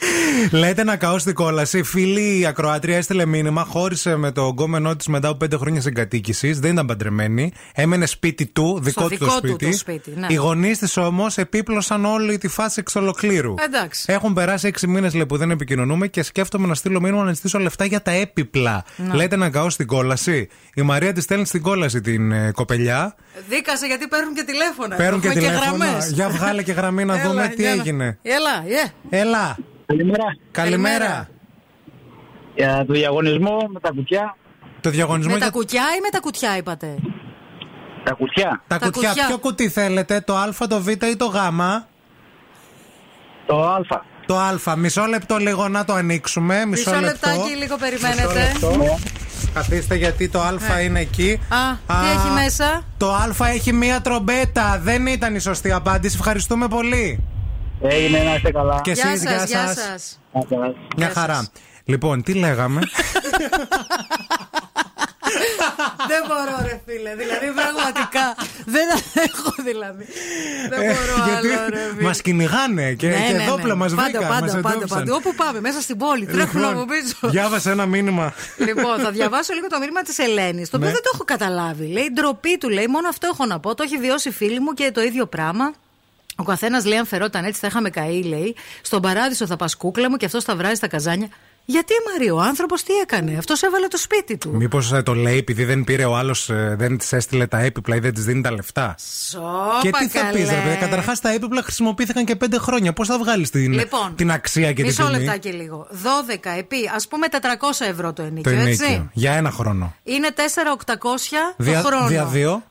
Λέτε 0.52 0.84
να 0.84 0.96
καώς 0.96 1.22
στην 1.22 1.34
κόλαση. 1.34 1.84
Φίλη 1.84 2.40
η 2.40 2.46
ακροάτρια 2.46 2.98
έστειλε 2.98 3.26
μήνυμα. 3.26 3.64
Χώρισε 3.64 4.16
με 4.16 4.32
το 4.32 4.48
γκόμενό 4.48 4.96
της 4.96 5.08
μετά 5.08 5.28
από 5.28 5.38
πέντε 5.38 5.58
χρόνια 5.58 5.82
συγκατοίκησης. 5.82 6.60
Δεν 6.60 6.72
ήταν 6.72 6.86
παντρεμένη. 6.86 7.52
Έμενε 7.74 8.06
σπίτι 8.06 8.46
του, 8.46 8.80
δικό 8.82 9.02
Στο 9.02 9.10
του 9.10 9.10
δικό 9.10 9.26
το 9.26 9.32
του 9.32 9.48
σπίτι. 9.48 9.72
το 9.72 9.78
σπίτι, 9.78 10.14
ναι. 10.16 10.28
Οι 10.30 10.34
γονείς 10.36 10.78
της 10.78 10.98
όμως 10.98 11.38
επίπλωσαν 11.38 12.06
όλη 12.06 12.38
τη 12.38 12.48
φάση 12.48 12.80
εξ 12.80 12.96
ολοκλήρου. 12.96 13.54
Εντάξει. 13.66 14.06
Έχουν 14.08 14.34
περάσει 14.34 14.68
έξι 14.68 14.88
μήνες 14.88 15.16
που 15.28 15.38
δεν 15.38 15.52
επικοινωνούμε 15.52 16.08
και 16.08 16.24
σκέφτομαι 16.24 16.68
να 16.68 16.74
στείλω 16.76 17.02
μήνυμα 17.02 17.24
να 17.24 17.34
ζητήσω 17.34 17.60
λεφτά 17.60 17.86
για 17.86 18.02
τα 18.02 18.12
έπιπλα. 18.12 18.84
Να. 18.96 19.16
Λέτε 19.16 19.36
να 19.36 19.50
καώς 19.50 19.74
στην 19.74 19.88
κόλαση. 19.88 20.48
Η 20.74 20.82
Μαρία 20.82 21.14
τη 21.14 21.22
στέλνει 21.22 21.46
στην 21.46 21.62
κόλαση 21.62 22.02
την 22.02 22.32
ε, 22.32 22.52
κοπελιά. 22.52 23.16
Δίκασε 23.50 23.86
γιατί 23.86 24.08
παίρνουν 24.08 24.34
και 24.36 24.44
τηλέφωνα. 24.44 24.96
Παίρνουν 24.96 25.22
και 25.22 25.28
Έχουμε 25.28 25.42
τηλέφωνα. 25.42 25.86
γραμμές. 25.86 26.12
Για 26.12 26.30
βγάλε 26.30 26.64
και 26.64 26.72
γραμμή 26.72 27.06
να 27.06 27.14
Έλα, 27.20 27.30
δούμε 27.30 27.48
τι 27.48 27.66
έλα. 27.66 27.74
έγινε. 27.82 28.18
Έλα, 28.22 28.64
yeah. 28.66 28.92
Έλα. 29.10 29.58
Καλημέρα. 29.86 30.24
Καλημέρα. 30.52 31.28
Για 32.56 32.84
το 32.88 32.94
διαγωνισμό 32.94 33.58
με 33.74 33.80
τα 33.80 33.90
κουτιά. 33.96 34.36
Το 34.82 34.90
διαγωνισμό 34.90 35.34
Με 35.34 35.40
τα 35.40 35.46
για 35.46 35.54
κουτιά 35.54 35.82
ή 35.98 36.00
με 36.02 36.10
τα 36.10 36.20
κουτιά 36.20 36.58
είπατε; 36.58 36.96
Τα 38.04 38.14
κουτιά. 38.14 38.62
τα, 38.68 38.78
τα 38.78 38.86
κουτιά. 38.90 39.10
κουτιά. 39.10 39.26
Ποιο 39.28 39.38
κουτί 39.38 39.70
θέλετε, 39.70 40.22
το 40.22 40.36
Α, 40.36 40.54
το 40.70 40.82
Β 40.82 40.88
ή 40.88 40.98
το 41.18 41.26
Γ; 41.26 41.36
Το 43.46 43.64
Α. 43.64 43.80
Το 44.26 44.38
Α. 44.40 44.76
Μισό 44.78 45.06
λεπτό 45.06 45.38
λίγο 45.38 45.68
να 45.68 45.86
το 45.86 45.94
ανοίξουμε. 45.94 46.66
Μισό, 46.66 46.90
Μισό 46.90 47.02
λεπτό. 47.02 47.30
λεπτάκι, 47.30 47.56
λίγο 47.56 47.76
περιμένετε. 47.78 48.52
λεπτό. 48.54 48.98
Καθίστε 49.54 49.96
γιατί 49.96 50.30
το 50.30 50.40
Α 50.42 50.52
Ναι. 50.52 50.82
είναι 50.82 51.00
εκεί. 51.00 51.40
Α, 51.50 51.58
τι 51.88 52.08
έχει 52.18 52.30
μέσα; 52.44 52.84
Το 52.98 53.14
Α 53.14 53.48
έχει 53.54 53.74
μία 53.74 54.02
τρομπέτα. 54.02 54.80
Δεν 54.84 55.06
ήταν 55.08 55.36
η 55.36 55.40
σωστή 55.40 55.72
απάντηση. 55.72 56.16
Ευχαριστούμε 56.20 56.68
πολύ. 56.68 57.24
Έγινε 57.82 58.20
να 58.24 58.36
είστε 58.36 58.52
καλά. 58.52 58.80
Και 58.84 58.92
Γεια 58.92 59.10
εσείς, 59.10 59.22
σας, 59.22 59.32
γεια 59.32 59.44
γεια 59.46 59.68
σας. 59.68 59.78
σας. 59.86 60.20
Μια 60.98 61.10
χαρά. 61.10 61.48
Λοιπόν, 61.86 62.24
τι 62.24 62.34
λέγαμε; 62.34 62.82
Δεν 66.12 66.22
μπορώ, 66.28 66.56
ρε 66.68 66.76
φίλε. 66.86 67.12
Δηλαδή, 67.22 67.46
πραγματικά. 67.60 68.26
Δεν 68.76 68.88
έχω 69.28 69.52
δηλαδή. 69.70 70.06
Δεν 70.70 70.80
μπορώ 70.80 71.14
άλλο, 71.38 71.70
ρε 71.70 71.90
φίλε. 71.96 72.08
Μας 72.08 72.22
κυνηγάνε 72.22 72.94
και, 72.94 73.08
Ναι, 73.08 73.28
και 73.28 73.34
ναι, 73.34 73.46
δόπλα 73.46 73.68
ναι. 73.68 73.74
μας 73.74 73.94
Πάντα, 73.94 74.04
βρήκαν. 74.10 74.28
πάντα, 74.28 74.42
μας 74.42 74.52
πάντα, 74.62 74.70
εντόπισαν. 74.70 74.98
παντού. 74.98 75.14
Όπου 75.16 75.36
πάμε, 75.36 75.60
μέσα 75.62 75.82
στην 75.82 75.98
πόλη. 75.98 76.26
Τρέχουμε 76.26 76.68
από 76.68 76.86
πίσω. 76.86 77.18
Διάβασε 77.30 77.72
ένα 77.72 77.86
μήνυμα. 77.86 78.34
Λοιπόν, 78.58 79.00
θα 79.00 79.12
διαβάσω 79.12 79.54
λίγο 79.54 79.68
το 79.68 79.80
μήνυμα 79.80 80.02
της 80.02 80.18
Ελένης, 80.20 80.70
το 80.70 80.78
οποίο 80.78 80.88
Ναι. 80.90 80.94
δεν 80.94 81.04
το 81.04 81.12
έχω 81.14 81.24
καταλάβει. 81.24 81.86
Λέει 81.88 82.10
ντροπή 82.14 82.58
του, 82.58 82.70
λέει, 82.70 82.88
μόνο 82.88 83.08
αυτό 83.08 83.28
έχω 83.34 83.46
να 83.46 83.60
πω. 83.60 83.76
Το 83.76 83.84
έχει 83.84 83.98
βιώσει 83.98 84.32
φίλη 84.32 84.60
μου 84.60 84.72
και 84.74 84.92
το 84.94 85.02
ίδιο 85.02 85.26
πράγμα. 85.26 85.74
Ο 86.36 86.44
καθένας 86.44 86.86
λέει: 86.86 86.98
Αν 86.98 87.06
φερόταν 87.06 87.44
έτσι, 87.46 87.60
θα 87.60 87.68
είχαμε 87.68 87.90
καεί, 87.90 88.24
λέει. 88.24 88.56
Στον 88.82 89.02
παράδεισο 89.02 89.48
θα 89.48 89.56
πας 89.56 89.76
κούκλα 89.78 90.10
μου 90.10 90.18
και 90.18 90.26
αυτός 90.26 90.44
θα 90.44 90.56
βράζει 90.56 90.80
τα 90.80 90.88
καζάνια. 90.88 91.28
Γιατί 91.66 91.94
Μαρία, 92.12 92.34
ο 92.34 92.40
άνθρωπος 92.40 92.84
τι 92.84 92.94
έκανε, 92.94 93.36
αυτός 93.38 93.62
έβαλε 93.62 93.88
το 93.88 93.98
σπίτι 93.98 94.38
του. 94.38 94.50
Μήπως 94.56 94.94
το 95.06 95.14
λέει 95.14 95.38
επειδή 95.38 95.64
δεν 95.64 95.84
πήρε 95.84 96.06
ο 96.06 96.16
άλλος, 96.16 96.50
δεν 96.76 96.98
της 96.98 97.14
έστειλε 97.14 97.48
τα 97.48 97.60
έπιπλα 97.60 97.96
ή 97.96 98.00
δεν 98.00 98.14
της 98.14 98.24
δίνει 98.26 98.42
τα 98.42 98.52
λεφτά; 98.52 98.96
Σόπα, 99.30 99.80
και 99.82 99.90
τι 99.92 100.08
θα 100.08 100.30
πεις, 100.34 100.46
καλέ. 100.48 100.56
ρε 100.60 100.62
παιδί. 100.68 100.78
Καταρχάς 100.80 101.20
τα 101.20 101.30
έπιπλα 101.30 101.62
χρησιμοποιήθηκαν 101.64 102.26
και 102.26 102.36
πέντε 102.36 102.58
χρόνια. 102.58 102.94
Πώς 102.94 103.08
θα 103.08 103.18
βγάλεις 103.18 103.50
την, 103.50 103.74
Λοιπόν, 103.74 104.16
την 104.16 104.32
αξία 104.32 104.68
και 104.68 104.74
την 104.74 104.86
Μισό 104.86 105.06
τιμή; 105.06 105.18
λεπτάκι 105.18 105.50
λίγο. 105.52 105.88
12 105.92 106.50
επί, 106.58 106.76
ας 106.96 107.08
πούμε 107.08 107.28
400 107.32 107.38
ευρώ 107.90 108.14
το 108.14 108.22
Το 108.22 108.28
ενίκιο, 108.28 108.52
έτσι; 108.52 108.86
ενίκιο. 108.86 109.10
Για 109.14 109.34
ένα 109.34 109.52
χρόνο. 109.52 109.96
Είναι 110.04 110.30
4.800 110.36 111.54
Δια, 111.58 111.82
το 111.82 111.88
χρόνο. 111.88 112.08
δια 112.08 112.26
δύο; 112.26 112.64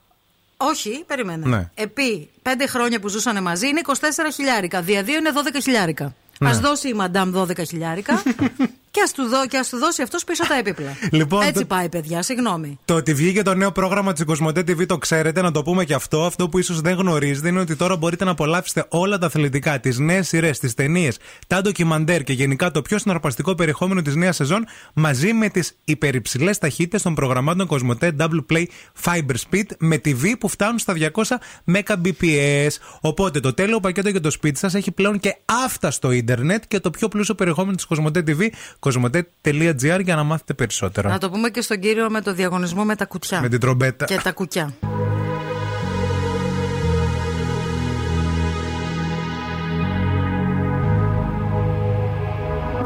Όχι, 0.56 1.04
περίμενε. 1.06 1.46
Ναι. 1.48 1.70
Επί 1.74 2.28
5 2.42 2.48
χρόνια 2.68 3.00
που 3.00 3.08
ζούσαν 3.08 3.42
μαζί 3.42 3.68
είναι 3.68 3.80
24 3.86 3.92
χιλιάρικα. 4.34 4.80
Δια 4.82 5.02
2 5.02 5.08
είναι 5.08 5.30
12 5.56 5.60
χιλιάρικα. 5.62 6.14
Ναι. 6.38 6.50
Α 6.50 6.52
δώσει 6.58 6.88
η 6.88 6.92
μαντάμ 6.92 7.32
12 7.36 7.66
χιλιάρικα 7.68 8.22
και 8.92 9.00
ας 9.04 9.12
του, 9.12 9.22
δω, 9.28 9.46
και 9.46 9.56
ας 9.58 9.68
του 9.68 9.76
δώσει 9.78 10.02
αυτός 10.02 10.24
πίσω 10.24 10.46
τα 10.46 10.54
έπιπλα. 10.58 10.96
Λοιπόν, 11.10 11.42
Έτσι 11.42 11.60
το- 11.60 11.64
πάει, 11.66 11.88
παιδιά, 11.88 12.22
συγγνώμη. 12.22 12.78
Το 12.84 12.94
ότι 12.94 13.14
βγήκε 13.14 13.42
το 13.42 13.54
νέο 13.54 13.72
πρόγραμμα 13.72 14.12
της 14.12 14.24
Κοσμοτέ 14.24 14.60
TV 14.60 14.86
το 14.86 14.98
ξέρετε, 14.98 15.42
να 15.42 15.50
το 15.50 15.62
πούμε 15.62 15.84
και 15.84 15.94
αυτό. 15.94 16.24
Αυτό 16.24 16.48
που 16.48 16.58
ίσως 16.58 16.80
δεν 16.80 16.94
γνωρίζετε 16.96 17.48
είναι 17.48 17.60
ότι 17.60 17.76
τώρα 17.76 17.96
μπορείτε 17.96 18.24
να 18.24 18.30
απολαύσετε 18.30 18.84
όλα 18.88 19.18
τα 19.18 19.26
αθλητικά, 19.26 19.80
τις 19.80 19.98
νέες 19.98 20.28
σειρές, 20.28 20.58
τις 20.58 20.74
ταινίες, 20.74 21.18
τα 21.46 21.60
ντοκιμαντέρ 21.60 22.22
και 22.22 22.32
γενικά 22.32 22.70
το 22.70 22.82
πιο 22.82 22.98
συναρπαστικό 22.98 23.54
περιεχόμενο 23.54 24.02
της 24.02 24.14
νέας 24.14 24.36
σεζόν 24.36 24.64
μαζί 24.94 25.32
με 25.32 25.48
τις 25.48 25.76
υπερυψηλές 25.84 26.58
ταχύτητες 26.58 27.02
των 27.02 27.14
προγραμμάτων 27.14 27.66
Κοσμοτέ 27.66 28.14
Double 28.18 28.44
Play 28.52 28.64
Fiber 29.04 29.34
Speed 29.50 29.66
με 29.78 29.96
TV 30.04 30.32
που 30.40 30.48
φτάνουν 30.48 30.78
στα 30.78 30.92
200 30.92 31.38
Mbps. 31.72 32.68
Οπότε 33.00 33.40
το 33.40 33.54
τέλειο 33.54 33.80
πακέτο 33.80 34.08
για 34.08 34.20
το 34.20 34.30
σπίτι 34.30 34.58
σας 34.58 34.74
έχει 34.74 34.90
πλέον 34.90 35.20
και 35.20 35.36
αυτά 35.64 35.90
στο 35.90 36.10
ίντερνετ 36.10 36.62
και 36.68 36.80
το 36.80 36.90
πιο 36.90 37.08
πλούσιο 37.08 37.34
περιεχόμενο 37.34 37.76
της 37.76 37.84
Κοσμοτέ 37.84 38.22
TV, 38.26 38.46
κοσμοτέ.gr 38.82 40.00
για 40.04 40.16
να 40.16 40.22
μάθετε 40.22 40.54
περισσότερο. 40.54 41.08
Να 41.08 41.18
το 41.18 41.30
πούμε 41.30 41.48
και 41.50 41.60
στον 41.60 41.78
κύριο 41.80 42.10
με 42.10 42.20
το 42.20 42.34
διαγωνισμό 42.34 42.84
με 42.84 42.96
τα 42.96 43.04
κουτιά. 43.04 43.40
Με 43.40 43.48
την 43.48 43.60
τρομπέτα. 43.60 44.04
Και 44.04 44.20
τα 44.22 44.32
κουκιά. 44.32 44.74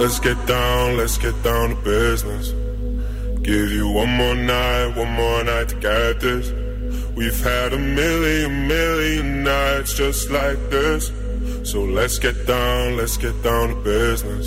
Let's 0.03 0.21
get 0.29 0.39
down, 0.57 0.87
let's 1.01 1.17
get 1.27 1.37
down 1.51 1.67
to 1.73 1.79
business. 1.97 2.45
Give 3.51 3.69
you 3.79 3.87
one 4.03 4.13
more 4.21 4.39
night, 4.57 4.89
one 5.03 5.13
more 5.23 5.43
night 5.53 5.69
to 5.73 5.77
get 5.89 6.13
this. 6.27 6.47
We've 7.19 7.43
had 7.53 7.69
a 7.79 7.81
million, 8.01 8.51
million 8.77 9.27
nights 9.55 9.91
just 10.03 10.23
like 10.39 10.61
this. 10.77 11.03
So 11.71 11.79
let's 11.99 12.17
get 12.27 12.37
down, 12.57 12.85
let's 13.01 13.17
get 13.25 13.37
down 13.49 13.65
to 13.73 13.77
business. 13.97 14.47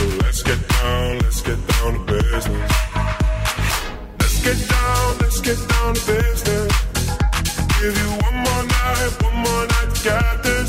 So 0.00 0.06
let's 0.24 0.42
get 0.42 0.68
down, 0.68 1.18
let's 1.18 1.42
get 1.42 1.58
down 1.72 1.92
to 1.92 2.00
business. 2.06 2.72
Let's 4.18 4.38
get 4.42 4.58
down, 4.68 5.18
let's 5.20 5.40
get 5.42 5.58
down 5.68 5.94
to 5.94 6.02
business. 6.06 6.72
Give 7.78 7.94
you 8.00 8.10
one 8.24 8.36
more 8.46 8.64
night, 8.64 9.12
one 9.20 9.36
more 9.44 9.64
night 9.74 9.90
to 9.94 10.00
get 10.02 10.42
this. 10.42 10.68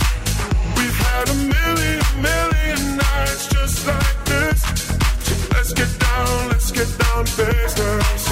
We've 0.75 0.97
had 1.07 1.29
a 1.29 1.37
million, 1.55 2.01
million 2.29 2.97
nights 2.97 3.47
just 3.47 3.87
like 3.87 4.17
this. 4.25 4.59
So 5.25 5.33
let's 5.55 5.71
get 5.79 5.91
down, 5.97 6.49
let's 6.49 6.71
get 6.73 6.89
down 6.99 7.23
to 7.23 7.45
business. 7.45 8.29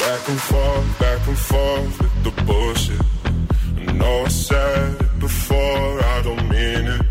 Back 0.00 0.28
and 0.28 0.40
forth, 0.48 0.98
back 1.00 1.26
and 1.26 1.38
forth 1.38 2.02
with 2.02 2.16
the 2.22 2.42
bullshit. 2.44 3.02
I 3.80 3.92
know 3.94 4.26
said 4.28 4.96
before, 5.18 6.04
I 6.14 6.22
don't 6.22 6.48
mean 6.48 6.86
it. 6.86 7.02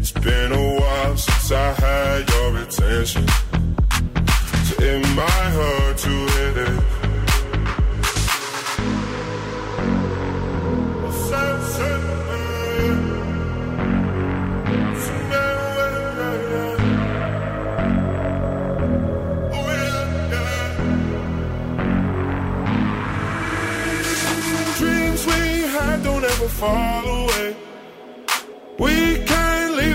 It's 0.00 0.10
been 0.10 0.50
a 0.50 0.74
while 0.80 1.16
I 1.50 1.72
had 1.72 2.28
your 2.28 2.58
attention. 2.58 3.26
So 4.66 4.74
it 4.82 5.00
might 5.16 5.50
hurt 5.56 5.96
to 5.96 6.10
hit 6.10 6.56
it. 6.58 6.82
Dreams 24.76 25.26
we 25.26 25.62
had 25.72 26.02
don't 26.04 26.24
ever 26.24 26.48
fall 26.48 27.04
away. 27.06 27.56
We 28.78 29.24
can't 29.24 29.47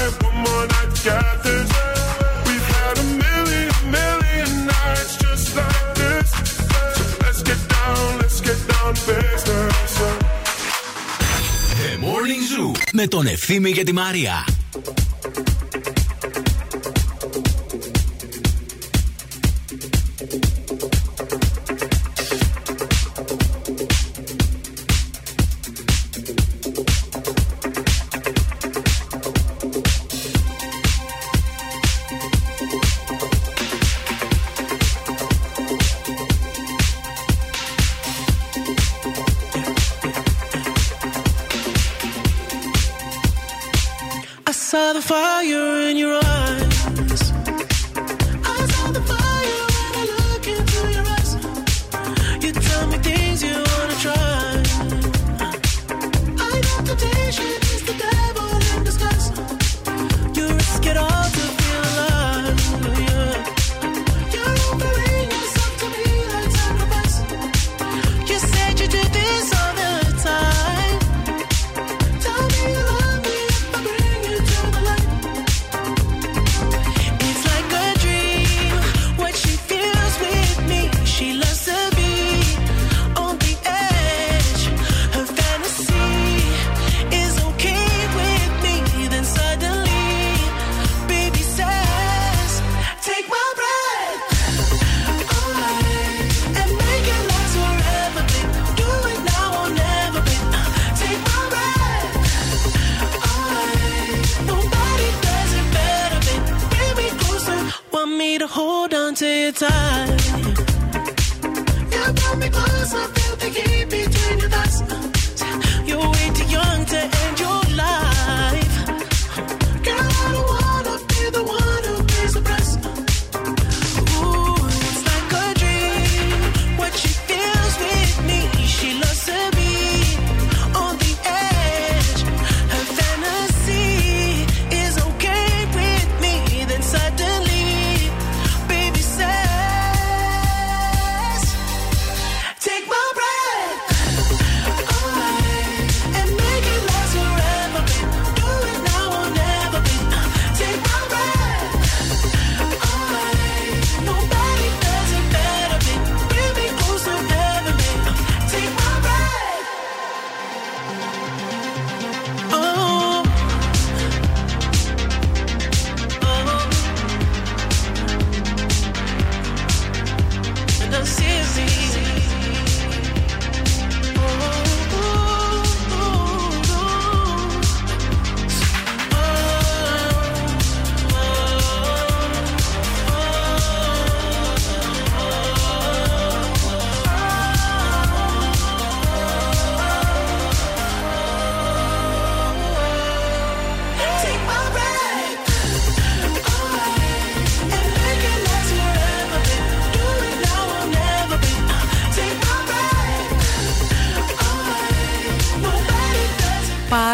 Night, 0.00 0.22
one 0.22 0.36
more 0.44 0.66
night 0.66 0.90
to 0.94 1.02
get 1.08 1.42
this. 1.42 1.68
We've 2.46 2.68
had 2.76 2.94
a 3.04 3.06
million, 3.24 3.72
million 3.98 4.50
nights 4.66 5.16
just 5.24 5.56
like 5.56 5.94
this. 6.00 6.28
So 7.02 7.04
let's 7.24 7.42
get 7.42 7.60
down, 7.74 8.18
let's 8.20 8.40
get 8.40 8.58
down 8.72 8.90
to 8.94 9.02
business. 9.10 9.92
The 11.80 11.96
Morning 12.06 12.42
Zoo 12.50 12.70
με 12.92 13.06
τον 13.06 13.26
Ευθύμη 13.26 13.72
και 13.72 13.82
τη 13.82 13.92
Μαρία. 13.92 14.44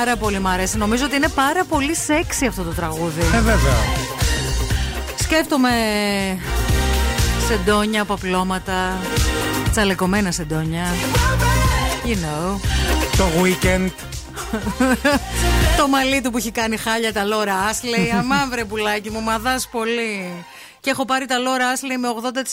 Πάρα 0.06 0.18
πολύ 0.18 0.38
μ' 0.38 0.46
αρέσει. 0.46 0.76
Νομίζω 0.76 1.04
ότι 1.04 1.16
είναι 1.16 1.28
πάρα 1.28 1.64
πολύ 1.64 1.94
σεξι 1.94 2.46
αυτό 2.46 2.62
το 2.62 2.70
τραγούδι. 2.70 3.20
Ε, 3.20 3.40
βέβαια. 3.40 3.76
Σκέφτομαι 5.18 5.70
σεντόνια, 7.48 8.04
παπλώματα, 8.04 8.98
τσαλεκωμένα 9.70 10.30
σεντόνια. 10.30 10.84
You 12.04 12.14
know. 12.14 12.60
Το 13.16 13.24
weekend. 13.42 13.90
το 15.78 15.88
μαλλί 15.88 16.20
του 16.20 16.30
που 16.30 16.36
έχει 16.36 16.50
κάνει 16.50 16.76
χάλια 16.76 17.12
τα 17.12 17.24
Λόρα 17.24 17.54
Άσλεϊ. 17.54 18.12
Αμά 18.18 18.46
βρε 18.50 18.64
πουλάκι 18.64 19.10
μου, 19.10 19.20
μαδάς 19.20 19.68
πολύ. 19.68 20.44
Και 20.86 20.92
έχω 20.92 21.04
πάρει 21.04 21.26
τα 21.26 21.38
Λόρα 21.38 21.68
Άσλεϊ 21.68 21.96
με 21.96 22.08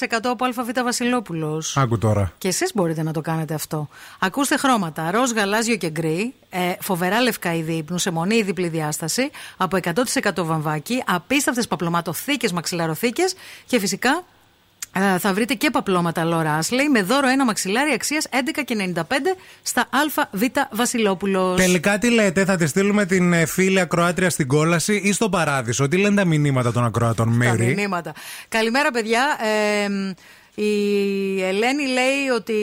80% 0.09 0.17
από 0.23 0.45
ΑΒ 0.45 0.83
Βασιλόπουλος. 0.83 1.77
Άκου 1.77 1.97
τώρα. 1.97 2.33
Και 2.37 2.47
εσείς 2.47 2.71
μπορείτε 2.73 3.03
να 3.03 3.11
το 3.11 3.21
κάνετε 3.21 3.53
αυτό. 3.53 3.87
Ακούστε 4.19 4.57
χρώματα. 4.57 5.11
Ροζ, 5.11 5.31
γαλάζιο 5.31 5.75
και 5.75 5.89
γκρι. 5.89 6.33
Ε, 6.49 6.72
φοβερά 6.83 7.21
λευκά 7.21 7.55
είδη 7.55 7.73
ύπνου 7.73 7.97
σε 7.97 8.11
μονή 8.11 8.35
ή 8.35 8.43
διπλή 8.43 8.67
διάσταση. 8.67 9.29
Από 9.57 9.77
100% 9.83 10.29
βαμβάκι. 10.35 11.03
Απίστευτες 11.05 11.67
παπλωματοθήκε, 11.67 12.47
μαξιλαροθήκες. 12.53 13.35
Και 13.65 13.79
φυσικά 13.79 14.23
ε, 14.95 15.17
θα 15.17 15.33
βρείτε 15.33 15.53
και 15.53 15.69
παπλώματα 15.69 16.23
Λόρα 16.23 16.53
Άσλεϊ 16.53 16.87
με 16.87 17.01
δώρο 17.01 17.27
ένα 17.27 17.45
μαξιλάρι 17.45 17.91
αξίας 17.91 18.27
11,95 18.31 19.03
στα 19.61 19.87
ΑΒ 19.89 20.43
Βασιλόπουλος. 20.71 21.57
Τελικά 21.57 21.97
τι 21.97 22.09
λέτε, 22.09 22.45
θα 22.45 22.55
τη 22.55 22.67
στείλουμε 22.67 23.05
την 23.05 23.33
ε, 23.33 23.45
φίλη 23.45 23.79
ακροάτρια 23.79 24.29
στην 24.29 24.47
κόλαση 24.47 25.01
ή 25.03 25.11
στον 25.11 25.31
παράδεισο; 25.31 25.87
Τι 25.87 25.97
λένε 25.97 26.15
τα 26.15 26.25
μηνύματα 26.25 26.71
των 26.71 26.85
ακροατών, 26.85 27.25
Τα 27.25 27.31
Μέρη; 27.31 27.73
μηνύματα. 27.75 28.13
Καλημέρα, 28.47 28.91
παιδιά. 28.91 29.37
Ε, 29.41 30.13
η 30.55 31.43
Ελένη 31.43 31.87
λέει 31.87 32.27
ότι 32.35 32.53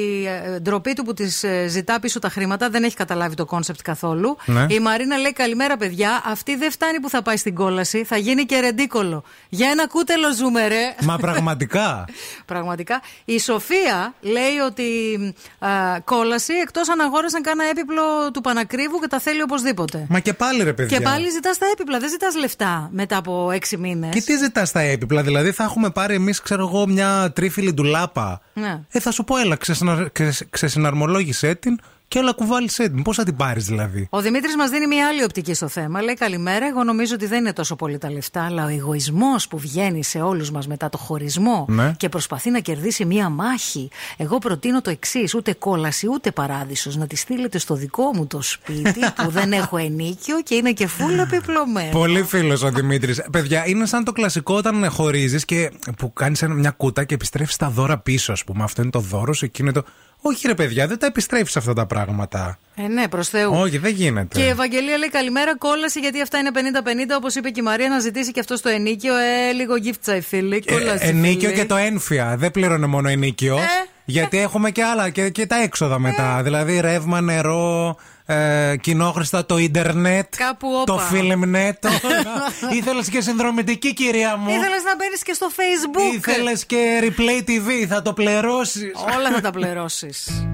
ε, 0.54 0.58
ντροπή 0.60 0.92
του 0.92 1.04
που 1.04 1.14
της 1.14 1.44
ζητά 1.66 2.00
πίσω 2.00 2.18
τα 2.18 2.28
χρήματα 2.28 2.70
δεν 2.70 2.84
έχει 2.84 2.96
καταλάβει 2.96 3.34
το 3.34 3.44
concept 3.44 3.80
καθόλου. 3.82 4.36
Ναι. 4.44 4.66
Η 4.68 4.80
Μαρίνα 4.80 5.16
λέει: 5.16 5.32
Καλημέρα, 5.32 5.76
παιδιά. 5.76 6.22
Αυτή 6.24 6.56
δεν 6.56 6.70
φτάνει 6.70 7.00
που 7.00 7.08
θα 7.08 7.22
πάει 7.22 7.36
στην 7.36 7.54
κόλαση. 7.54 8.04
Θα 8.04 8.16
γίνει 8.16 8.44
και 8.44 8.60
ρεντίκολο. 8.60 9.22
Για 9.48 9.68
ένα 9.70 9.88
κούτελο 9.88 10.34
ζούμε, 10.34 10.68
ρε. 10.68 10.94
Μα 11.02 11.16
πραγματικά. 11.16 12.04
Πραγματικά. 12.52 13.00
Η 13.24 13.40
Σοφία 13.40 14.14
λέει 14.20 14.56
ότι 14.66 14.84
α, 15.58 15.68
κόλαση 16.04 16.52
εκτός 16.52 16.88
αν 16.88 17.00
αγόρασαν 17.00 17.42
κάνα 17.42 17.64
έπιπλο 17.64 18.30
του 18.32 18.40
πανακρίβου 18.40 18.98
και 18.98 19.06
τα 19.06 19.18
θέλει 19.18 19.42
οπωσδήποτε. 19.42 20.06
Μα 20.08 20.20
και 20.20 20.32
πάλι 20.32 20.62
ρε 20.62 20.72
παιδιά. 20.72 20.98
Και 20.98 21.04
πάλι 21.04 21.30
ζητάς 21.30 21.58
τα 21.58 21.66
έπιπλα, 21.72 21.98
δεν 21.98 22.08
ζητάς 22.08 22.36
λεφτά 22.36 22.88
μετά 22.92 23.16
από 23.16 23.50
έξι 23.50 23.76
μήνες. 23.76 24.14
Και 24.14 24.20
τι 24.20 24.36
ζητάς 24.36 24.68
στα 24.68 24.80
έπιπλα, 24.80 25.22
δηλαδή 25.22 25.50
θα 25.52 25.64
έχουμε 25.64 25.90
πάρει 25.90 26.14
εμείς, 26.14 26.40
ξέρω 26.40 26.66
εγώ, 26.66 26.86
μια 26.86 27.32
τρίφυλλη 27.34 27.72
ντουλάπα. 27.82 28.40
Ναι. 28.54 28.80
Ε, 28.90 29.00
θα 29.00 29.10
σου 29.10 29.24
πω, 29.24 29.36
έλα, 29.36 29.56
ξεσυνα... 29.56 30.08
ξε- 30.12 30.46
ξεσυναρμολόγησέ 30.50 31.54
την 31.54 31.80
και 32.10 32.18
έλα 32.18 32.32
κουβάλισέ 32.32 32.88
την. 32.88 33.02
Πώς 33.02 33.16
θα 33.16 33.24
την 33.24 33.36
πάρεις 33.36 33.64
δηλαδή; 33.64 34.06
Ο 34.10 34.20
Δημήτρης 34.20 34.56
μας 34.56 34.70
δίνει 34.70 34.86
μια 34.86 35.06
άλλη 35.06 35.22
οπτική 35.24 35.54
στο 35.54 35.68
θέμα. 35.68 36.02
Λέει 36.02 36.14
καλημέρα. 36.14 36.66
Εγώ 36.66 36.84
νομίζω 36.84 37.14
ότι 37.14 37.26
δεν 37.26 37.38
είναι 37.38 37.52
τόσο 37.52 37.76
πολύ 37.76 37.98
τα 37.98 38.10
λεφτά, 38.10 38.44
αλλά 38.44 38.64
ο 38.64 38.68
εγωισμός 38.68 39.48
που 39.48 39.58
βγαίνει 39.58 40.04
σε 40.04 40.20
όλους 40.20 40.50
μας 40.50 40.66
μετά 40.66 40.88
το 40.88 40.98
χωρισμό 40.98 41.66
Ναι. 41.68 41.94
και 41.96 42.08
προσπαθεί 42.08 42.50
να 42.50 42.58
κερδίσει 42.58 43.04
μια 43.04 43.28
μάχη. 43.28 43.90
Εγώ 44.16 44.38
προτείνω 44.38 44.80
το 44.80 44.90
εξής: 44.90 45.34
ούτε 45.34 45.52
κόλαση 45.52 46.06
ούτε 46.08 46.30
παράδεισος. 46.30 46.96
Να 46.96 47.06
τη 47.06 47.16
στείλετε 47.16 47.58
στο 47.58 47.74
δικό 47.74 48.04
μου 48.14 48.26
το 48.26 48.42
σπίτι 48.42 49.00
που 49.16 49.30
δεν 49.38 49.52
έχω 49.52 49.76
ενίκιο 49.76 50.42
και 50.42 50.54
είναι 50.54 50.72
και 50.72 50.86
φούλ 50.86 51.18
επιπλωμένο. 51.18 51.90
Πολύ 51.90 52.22
φίλος 52.22 52.62
ο 52.62 52.70
Δημήτρης. 52.70 53.22
Παιδιά, 53.32 53.66
είναι 53.66 53.86
σαν 53.86 54.04
το 54.04 54.12
κλασικό 54.12 54.54
όταν 54.54 54.90
χωρίζεις 54.90 55.44
και 55.44 55.70
που 55.96 56.12
κάνεις 56.12 56.42
μια 56.48 56.70
κούτα 56.70 57.04
και 57.04 57.14
επιστρέφεις 57.14 57.56
τα 57.56 57.68
δώρα 57.70 57.98
πίσω, 57.98 58.32
ας 58.32 58.44
πούμε. 58.44 58.64
Αυτό 58.64 58.82
είναι 58.82 58.90
το 58.90 59.00
δώρο 59.00 59.32
σου, 59.32 59.44
εκείνο 59.44 59.70
είναι 59.70 59.80
το. 59.80 59.86
Όχι, 60.20 60.46
ρε 60.46 60.54
παιδιά, 60.54 60.86
δεν 60.86 60.98
τα 60.98 61.06
επιστρέφεις 61.06 61.56
αυτά 61.56 61.72
τα 61.72 61.86
πράγματα. 61.86 62.58
Ε, 62.74 62.88
ναι, 62.88 63.08
προς 63.08 63.28
Θεού. 63.28 63.52
Όχι, 63.54 63.78
δεν 63.78 63.92
γίνεται. 63.92 64.38
Και 64.38 64.44
η 64.44 64.48
Ευαγγελία 64.48 64.96
λέει 64.98 65.08
καλημέρα, 65.10 65.56
κόλαση 65.56 66.00
γιατί 66.00 66.20
αυτά 66.20 66.38
είναι 66.38 66.50
50-50. 66.54 67.16
Όπως 67.16 67.34
είπε 67.34 67.50
και 67.50 67.60
η 67.60 67.62
Μαρία, 67.62 67.88
να 67.88 67.98
ζητήσει 67.98 68.32
και 68.32 68.40
αυτό 68.40 68.60
το 68.60 68.68
ενίκιο. 68.68 69.16
Ε, 69.16 69.52
λίγο 69.52 69.76
γύφτσα, 69.76 70.22
φίλοι. 70.22 70.64
Κόλαση. 70.64 71.06
Ε, 71.06 71.08
ενίκιο 71.08 71.48
φίλοι. 71.48 71.60
και 71.60 71.66
το 71.66 71.76
ένφια. 71.76 72.36
Δεν 72.38 72.50
πλήρωνε 72.50 72.86
μόνο 72.86 73.08
ενίκιο. 73.08 73.56
Ε. 73.56 73.60
Γιατί 74.04 74.38
έχουμε 74.38 74.70
και 74.70 74.82
άλλα 74.82 75.10
και, 75.10 75.28
και 75.28 75.46
τα 75.46 75.62
έξοδα 75.62 75.98
μετά. 75.98 76.40
Δηλαδή 76.42 76.80
ρεύμα, 76.80 77.20
νερό, 77.20 77.96
ε, 78.32 78.76
κοινόχρηστα, 78.76 79.46
το 79.46 79.58
ίντερνετ, 79.58 80.34
Κάπου 80.36 80.82
το 80.86 80.92
όπα. 80.92 81.02
φιλμνετ. 81.02 81.84
Ήθελες 82.78 83.08
και 83.08 83.20
συνδρομητική, 83.20 83.94
κυρία 83.94 84.36
μου. 84.36 84.50
Ήθελες 84.50 84.82
να 84.82 84.96
μπαίνεις 84.96 85.22
και 85.22 85.32
στο 85.32 85.46
Facebook. 85.50 86.14
Ήθελες 86.14 86.66
και 86.66 87.00
replay 87.02 87.48
TV, 87.50 87.86
θα 87.88 88.02
το 88.02 88.12
πληρώσεις. 88.12 88.92
Όλα 89.16 89.30
θα 89.34 89.40
τα 89.40 89.50
πληρώσεις. 89.58 90.44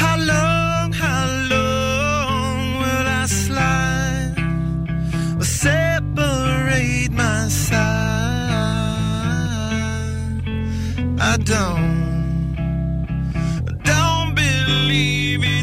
How 0.00 0.16
long, 0.32 0.92
how 0.92 1.24
long 1.52 2.78
will 2.82 3.06
I 3.22 3.26
slide; 3.26 4.34
Or 5.40 5.44
separate 5.44 7.12
my 7.12 7.48
side? 7.48 8.05
I 11.28 11.36
don't, 11.38 12.54
don't 13.82 14.34
believe 14.36 15.40
it's 15.42 15.55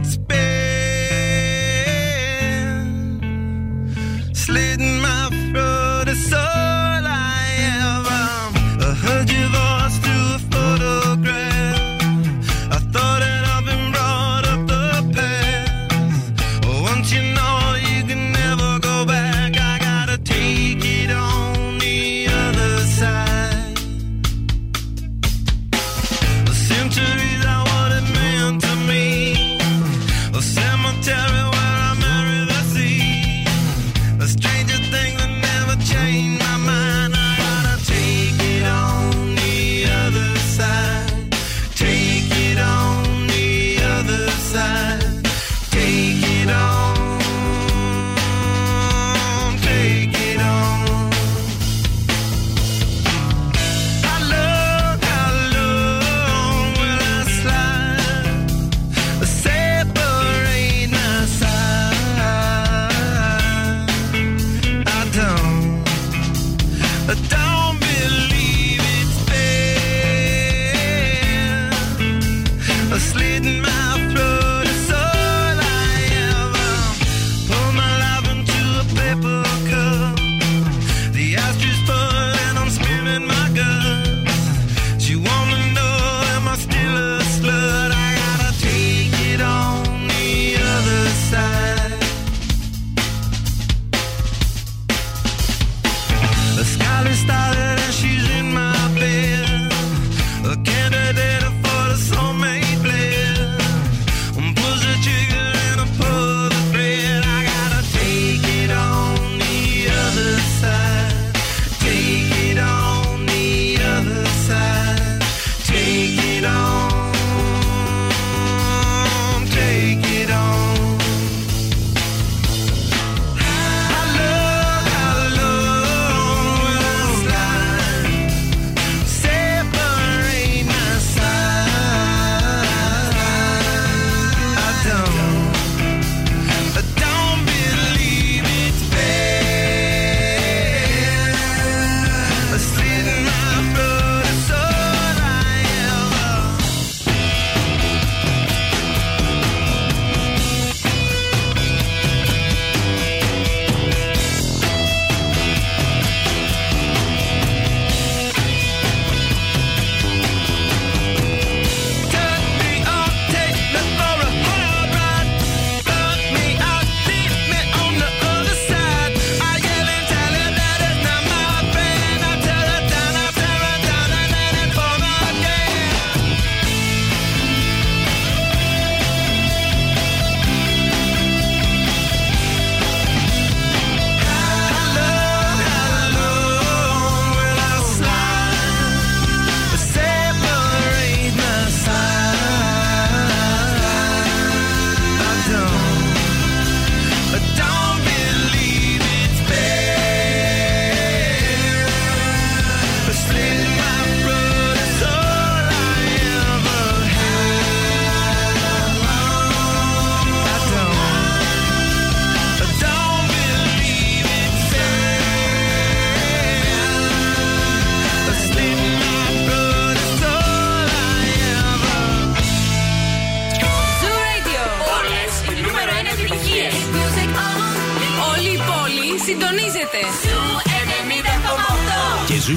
90,8. 232.44 232.50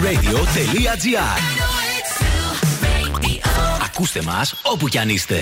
Και 0.52 0.60
zooradio.gr 0.62 1.66
Ακούστε 3.84 4.22
μας 4.22 4.54
όπου 4.62 4.88
κι 4.88 4.98
αν 4.98 5.08
είστε. 5.08 5.38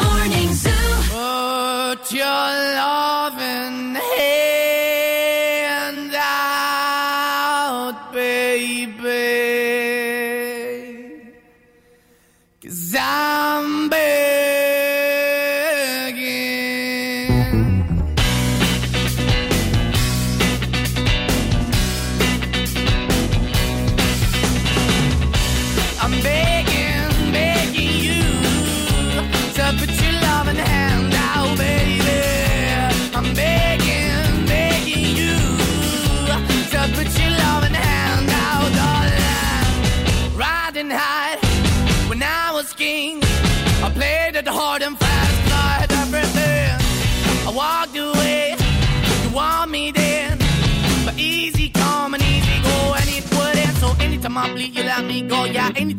Morning 0.00 0.52
Zoo. 0.62 0.86
Put 1.12 2.12
your 2.20 2.46
loving 2.78 3.94
hand 3.94 4.27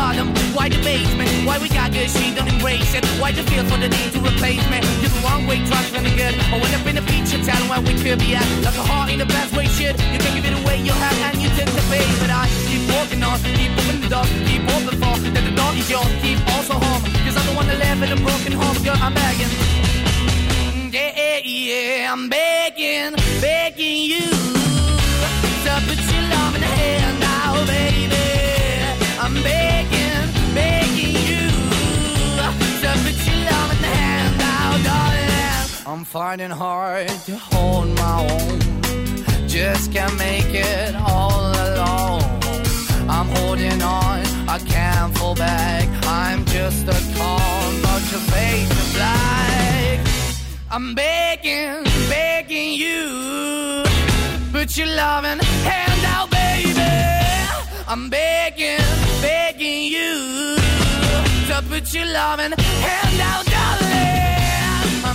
bottom, 0.00 0.28
why 0.56 0.66
the 0.72 0.80
basement, 0.80 1.28
why 1.46 1.56
we 1.60 1.68
got 1.68 1.92
good, 1.92 2.08
she 2.08 2.32
don't 2.34 2.48
embrace 2.48 2.92
it. 2.98 3.04
Why 3.20 3.30
the 3.36 3.44
feel 3.50 3.64
for 3.70 3.78
the 3.84 3.90
need 3.96 4.10
to 4.16 4.20
replace 4.30 4.64
me? 4.72 4.78
You're 5.00 5.12
the 5.16 5.20
wrong 5.24 5.42
way, 5.48 5.58
trying 5.68 6.04
to 6.08 6.12
good. 6.20 6.34
I 6.54 6.56
went 6.62 6.74
up 6.78 6.86
in 6.90 6.94
the 7.00 7.04
feature 7.10 7.42
town 7.44 7.62
where 7.70 7.82
we 7.88 7.92
could 8.02 8.18
be 8.24 8.30
at. 8.40 8.48
Like 8.66 8.78
a 8.82 8.84
heart 8.90 9.08
in 9.12 9.18
the 9.24 9.30
best 9.36 9.50
way, 9.56 9.66
shit. 9.76 9.94
You 10.12 10.18
can 10.24 10.32
give 10.36 10.46
it 10.50 10.56
away, 10.60 10.76
you 10.88 10.94
have, 11.04 11.18
and 11.26 11.36
you 11.42 11.48
tend 11.56 11.70
to 11.78 11.82
pay. 11.92 12.04
But 12.20 12.30
I 12.40 12.42
keep 12.68 12.82
walking 12.94 13.22
on, 13.28 13.36
keep 13.58 13.72
opening 13.80 14.02
the 14.04 14.10
door, 14.14 14.26
keep 14.48 14.62
open 14.74 14.94
for 15.02 15.14
that 15.34 15.44
the 15.48 15.54
door 15.60 15.72
is 15.80 15.88
yours, 15.94 16.12
keep 16.24 16.40
also 16.54 16.74
home. 16.84 17.02
Cause 17.24 17.36
I'm 17.38 17.46
the 17.50 17.54
one 17.60 17.66
that 17.70 17.78
live 17.84 18.00
in 18.04 18.10
a 18.16 18.20
broken 18.26 18.52
home, 18.60 18.78
girl, 18.86 18.98
I'm 19.06 19.12
begging. 19.12 19.52
Mm, 19.52 20.92
yeah, 20.96 21.12
Yeah, 21.22 21.40
yeah, 21.44 22.12
I'm 22.12 22.24
begging, 22.28 23.12
begging 23.44 24.00
you 24.12 24.26
to 25.64 25.72
put 25.86 26.00
your 26.12 26.24
love 26.34 26.54
in 26.56 26.60
the 26.64 26.72
hand 26.80 27.16
now, 27.20 27.52
baby. 27.66 28.39
I'm 35.86 36.04
finding 36.04 36.50
hard 36.50 37.08
to 37.08 37.36
hold 37.36 37.88
my 37.96 38.28
own. 38.30 39.48
Just 39.48 39.92
can't 39.92 40.16
make 40.18 40.52
it 40.52 40.94
all 40.94 41.52
alone. 41.66 42.22
I'm 43.08 43.28
holding 43.36 43.80
on. 43.82 44.20
I 44.48 44.58
can't 44.58 45.16
fall 45.16 45.34
back. 45.34 45.88
I'm 46.06 46.44
just 46.44 46.86
a 46.86 47.00
call, 47.16 47.72
but 47.82 48.02
your 48.10 48.20
face 48.34 48.70
is 48.70 48.94
black. 48.94 50.00
I'm 50.70 50.94
begging, 50.94 51.84
begging 52.08 52.74
you. 52.74 53.84
Put 54.52 54.76
your 54.76 54.86
loving 54.86 55.38
hand 55.38 56.04
out, 56.04 56.30
baby. 56.30 56.80
I'm 57.88 58.08
begging, 58.10 58.84
begging 59.20 59.84
you 59.84 60.56
to 61.48 61.62
put 61.68 61.92
your 61.92 62.06
loving 62.06 62.52
hand 62.52 63.20
out, 63.20 63.49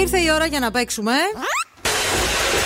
Ήρθε 0.00 0.18
η 0.18 0.30
ώρα 0.34 0.46
για 0.46 0.60
να 0.60 0.70
παίξουμε. 0.70 1.12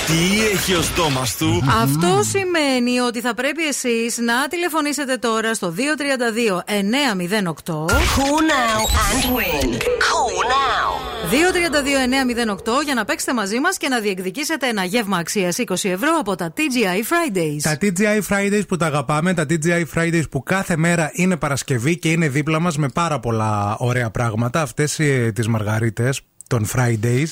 Τι 0.07 0.47
έχει 0.53 0.75
ο 0.75 0.83
στόμας 0.83 1.37
του; 1.37 1.65
Αυτό 1.83 2.21
σημαίνει 2.23 2.99
ότι 2.99 3.21
θα 3.21 3.35
πρέπει 3.35 3.67
εσείς 3.67 4.19
να 4.19 4.49
τηλεφωνήσετε 4.49 5.17
τώρα 5.17 5.55
στο 5.55 5.75
232 5.77 6.63
908. 6.65 7.75
Call 8.17 8.41
now 8.55 8.81
and 9.07 9.25
win. 9.37 9.69
Call 10.09 10.37
now. 10.55 11.05
232-908 11.31 12.85
για 12.85 12.95
να 12.95 13.05
παίξετε 13.05 13.35
μαζί 13.35 13.61
μας 13.61 13.77
και 13.77 13.89
να 13.89 14.01
διεκδικήσετε 14.01 14.69
ένα 14.69 14.85
γεύμα 14.85 15.17
αξίας 15.17 15.57
20 15.59 15.65
ευρώ 15.71 16.17
από 16.19 16.35
τα 16.35 16.53
TGI 16.57 16.99
Fridays. 16.99 17.61
Τα 17.63 17.79
TGI 17.81 18.21
Fridays 18.29 18.63
που 18.69 18.77
τα 18.77 18.87
αγαπάμε, 18.87 19.35
τα 19.35 19.47
TGI 19.49 19.85
Fridays 19.95 20.31
που 20.31 20.43
κάθε 20.43 20.77
μέρα 20.77 21.11
είναι 21.13 21.37
Παρασκευή 21.37 21.99
και 21.99 22.11
είναι 22.11 22.29
δίπλα 22.29 22.61
μας 22.61 22.77
με 22.77 22.89
πάρα 22.89 23.21
πολλά 23.21 23.77
ωραία 23.79 24.11
πράγματα. 24.11 24.61
Αυτές 24.63 24.99
ε, 24.99 25.33
τις 25.35 25.49
μαργαρίτες 25.49 26.21
των 26.47 26.67
Fridays. 26.75 27.27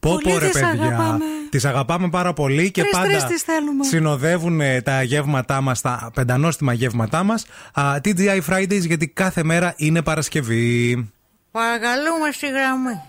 Πω 0.00 0.10
Πολύ 0.10 0.22
πω 0.22 0.38
ρε 0.38 0.48
τις 0.48 0.60
παιδιά, 0.60 0.68
αγαπάμε. 0.86 1.24
τις 1.50 1.64
αγαπάμε 1.64 2.08
πάρα 2.08 2.32
πολύ 2.32 2.70
και 2.70 2.80
Τρεις-τρεις 2.80 3.12
πάντα 3.16 3.26
τις 3.26 3.42
θέλουμε. 3.42 3.84
συνοδεύουν 3.84 4.60
ε, 4.60 4.80
τα 4.82 5.02
γεύματά 5.02 5.60
μας, 5.60 5.80
τα 5.80 6.10
πεντανόστιμα 6.14 6.72
γεύματά 6.72 7.22
μας. 7.22 7.46
Α, 7.72 7.82
TGI 8.04 8.40
Fridays 8.50 8.86
γιατί 8.86 9.08
κάθε 9.08 9.42
μέρα 9.42 9.74
είναι 9.76 10.02
Παρασκευή. 10.02 11.10
Παρακαλούμε 11.50 12.30
στη 12.32 12.46
γραμμή. 12.48 13.00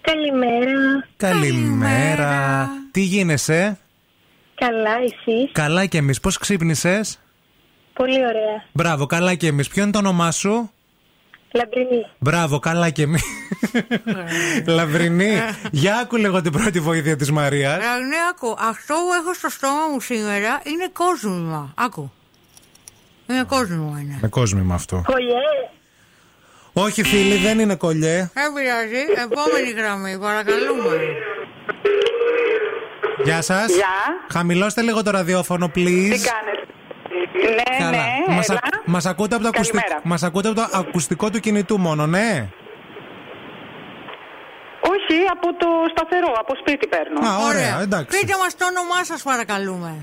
Καλημέρα. 0.00 1.08
Καλημέρα. 1.16 2.68
Τι 2.90 3.00
γίνεσαι; 3.00 3.78
Καλά, 4.54 4.90
εσείς; 5.04 5.50
Καλά 5.52 5.86
και 5.86 5.98
εμείς. 5.98 6.20
Πώς 6.20 6.38
ξύπνησες; 6.38 7.18
Πολύ 7.92 8.18
ωραία. 8.18 8.64
Μπράβο, 8.72 9.06
καλά 9.06 9.34
και 9.34 9.46
εμείς. 9.46 9.68
Ποιο 9.68 9.82
είναι 9.82 9.92
το 9.92 9.98
όνομά 9.98 10.30
σου; 10.30 10.70
Λαμπρινή. 11.56 12.06
Μπράβο, 12.18 12.58
καλά 12.58 12.90
και 12.90 13.02
εμείς. 13.02 13.22
Λαμπρινή. 14.66 15.32
Για 15.70 15.96
άκου 15.96 16.16
λίγο 16.16 16.40
την 16.40 16.52
πρώτη 16.52 16.80
βοήθεια 16.80 17.16
της 17.16 17.30
Μαρίας. 17.30 17.76
Ναι, 17.76 18.16
άκου. 18.30 18.56
Αυτό 18.58 18.94
που 18.94 19.12
έχω 19.22 19.34
στο 19.34 19.48
στόμα 19.48 19.88
μου 19.92 20.00
σήμερα 20.00 20.60
είναι 20.64 20.88
κόσμημα. 20.92 21.72
Άκου. 21.74 22.12
Είναι 23.30 23.44
κόσμημα 23.44 23.98
είναι. 24.00 24.18
Με 24.20 24.28
κόσμημα 24.28 24.74
αυτό. 24.74 25.02
Κολλιέ. 25.06 25.34
Όχι 26.72 27.02
φίλοι, 27.02 27.36
δεν 27.36 27.58
είναι 27.58 27.74
κολλιέ. 27.74 28.30
Δεν 28.34 28.52
πειράζει. 28.54 29.02
Επόμενη 29.24 29.70
γραμμή, 29.70 30.18
παρακαλούμε. 30.18 30.96
Γεια 33.24 33.42
σας. 33.42 33.70
Γεια. 33.70 33.86
Χαμηλώστε 34.32 34.82
λίγο 34.82 35.02
το 35.02 35.10
ραδιόφωνο, 35.10 35.66
please. 35.66 36.10
Τι 36.12 36.20
κάνετε; 36.30 36.55
Ναι, 37.80 37.90
ναι, 37.90 38.34
Μας, 38.34 38.48
έλα. 38.48 38.58
ακ- 38.62 38.86
μας 38.86 39.06
ακούτε 39.06 39.34
από 39.34 39.42
το 39.44 39.48
ακουστικό, 39.54 39.78
Καλημέρα. 39.80 40.00
μας 40.08 40.22
ακούτε 40.22 40.48
από 40.48 40.56
το 40.60 40.66
ακουστικό 40.72 41.30
του 41.30 41.40
κινητού 41.40 41.78
μόνο, 41.78 42.06
ναι. 42.06 42.46
Όχι, 44.80 45.18
από 45.32 45.54
το 45.56 45.66
σταθερό, 45.90 46.32
από 46.38 46.54
σπίτι 46.60 46.86
παίρνω. 46.86 47.18
Α, 47.28 47.36
ωραία, 47.48 47.80
εντάξει. 47.82 48.18
Πείτε 48.20 48.34
μας 48.42 48.56
το 48.56 48.64
όνομά 48.66 49.04
σας 49.04 49.22
παρακαλούμε. 49.22 49.94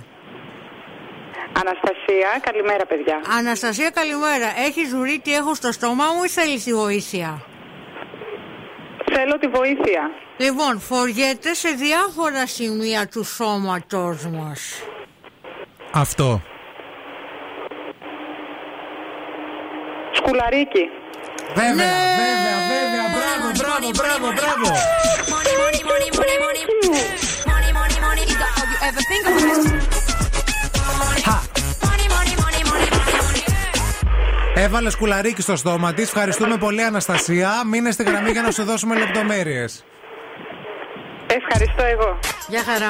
Αναστασία, 1.62 2.30
καλημέρα 2.42 2.86
παιδιά. 2.86 3.22
Αναστασία, 3.38 3.90
καλημέρα. 3.90 4.48
Έχει 4.68 4.86
ζουρί 4.86 5.20
τι 5.24 5.34
έχω 5.36 5.56
στο 5.56 5.72
στόμα 5.72 6.04
μου 6.16 6.24
ή 6.24 6.30
θέλεις 6.30 6.64
τη 6.64 6.74
βοήθεια; 6.74 7.42
Θέλω 9.14 9.38
τη 9.40 9.48
βοήθεια. 9.48 10.10
Λοιπόν, 10.38 10.80
φοριέται 10.80 11.54
σε 11.54 11.70
διάφορα 11.70 12.48
σημεία 12.48 13.08
του 13.08 13.24
σώματος 13.24 14.26
μας. 14.26 14.82
Αυτό. 15.92 16.42
Σκουλαρίκι. 20.26 20.84
Βέβαια, 21.60 21.96
βέβαια, 22.22 22.58
βέβαια. 22.74 23.06
Μπράβο, 23.18 23.48
μπράβο, 23.60 23.88
μπράβο, 24.00 24.28
μπράβο. 24.38 24.68
Money, 25.34 25.54
money, 25.62 25.82
money, 25.90 26.10
money, 26.20 26.38
money. 26.46 26.64
Money, 27.52 27.72
money, 27.80 27.98
money 28.06 28.24
is 28.32 28.42
all 28.48 28.66
you 28.72 28.78
ever 28.88 29.04
think 29.10 29.24
of. 29.30 29.36
Money, 31.04 31.24
money, 31.86 32.08
money, 32.16 32.34
money, 32.44 32.62
money. 32.72 33.42
Έβαλε 34.56 34.90
σκουλαρίκι 34.90 35.42
στο 35.42 35.56
στόμα 35.56 35.94
της. 35.94 36.08
Ευχαριστούμε 36.08 36.58
πολύ, 36.58 36.84
Αναστασία. 36.84 37.50
Μείνε 37.66 37.92
στη 37.92 38.04
γραμμή 38.04 38.32
για 38.32 38.42
να 38.42 38.52
σου 38.52 38.64
δώσουμε 38.64 38.98
λεπτομέρειες. 38.98 39.84
Ευχαριστώ 41.28 41.84
εγώ. 41.84 42.20
Γεια 42.48 42.64
χαρά. 42.64 42.90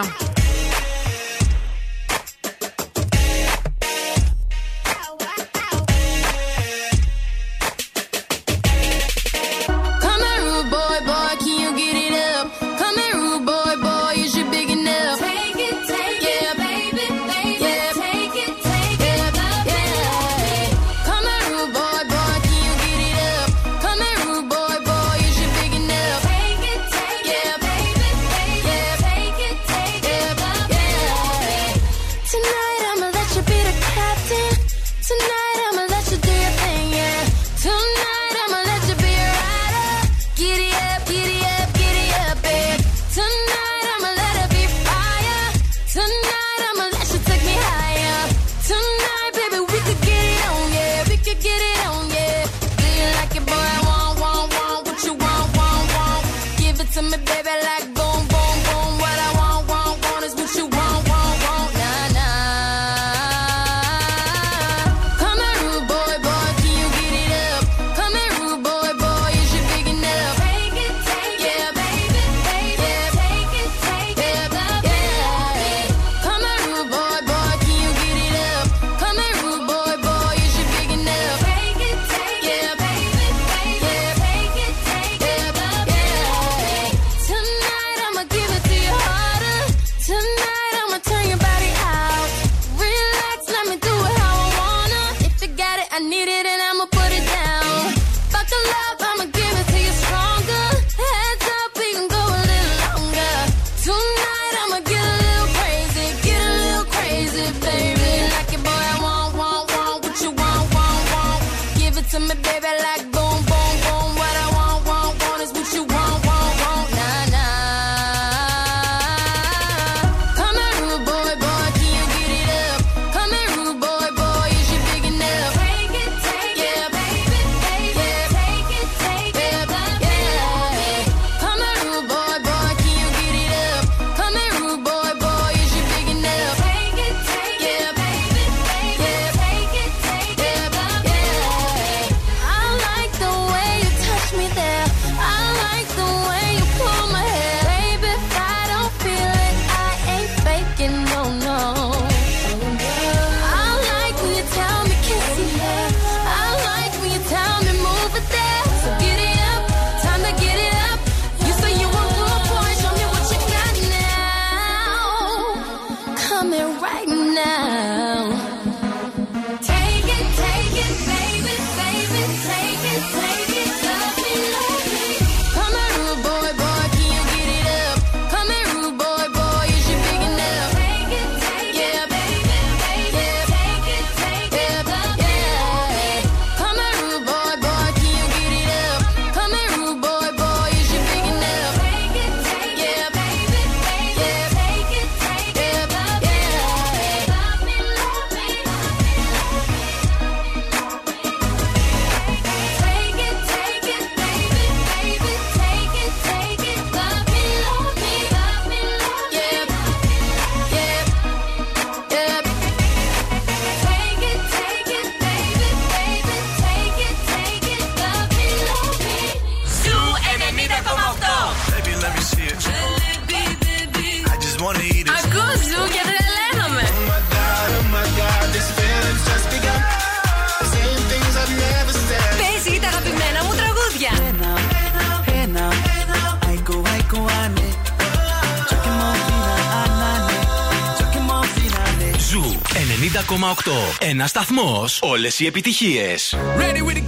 Ένας 244.00 244.30
σταθμός. 244.30 245.00
Όλες 245.02 245.40
οι 245.40 245.46
επιτυχίες. 245.46 246.36
Ready 246.58 246.82
with 246.82 246.96
the 246.96 247.04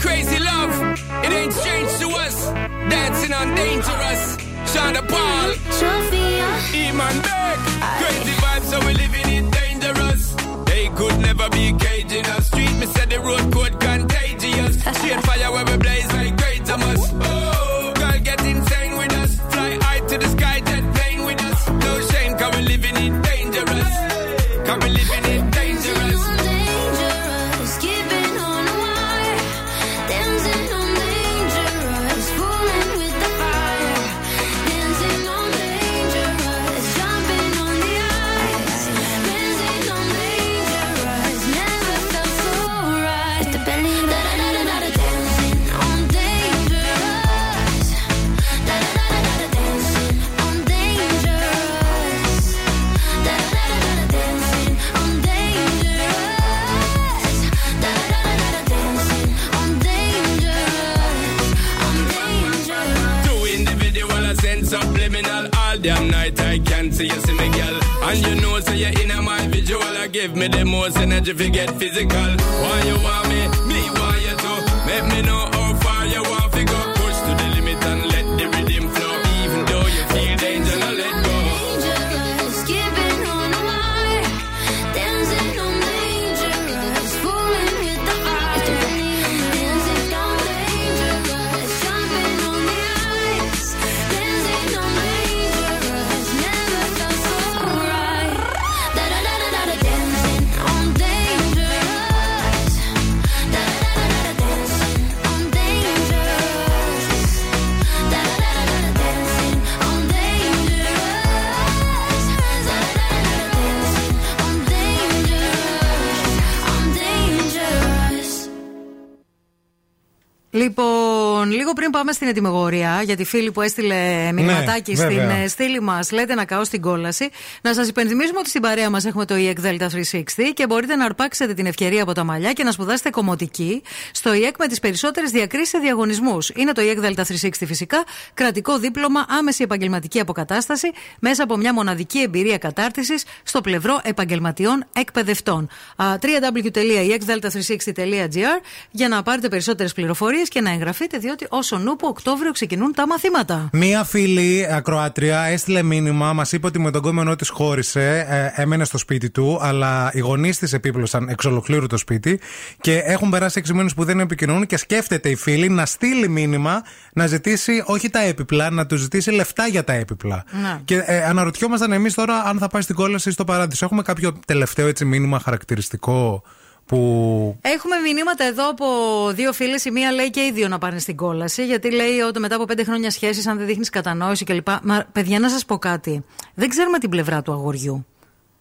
την 122.26 122.34
ετοιμιγορία 122.34 123.02
για 123.04 123.16
τη 123.16 123.24
φίλη 123.24 123.52
που 123.52 123.62
έστειλε 123.62 124.32
μηνυματάκι 124.34 124.92
ναι, 124.92 124.98
στην 124.98 125.10
βέβαια. 125.10 125.36
Ε, 125.36 125.48
στήλη 125.48 125.82
μας. 125.82 126.12
Λέτε 126.12 126.34
να 126.34 126.46
καώ 126.46 126.64
στην 126.64 126.82
κόλαση. 126.82 127.30
Να 127.62 127.74
σας 127.74 127.88
υπενθυμίσουμε 127.88 128.40
ότι 128.40 128.50
στην 128.50 128.62
παρέα 128.62 128.90
μας 128.90 129.06
έχουμε 129.06 129.26
το 129.26 129.36
EEC 129.38 129.56
Delta 129.66 129.78
360 129.78 130.24
και 130.54 130.68
μπορείτε 130.68 130.96
να 130.96 131.06
αρπάξετε 131.06 131.54
την 131.54 131.66
ευκαιρία 131.66 132.04
από 132.04 132.14
τα 132.14 132.24
μαλλιά 132.24 132.54
και 132.54 132.64
να 132.64 132.72
σπουδάσετε 132.72 133.10
κομμωτική 133.10 133.82
στο 134.12 134.32
EEC 134.34 134.52
με 134.60 134.68
τις 134.68 134.80
περισσότερες 134.80 135.32
διακρίσεις 135.32 135.70
σε 135.70 135.78
διαγωνισμούς. 135.78 136.50
Είναι 136.56 136.72
το 136.72 136.82
EEC 136.86 137.06
Delta 137.06 137.22
360 137.22 137.50
φυσικά, 137.66 138.04
κρατικό 138.34 138.78
δίπλωμα, 138.78 139.26
άμεση 139.30 139.64
επαγγελματική 139.64 140.20
αποκατάσταση 140.20 140.92
μέσα 141.20 141.44
από 141.44 141.58
μια 141.58 141.74
μοναδική 141.74 142.20
εμπειρία 142.20 142.58
κατάρτισης 142.58 143.24
στο 143.44 143.62
πλευρό 143.62 144.00
επαγγελματιών 144.04 144.86
εκπαιδευτών. 144.94 145.70
www.eecdelta360.gr 145.98 148.60
για 148.92 149.08
να 149.08 149.24
πάρετε 149.24 149.48
περισσότερες 149.48 149.94
πληροφορίες 149.94 150.50
και 150.50 150.62
να 150.62 150.72
εγγραφείτε, 150.72 151.18
διότι 151.18 151.46
όσο 151.50 151.78
νούπο 151.78 152.15
Οκτώβριο 152.18 152.52
ξεκινούν 152.52 152.94
τα 152.94 153.08
μαθήματα. 153.08 153.70
Μία 153.72 154.04
φίλη 154.04 154.68
ακροάτρια 154.72 155.42
έστειλε 155.42 155.84
μήνυμα, 155.84 156.34
μας 156.34 156.52
είπε 156.52 156.68
ότι 156.68 156.80
με 156.80 156.92
τον 156.92 157.02
κόμενό 157.02 157.36
της 157.36 157.50
χώρισε, 157.50 158.26
ε, 158.30 158.62
έμενε 158.62 158.86
στο 158.86 158.98
σπίτι 158.98 159.30
του, 159.30 159.58
αλλά 159.62 160.12
οι 160.14 160.20
γονείς 160.20 160.58
της 160.58 160.74
επίπλωσαν 160.74 161.30
εξ 161.30 161.46
ολοκλήρου 161.46 161.88
το 161.88 161.98
σπίτι 161.98 162.40
και 162.82 162.98
έχουν 162.98 163.30
περάσει 163.30 163.60
6 163.60 163.74
μήνες 163.74 163.94
που 163.94 164.04
δεν 164.04 164.20
επικοινωνούν 164.20 164.66
και 164.66 164.78
σκέφτεται 164.78 165.30
η 165.30 165.36
φίλη 165.36 165.70
να 165.70 165.86
στείλει 165.86 166.30
μήνυμα 166.30 166.82
να 167.14 167.28
ζητήσει 167.28 167.84
όχι 167.86 168.10
τα 168.10 168.20
έπιπλα, 168.20 168.70
να 168.70 168.86
του 168.86 168.96
ζητήσει 168.96 169.32
λεφτά 169.32 169.68
για 169.68 169.84
τα 169.84 169.94
έπιπλα. 169.94 170.44
Ναι. 170.62 170.80
Και 170.86 171.04
ε, 171.06 171.24
αναρωτιόμασταν 171.24 171.92
εμείς 171.92 172.14
τώρα 172.14 172.44
αν 172.44 172.58
θα 172.58 172.68
πάει 172.68 172.82
στην 172.82 172.96
κόλαση 172.96 173.30
ή 173.30 173.32
στο 173.32 173.44
παράδεισο. 173.44 173.86
Έχουμε 173.86 174.02
κάποιο 174.02 174.40
τελευταίο 174.46 174.88
έτσι 174.88 175.06
μήνυμα 175.06 175.40
χαρακτηριστικό; 175.40 176.44
Που. 176.86 177.58
Έχουμε 177.62 177.96
μηνύματα 177.98 178.44
εδώ 178.44 178.70
από 178.70 178.86
δύο 179.34 179.54
φίλες. 179.54 179.86
Η 179.86 179.92
μία 179.92 180.12
λέει 180.12 180.30
και 180.30 180.42
οι 180.42 180.52
δύο 180.52 180.68
να 180.68 180.78
πάνε 180.78 181.00
στην 181.00 181.16
κόλαση, 181.16 181.66
γιατί 181.66 181.92
λέει 181.92 182.20
ότι 182.20 182.40
μετά 182.40 182.56
από 182.56 182.66
πέντε 182.66 182.84
χρόνια 182.84 183.12
σχέσης, 183.12 183.48
αν 183.48 183.58
δεν 183.58 183.66
δείχνεις 183.66 183.90
κατανόηση 183.90 184.44
κλπ. 184.44 184.68
Μα 184.84 185.06
παιδιά, 185.12 185.40
να 185.40 185.50
σας 185.50 185.66
πω 185.66 185.78
κάτι. 185.78 186.24
Δεν 186.54 186.70
ξέρουμε 186.70 187.00
την 187.00 187.10
πλευρά 187.10 187.42
του 187.42 187.52
αγοριού. 187.52 188.06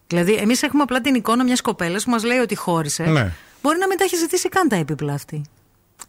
Δηλαδή, 0.07 0.33
εμείς 0.33 0.63
έχουμε 0.63 0.83
απλά 0.83 1.01
την 1.01 1.15
εικόνα 1.15 1.45
μιας 1.45 1.61
κοπέλας 1.61 2.05
που 2.05 2.11
μας 2.11 2.25
λέει 2.25 2.39
ότι 2.39 2.55
χώρισε. 2.55 3.03
Ναι. 3.03 3.33
Μπορεί 3.63 3.79
να 3.79 3.87
μην 3.87 3.99
τα 3.99 4.05
έχει 4.05 4.17
ζητήσει 4.17 4.49
καν 4.49 4.69
τα 4.69 4.77
έπιπλα 4.77 5.13
αυτή. 5.13 5.43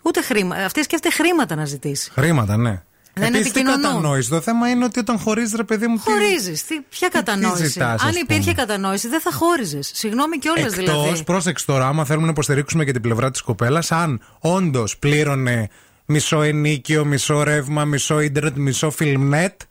Ούτε 0.02 0.22
χρήμα. 0.22 0.56
Αυτή 0.56 0.84
σκέφτεται 0.84 1.16
χρήματα 1.16 1.56
να 1.56 1.66
ζητήσει. 1.66 2.12
Χρήματα, 2.12 2.58
ναι. 2.58 2.84
Δεν 3.18 3.34
Επίσης, 3.34 3.52
τι 3.52 3.60
επικοινωνούν. 3.60 3.82
κατανόηση; 3.92 4.30
Το 4.30 4.42
θέμα 4.42 4.70
είναι 4.70 4.84
ότι 4.86 5.00
όταν 5.00 5.20
χωρίζεις, 5.20 5.54
ρε 5.56 5.64
παιδί 5.64 5.88
μου. 5.88 5.96
τι- 5.96 6.02
Χωρίζεις. 6.12 6.64
Ποια 6.90 7.08
κατανόηση; 7.08 7.66
ζητάς, 7.66 8.02
Αν 8.02 8.08
ας 8.10 8.16
υπήρχε 8.16 8.42
πούμε; 8.52 8.54
κατανόηση, 8.54 9.08
δεν 9.08 9.22
θα 9.22 9.32
χώριζες. 9.32 9.92
Συγγνώμη 9.94 10.38
κιόλας 10.38 10.64
Εκτός, 10.78 10.96
δηλαδή. 10.96 11.24
πρόσεξε 11.24 11.66
τώρα, 11.66 11.88
άμα 11.88 12.06
θέλουμε 12.06 12.26
να 12.26 12.32
υποστηρίξουμε 12.32 12.86
και 12.86 12.92
την 12.92 13.02
πλευρά 13.02 13.32
της 13.32 13.42
κοπέλας, 13.42 13.92
αν 13.92 14.22
όντως 14.40 14.98
πλήρωνε 14.98 15.70
μισό 16.06 16.42
ενίκιο, 16.42 17.06
μισό 17.06 17.44
ρεύμα, 17.44 17.86
μισό 17.86 18.20
ίντερνετ, 18.20 18.56
μισό 18.58 18.90
φιλμνετ. 18.92 19.62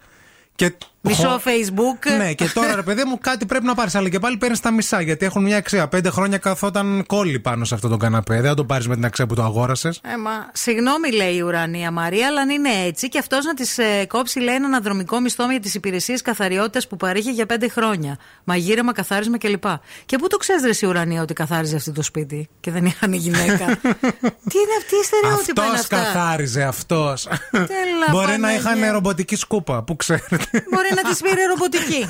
Και 0.54 0.72
Μισό 1.06 1.28
χω- 1.28 1.40
Facebook. 1.44 2.16
Ναι, 2.18 2.32
και 2.32 2.48
τώρα 2.54 2.74
ρε 2.74 2.82
παιδί 2.82 3.04
μου 3.04 3.18
κάτι 3.18 3.46
πρέπει 3.46 3.64
να 3.64 3.74
πάρεις. 3.74 3.94
Αλλά 3.94 4.08
και 4.08 4.18
πάλι 4.18 4.36
παίρνεις 4.36 4.60
τα 4.60 4.70
μισά 4.70 5.00
γιατί 5.00 5.24
έχουν 5.24 5.42
μια 5.42 5.56
αξία. 5.56 5.88
Πέντε 5.88 6.10
χρόνια 6.10 6.38
καθόταν 6.38 7.04
κόλλη 7.06 7.40
πάνω 7.40 7.64
σε 7.64 7.74
αυτό 7.74 7.88
το 7.88 7.96
καναπέ. 7.96 8.34
Δεν 8.34 8.44
θα 8.48 8.54
το 8.54 8.64
πάρεις 8.64 8.88
με 8.88 8.94
την 8.94 9.04
αξία 9.04 9.26
που 9.26 9.34
το 9.34 9.42
αγόρασες. 9.42 10.00
Ε, 10.04 10.16
μα, 10.16 10.30
συγγνώμη, 10.52 11.10
λέει 11.12 11.34
η 11.34 11.40
Ουρανία 11.40 11.90
Μαρία, 11.90 12.26
αλλά 12.26 12.40
αν 12.40 12.48
είναι 12.48 12.68
έτσι 12.86 13.08
και 13.08 13.18
αυτός 13.18 13.44
να 13.44 13.54
τη 13.54 13.64
ε, 14.00 14.06
κόψει, 14.06 14.40
λέει, 14.40 14.54
ένα 14.54 14.66
αναδρομικό 14.66 15.20
μισθό 15.20 15.50
για 15.50 15.60
τις 15.60 15.74
υπηρεσίες 15.74 16.22
καθαριότητας 16.22 16.86
που 16.88 16.96
παρήχε 16.96 17.30
για 17.30 17.46
πέντε 17.46 17.68
χρόνια. 17.68 18.18
Μαγείρεμα, 18.44 18.92
καθάρισμα 18.92 19.38
κλπ. 19.38 19.64
Και 20.06 20.18
πού 20.18 20.26
το 20.28 20.36
ξέρεις, 20.36 20.62
ρε, 20.62 20.70
η 20.80 20.86
Ουρανία, 20.86 21.22
ότι 21.22 21.32
καθάριζε 21.34 21.76
αυτό 21.76 21.92
το 21.92 22.02
σπίτι 22.02 22.48
και 22.60 22.70
δεν 22.70 22.84
είχαν 22.84 23.12
γυναίκα; 23.12 23.66
Τι 24.50 24.58
είναι 24.58 24.74
αυτή 24.78 24.94
η 25.00 25.04
στερεότυπα 25.04 25.64
είναι 25.66 25.74
Αυτός 25.78 25.98
αυτά; 25.98 26.12
καθάριζε 26.12 26.62
αυτός. 26.62 27.28
Τέλα, 27.50 27.66
Μπορεί 28.10 28.26
να 28.26 28.32
Παναγία. 28.48 28.58
είχαν 28.58 28.92
ρομποτική 28.92 29.36
σκούπα, 29.36 29.82
που 29.82 29.96
ξέρετε. 29.96 30.36
Μπορεί 30.70 30.88
να 30.94 31.02
της 31.10 31.20
πήρε 31.20 31.44
ρομποτική. 31.44 32.06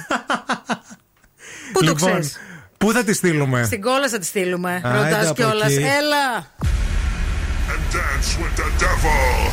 Πού 1.72 1.80
το 1.84 1.90
λοιπόν, 1.90 2.10
ξέρεις; 2.10 2.36
πού 2.78 2.92
θα 2.92 3.04
τη 3.04 3.12
στείλουμε; 3.12 3.64
Στην 3.64 3.80
κόλλα 3.80 4.08
θα 4.08 4.18
τη 4.18 4.26
στείλουμε. 4.26 4.80
Άιντε 4.84 5.02
Ρωτάς 5.02 5.24
από 5.26 5.34
κιόλας. 5.34 5.70
εκεί. 5.72 5.82
Έλα. 5.82 6.46
Dance 7.92 8.40
with 8.40 8.60
the 8.60 8.68
devil. 8.82 9.52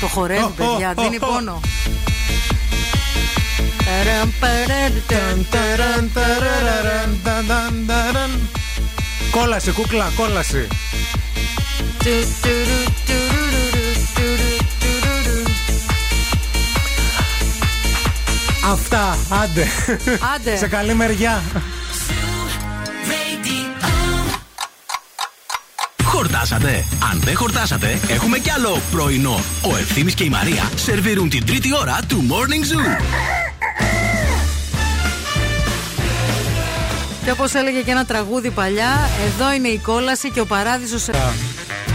Το 0.00 0.06
χορεύει, 0.06 0.42
Ω, 0.42 0.52
παιδιά. 0.56 0.94
ω, 0.96 1.02
Δίνει 1.02 1.16
ω, 1.16 1.26
ω. 1.26 1.26
πόνο. 1.32 1.60
Ταραν, 3.84 4.34
παραν, 4.40 5.02
ταν, 5.06 5.46
ταραν, 5.50 6.10
ταραραραν. 6.14 7.20
Ταν, 7.24 7.46
ταν, 7.46 7.84
ταραν. 7.86 8.48
Κόλαση, 9.30 9.70
κούκλα, 9.72 10.12
κόλαση. 10.16 10.66
Αυτά, 18.70 19.18
άντε. 19.42 19.66
Άντε. 20.34 20.56
Σε 20.56 20.68
καλή 20.68 20.94
μεριά. 20.94 21.42
Χορτάσατε. 26.04 26.84
Αν 27.12 27.20
δεν 27.20 27.36
χορτάσατε, 27.36 27.98
έχουμε 28.08 28.38
κι 28.38 28.50
άλλο 28.50 28.80
πρωινό. 28.90 29.40
Ο 29.62 29.76
Ευθύμης 29.76 30.14
και 30.14 30.24
η 30.24 30.28
Μαρία 30.28 30.70
σερβίρουν 30.74 31.28
την 31.28 31.46
τρίτη 31.46 31.76
ώρα 31.76 31.98
του 32.08 32.24
Morning 32.28 32.74
Zoo. 32.74 33.49
Και 37.24 37.30
όπως 37.30 37.54
έλεγε 37.54 37.80
και 37.80 37.90
ένα 37.90 38.04
τραγούδι 38.04 38.50
παλιά, 38.50 39.08
εδώ 39.26 39.52
είναι 39.52 39.68
η 39.68 39.78
κόλαση 39.78 40.30
και 40.30 40.40
ο 40.40 40.46
παράδεισος. 40.46 41.08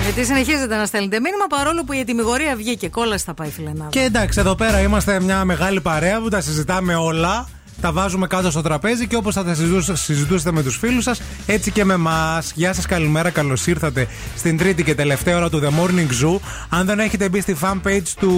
Γιατί 0.04 0.26
συνεχίζετε 0.26 0.76
να 0.76 0.86
στέλνετε 0.86 1.20
μήνυμα 1.20 1.46
παρόλο 1.50 1.84
που 1.84 1.94
η 1.94 2.00
ετοιμιγορία 2.00 2.56
βγήκε. 2.56 2.90
Κόλαση 2.90 3.24
θα 3.24 3.34
πάει, 3.34 3.50
φιλενάδα. 3.50 3.90
Και 3.90 4.00
εντάξει, 4.00 4.40
εδώ 4.40 4.56
πέρα 4.56 4.82
είμαστε 4.82 5.20
μια 5.20 5.46
μεγάλη 5.46 5.82
παρέα 5.82 6.20
που 6.20 6.30
τα 6.30 6.42
συζητάμε 6.42 6.96
όλα. 6.96 7.48
Τα 7.82 7.92
βάζουμε 7.92 8.28
κάτω 8.28 8.52
στο 8.52 8.62
τραπέζι 8.62 9.08
και 9.08 9.16
όπως 9.16 9.34
θα 9.34 9.44
τα 9.44 9.54
συζητούσατε, 9.54 9.98
συζητούσατε 9.98 10.52
με 10.52 10.64
τους 10.64 10.78
φίλους 10.78 11.04
σας, 11.04 11.22
έτσι 11.46 11.72
και 11.72 11.86
με 11.86 11.94
εμάς. 11.94 12.52
Γεια 12.56 12.74
σας, 12.74 12.86
καλημέρα, 12.86 13.30
καλώς 13.30 13.68
ήρθατε 13.68 14.08
στην 14.38 14.58
τρίτη 14.58 14.84
και 14.84 14.96
τελευταία 14.96 15.38
ώρα 15.38 15.50
του 15.50 15.62
The 15.64 15.68
Morning 15.68 16.24
Zoo. 16.24 16.40
Αν 16.70 16.86
δεν 16.86 17.00
έχετε 17.00 17.30
μπει 17.30 17.42
στη 17.42 17.56
fanpage 17.62 18.08
του 18.20 18.34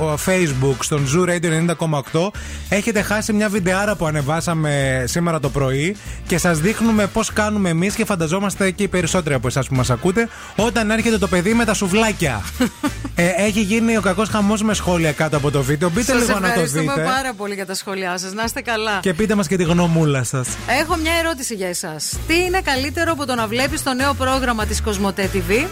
ο, 0.00 0.14
Facebook, 0.26 0.76
στον 0.80 1.06
Zoo 1.14 1.28
Radio 1.28 1.74
90,8, 2.12 2.30
έχετε 2.68 3.02
χάσει 3.02 3.32
μια 3.32 3.48
βιντεάρα 3.48 3.96
που 3.96 4.06
ανεβάσαμε 4.06 5.04
σήμερα 5.06 5.40
το 5.40 5.48
πρωί 5.50 5.96
και 6.26 6.38
σας 6.38 6.58
δείχνουμε 6.58 7.06
πώς 7.06 7.32
κάνουμε 7.32 7.68
εμείς 7.68 7.94
και 7.94 8.04
φανταζόμαστε 8.04 8.70
και 8.70 8.82
οι 8.82 8.88
περισσότεροι 8.88 9.34
από 9.34 9.46
εσάς 9.46 9.68
που 9.68 9.74
μας 9.74 9.90
ακούτε, 9.90 10.28
όταν 10.56 10.90
έρχεται 10.90 11.18
το 11.18 11.28
παιδί 11.28 11.54
με 11.54 11.64
τα 11.64 11.74
σουβλάκια. 11.74 12.42
ε, 13.14 13.28
έχει 13.36 13.60
γίνει 13.60 13.96
ο 13.96 14.00
κακός 14.00 14.28
χαμός 14.28 14.62
με 14.62 14.74
σχόλια 14.74 15.12
κάτω 15.12 15.36
από 15.36 15.50
το 15.50 15.62
βίντεο. 15.62 15.90
Μπείτε 15.90 16.12
Σας 16.12 16.20
λίγο 16.20 16.32
να 16.32 16.40
το 16.40 16.46
ευχαριστούμε 16.46 16.92
δείτε. 16.92 17.04
πάρα 17.04 17.34
πολύ 17.34 17.54
για 17.54 17.66
τα 17.66 17.74
σχόλιά 17.74 18.18
σας. 18.18 18.32
Να 18.32 18.44
είστε 18.44 18.59
καλά. 18.60 18.98
Και 19.02 19.14
πείτε 19.14 19.34
μας 19.34 19.46
και 19.46 19.56
τη 19.56 19.64
γνωμούλα 19.64 20.24
σας. 20.24 20.48
Έχω 20.80 20.96
μια 20.96 21.12
ερώτηση 21.12 21.54
για 21.54 21.68
εσάς. 21.68 22.16
Τι 22.26 22.34
είναι 22.34 22.60
καλύτερο 22.60 23.12
από 23.12 23.26
το 23.26 23.34
να 23.34 23.46
βλέπεις 23.46 23.82
το 23.82 23.94
νέο 23.94 24.14
πρόγραμμα 24.14 24.66
της 24.66 24.82
Κοσμοτέ 24.82 25.30
TV. 25.32 25.66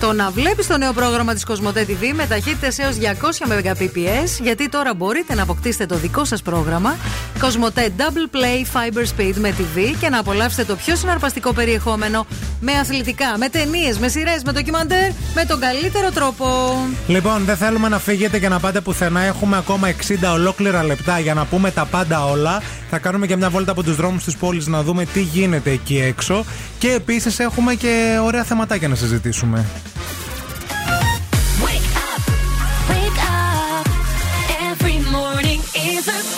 Το 0.00 0.12
να 0.12 0.30
βλέπεις 0.30 0.66
το 0.66 0.78
νέο 0.78 0.92
πρόγραμμα 0.92 1.34
της 1.34 1.44
Κοσμοτέ 1.44 1.86
TV 1.88 2.12
με 2.14 2.26
ταχύτητες 2.26 2.78
έως 2.78 2.96
200 2.96 3.50
Mbps, 3.50 4.42
γιατί 4.42 4.68
τώρα 4.68 4.94
μπορείτε 4.94 5.34
να 5.34 5.42
αποκτήσετε 5.42 5.86
το 5.86 5.96
δικό 5.96 6.24
σας 6.24 6.42
πρόγραμμα 6.42 6.96
Κοσμοτέ 7.40 7.92
Double 7.96 8.36
Play 8.36 8.76
Fiber 8.76 9.02
Speed 9.02 9.34
με 9.34 9.54
TV 9.58 9.94
και 10.00 10.08
να 10.08 10.18
απολαύσετε 10.18 10.64
το 10.64 10.76
πιο 10.76 10.96
συναρπαστικό 10.96 11.52
περιεχόμενο 11.52 12.26
με 12.60 12.72
αθλητικά, 12.72 13.38
με 13.38 13.48
ταινίες, 13.48 13.98
με 13.98 14.08
σειρές, 14.08 14.42
με 14.44 14.52
ντοκιμαντέρ, 14.52 15.10
με 15.34 15.44
τον 15.44 15.60
καλύτερο 15.60 16.10
τρόπο. 16.10 16.76
Λοιπόν, 17.06 17.44
δεν 17.44 17.56
θέλουμε 17.56 17.88
να 17.88 17.98
φύγετε 17.98 18.38
και 18.38 18.48
να 18.48 18.60
πάτε 18.60 18.80
πουθενά. 18.80 19.20
Έχουμε 19.20 19.56
ακόμα 19.56 19.88
60 19.88 20.32
ολόκληρα 20.32 20.84
λεπτά 20.84 21.18
για 21.18 21.34
να 21.34 21.44
πούμε 21.44 21.70
τα 21.70 21.84
πάντα 21.84 22.24
όλα. 22.24 22.62
Θα 22.90 22.98
κάνουμε 22.98 23.26
και 23.26 23.36
μια 23.36 23.50
βόλτα 23.50 23.72
από 23.72 23.82
τους 23.82 23.96
δρόμους 23.96 24.24
της 24.24 24.36
πόλης 24.36 24.66
να 24.66 24.82
δούμε 24.82 25.04
τι 25.04 25.20
γίνεται 25.20 25.70
εκεί 25.70 25.98
έξω. 25.98 26.44
Και 26.78 26.92
επίσης 26.92 27.38
έχουμε 27.38 27.74
και 27.74 28.18
ωραία 28.24 28.44
θεματάκια 28.44 28.88
να 28.88 28.94
συζητήσουμε. 28.94 29.66
Wake 31.64 31.92
up. 32.08 32.22
Wake 32.90 33.22
up. 33.30 33.86
Every 34.60 34.98
morning 35.10 35.60
is 35.76 36.08
a 36.08 36.37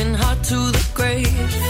broken 0.00 0.14
heart 0.14 0.42
to 0.44 0.54
the 0.54 0.90
grave. 0.94 1.69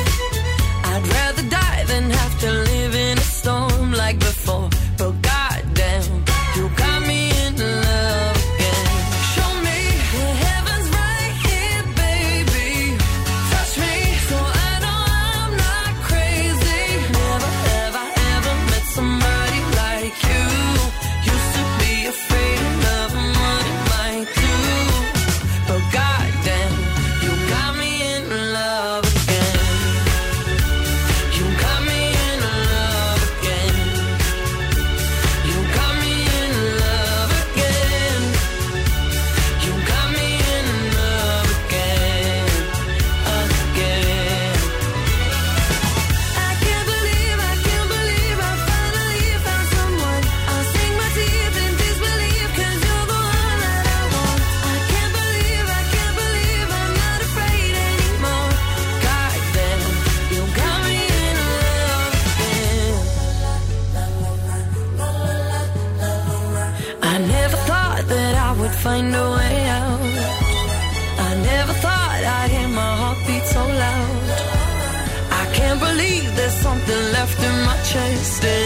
chased 77.92 78.59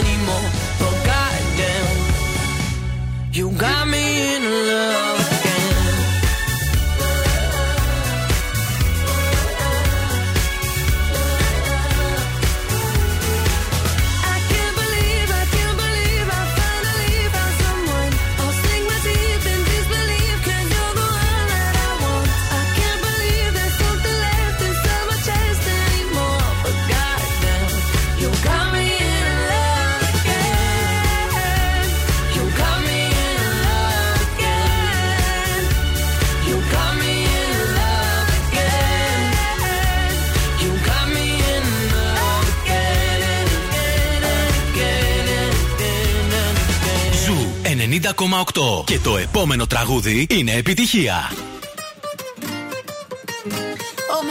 Και 48.86 48.98
το 48.98 49.16
επόμενο 49.16 49.66
τραγούδι 49.66 50.26
είναι 50.30 50.52
επιτυχία. 50.52 51.32
Oh, 54.14 54.22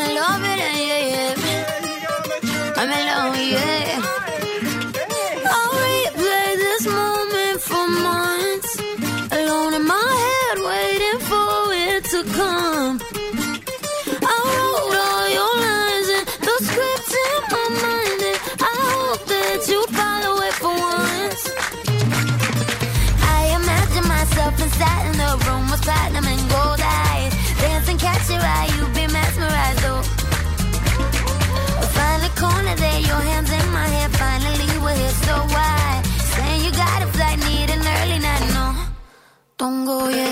Pongo 39.63 40.09
ya. 40.11 40.22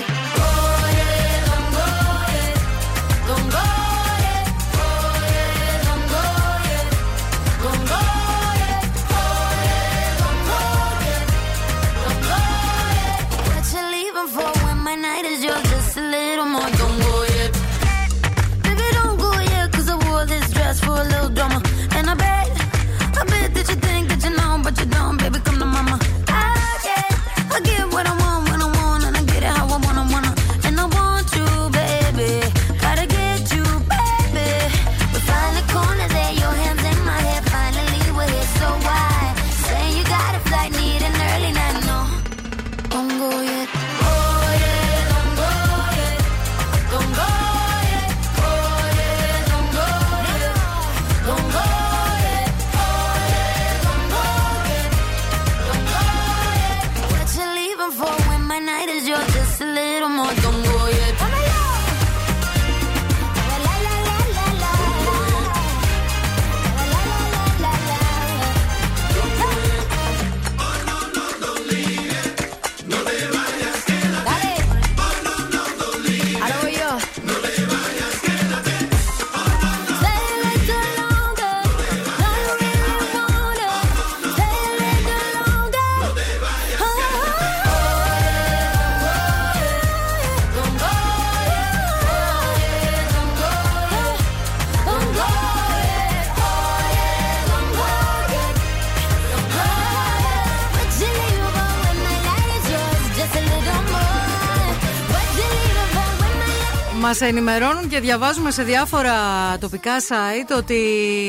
Ενημερώνουν 107.26 107.88
και 107.88 108.00
διαβάζουμε 108.00 108.50
σε 108.50 108.62
διάφορα 108.62 109.12
τοπικά 109.58 109.92
site 110.00 110.56
ότι 110.56 110.80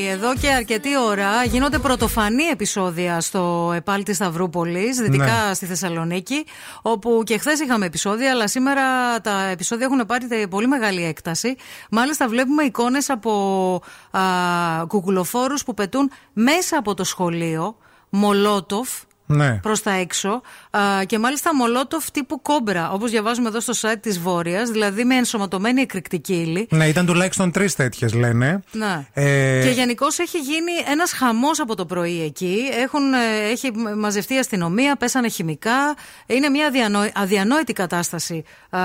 εδώ 0.09 0.35
και 0.35 0.49
αρκετή 0.51 0.89
ώρα 0.97 1.43
γίνονται 1.43 1.77
πρωτοφανή 1.79 2.43
επεισόδια 2.43 3.21
στο 3.21 3.71
ΕΠΑΛ 3.75 4.03
τη 4.03 4.13
Σταυρούπολης, 4.13 4.97
δυτικά 4.97 5.45
Ναι. 5.47 5.53
στη 5.53 5.65
Θεσσαλονίκη, 5.65 6.45
όπου 6.81 7.21
και 7.25 7.37
χθες 7.37 7.59
είχαμε 7.59 7.85
επεισόδια, 7.85 8.31
αλλά 8.31 8.47
σήμερα 8.47 8.81
τα 9.21 9.45
επεισόδια 9.45 9.85
έχουν 9.85 10.05
πάρει 10.05 10.27
τε- 10.27 10.47
πολύ 10.47 10.67
μεγάλη 10.67 11.03
έκταση. 11.05 11.55
Μάλιστα, 11.89 12.27
βλέπουμε 12.27 12.63
εικόνες 12.63 13.09
από 13.09 13.31
α, 14.11 14.21
κουκουλοφόρους 14.87 15.63
που 15.63 15.73
πετούν 15.73 16.11
μέσα 16.33 16.77
από 16.77 16.93
το 16.93 17.03
σχολείο, 17.03 17.77
μολότοφ, 18.09 18.89
Ναι. 19.25 19.53
προς 19.61 19.81
τα 19.81 19.91
έξω. 19.91 20.41
Α, 20.77 21.03
και 21.05 21.19
μάλιστα 21.19 21.55
μολότοφ 21.55 22.11
τύπου 22.11 22.41
κόμπρα, 22.41 22.91
όπως 22.91 23.11
διαβάζουμε 23.11 23.47
εδώ 23.47 23.59
στο 23.59 23.73
site 23.81 23.95
της 24.01 24.19
Βόρειας, 24.19 24.69
δηλαδή 24.69 25.03
με 25.03 25.15
ενσωματωμένη 25.15 25.81
εκρηκτική 25.81 26.33
ύλη. 26.33 26.67
Ναι, 26.71 26.87
ήταν 26.87 27.05
τουλάχιστον 27.05 27.51
τρεις 27.51 27.75
τέτοιες, 27.75 28.13
λένε. 28.13 28.63
Ναι. 28.71 29.05
Ε, 29.13 29.61
Και 29.63 29.69
γενικώς 29.69 30.19
έχει 30.19 30.37
γίνει 30.37 30.71
ένας 30.91 31.11
χαμός 31.11 31.59
από 31.59 31.75
το 31.75 31.85
πρωί 31.85 32.21
εκεί. 32.23 32.57
Έχουν, 32.83 33.13
ε, 33.13 33.49
έχει 33.51 33.71
μαζευτεί 33.97 34.33
η 34.33 34.37
αστυνομία, 34.37 34.95
πέσανε 34.95 35.27
χημικά. 35.29 35.95
Είναι 36.25 36.49
μια 36.49 36.67
αδιανόη- 36.67 37.11
αδιανόητη 37.15 37.73
κατάσταση 37.73 38.43
α, 38.69 38.79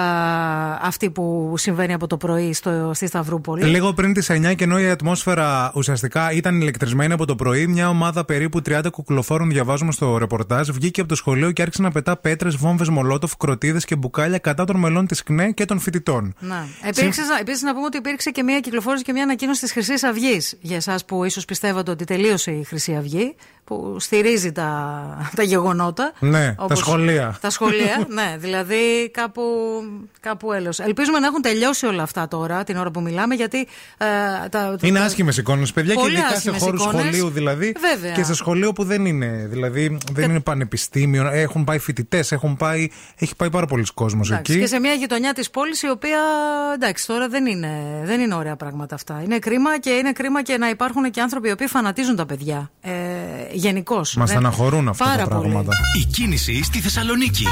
αυτή 0.82 1.10
που 1.10 1.54
συμβαίνει 1.56 1.92
από 1.92 2.06
το 2.06 2.16
πρωί 2.16 2.52
στο, 2.52 2.90
στη 2.94 3.06
Σταυρούπολη. 3.06 3.64
Λίγο 3.64 3.92
πριν 3.92 4.12
τις 4.12 4.30
9 4.30 4.54
και 4.54 4.64
ενώ 4.64 4.78
η 4.80 4.88
ατμόσφαιρα 4.90 5.72
ουσιαστικά 5.74 6.32
ήταν 6.32 6.60
ηλεκτρισμένη 6.60 7.12
από 7.12 7.24
το 7.26 7.34
πρωί, 7.34 7.66
μια 7.66 7.88
ομάδα 7.88 8.24
περίπου 8.24 8.62
30 8.68 8.80
κουκλοφόρων, 8.90 9.50
διαβάζουμε 9.50 9.92
στο 9.92 10.18
ρεπορτάζ, 10.18 10.68
βγήκε 10.70 11.00
από 11.00 11.08
το 11.08 11.14
σχολείο 11.14 11.50
και 11.52 11.62
άρχισε 11.62 11.77
να 11.82 11.90
πετά 11.90 12.16
πέτρες, 12.16 12.56
βόμβες, 12.56 12.88
μολότοφ, 12.88 13.36
κροτίδες 13.36 13.84
και 13.84 13.96
μπουκάλια 13.96 14.38
κατά 14.38 14.64
των 14.64 14.76
μελών 14.76 15.06
της 15.06 15.22
ΚΝΕ 15.22 15.50
και 15.50 15.64
των 15.64 15.78
φοιτητών. 15.78 16.34
Ναι. 16.38 16.64
Επίσης, 17.40 17.62
να 17.62 17.72
πούμε 17.74 17.84
ότι 17.86 17.96
υπήρξε 17.96 18.30
και 18.30 18.42
μια 18.42 18.60
κυκλοφόρηση 18.60 19.04
και 19.04 19.12
μια 19.12 19.22
ανακοίνωση 19.22 19.60
της 19.60 19.72
Χρυσής 19.72 20.02
Αυγής. 20.04 20.56
Για 20.60 20.76
εσάς 20.76 21.04
που 21.04 21.24
ίσως 21.24 21.44
πιστεύατε 21.44 21.90
ότι 21.90 22.04
τελείωσε 22.04 22.50
η 22.50 22.64
Χρυσή 22.64 22.94
Αυγή, 22.96 23.34
που 23.64 23.96
στηρίζει 24.00 24.52
τα, 24.52 25.30
τα 25.36 25.42
γεγονότα. 25.42 26.12
Ναι, 26.18 26.54
τα 26.54 26.64
Όπως- 26.64 26.78
σχολεία. 26.78 27.36
Τα 27.40 27.50
σχολεία, 27.50 28.06
ναι. 28.18 28.36
Δηλαδή 28.38 29.10
κάπου, 29.12 29.42
κάπου 30.20 30.52
έλεος. 30.52 30.78
Ελπίζουμε 30.80 31.18
να 31.18 31.26
έχουν 31.26 31.42
τελειώσει 31.42 31.86
όλα 31.86 32.02
αυτά 32.02 32.28
τώρα, 32.28 32.64
την 32.64 32.76
ώρα 32.76 32.90
που 32.90 33.00
μιλάμε, 33.00 33.34
γιατί. 33.34 33.58
ε, 33.98 34.48
τα, 34.48 34.76
Είναι 34.82 34.98
τα- 34.98 35.04
άσχημες 35.04 35.36
εικόνες, 35.36 35.72
παιδιά, 35.72 35.94
και 35.94 36.00
Πολύ 36.00 36.12
ειδικά 36.12 36.28
σε 36.28 36.34
άσχημες 36.34 36.62
χώρους 36.62 36.82
εικόνες. 36.82 37.00
σχολείου 37.06 37.28
δηλαδή. 37.30 37.74
Βέβαια. 37.94 38.12
Και 38.12 38.22
σε 38.22 38.34
σχολείο 38.34 38.72
που 38.72 38.84
δεν 38.84 39.06
είναι. 39.06 39.46
Δηλαδή 39.50 39.98
δεν 40.12 40.30
είναι 40.30 40.40
πανεπιστήμιο, 40.40 41.26
έχουν 41.32 41.64
πάει 41.68 41.78
φοιτητές, 41.78 42.32
έχουν 42.32 42.56
πάει. 42.56 42.88
Έχει 43.18 43.36
πάει 43.36 43.50
πάρα 43.50 43.66
πολλοί 43.66 43.84
κόσμος 43.94 44.30
Εντάξει, 44.30 44.52
εκεί. 44.52 44.60
και 44.60 44.66
σε 44.66 44.78
μια 44.80 44.92
γειτονιά 44.92 45.32
της 45.32 45.50
πόλης 45.50 45.82
η 45.82 45.88
οποία 45.90 46.18
εντάξει 46.74 47.06
τώρα 47.06 47.28
δεν 47.28 47.46
είναι, 47.46 48.02
δεν 48.04 48.20
είναι 48.20 48.34
ωραία 48.34 48.56
πράγματα 48.56 48.94
αυτά. 48.94 49.20
Είναι 49.24 49.38
κρίμα 49.38 49.78
και 49.78 49.90
είναι 49.90 50.12
κρίμα 50.12 50.42
και 50.42 50.56
να 50.58 50.68
υπάρχουν 50.68 51.10
και 51.10 51.20
άνθρωποι 51.20 51.48
οι 51.48 51.50
οποίοι 51.50 51.66
φανατίζουν 51.66 52.16
τα 52.16 52.26
παιδιά. 52.26 52.70
Ε, 52.80 52.90
Γενικώς. 53.52 54.14
Μας 54.14 54.28
στεναχωρούν 54.30 54.88
αυτά 54.88 55.04
Πάρα 55.04 55.26
τα 55.28 55.28
πολύ. 55.36 55.40
πράγματα. 55.40 55.76
Η 56.00 56.04
κίνηση 56.04 56.62
στη 56.62 56.80
Θεσσαλονίκη. 56.80 57.44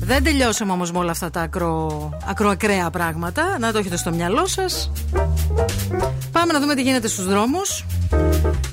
Δεν 0.00 0.24
τελειώσαμε 0.24 0.72
όμως 0.72 0.92
με 0.92 0.98
όλα 0.98 1.10
αυτά 1.10 1.30
τα 1.30 1.40
ακρο... 1.40 2.10
ακροακραία 2.26 2.90
πράγματα. 2.90 3.56
Να 3.60 3.72
το 3.72 3.78
έχετε 3.78 3.96
στο 3.96 4.10
μυαλό 4.10 4.46
σας. 4.46 4.90
Πάμε 6.32 6.52
να 6.52 6.60
δούμε 6.60 6.74
τι 6.74 6.82
γίνεται 6.82 7.08
στους 7.08 7.26
δρόμους. 7.26 7.84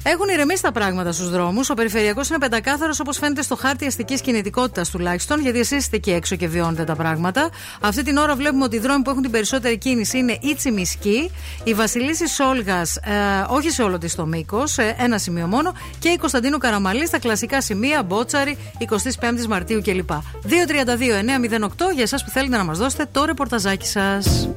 Έχουν 0.07 0.29
ηρεμήσει 0.29 0.61
τα 0.61 0.71
πράγματα 0.71 1.11
στους 1.11 1.29
δρόμους. 1.29 1.69
Ο 1.69 1.73
περιφερειακός 1.73 2.29
είναι 2.29 2.37
πεντακάθαρος 2.37 2.99
όπως 2.99 3.17
φαίνεται 3.17 3.41
στο 3.41 3.55
χάρτη 3.55 3.85
αστικής 3.85 4.21
κινητικότητας 4.21 4.89
τουλάχιστον, 4.89 5.41
γιατί 5.41 5.59
εσείς 5.59 5.77
είστε 5.77 5.95
εκεί 5.95 6.11
έξω 6.11 6.35
και 6.35 6.47
βιώνετε 6.47 6.83
τα 6.83 6.95
πράγματα. 6.95 7.49
Αυτή 7.81 8.03
την 8.03 8.17
ώρα 8.17 8.35
βλέπουμε 8.35 8.63
ότι 8.63 8.75
οι 8.75 8.79
δρόμοι 8.79 9.03
που 9.03 9.09
έχουν 9.09 9.21
την 9.21 9.31
περισσότερη 9.31 9.77
κίνηση 9.77 10.17
είναι 10.17 10.37
η 10.41 10.55
Τσιμισκή, 10.55 11.31
η 11.63 11.73
Βασιλίση 11.73 12.27
Σόλγα, 12.27 12.81
ε, 12.81 13.45
όχι 13.47 13.69
σε 13.69 13.83
όλο 13.83 13.97
της 13.97 14.15
το 14.15 14.25
μήκος, 14.25 14.77
ένα 14.97 15.17
σημείο 15.17 15.47
μόνο, 15.47 15.73
και 15.99 16.09
η 16.09 16.17
Κωνσταντίνου 16.17 16.57
Καραμαλής 16.57 17.07
στα 17.07 17.19
κλασικά 17.19 17.61
σημεία, 17.61 18.03
Μπότσαρη, 18.03 18.57
25η 18.79 19.45
Μαρτίου 19.47 19.81
κλπ. 19.81 20.11
232-908 20.43 21.91
για 21.93 22.03
εσάς 22.03 22.23
που 22.23 22.29
θέλετε 22.29 22.57
να 22.57 22.63
μας 22.63 22.77
δώσετε 22.77 23.07
το 23.11 23.25
ρεπορταζάκι 23.25 23.87
σας. 23.87 24.47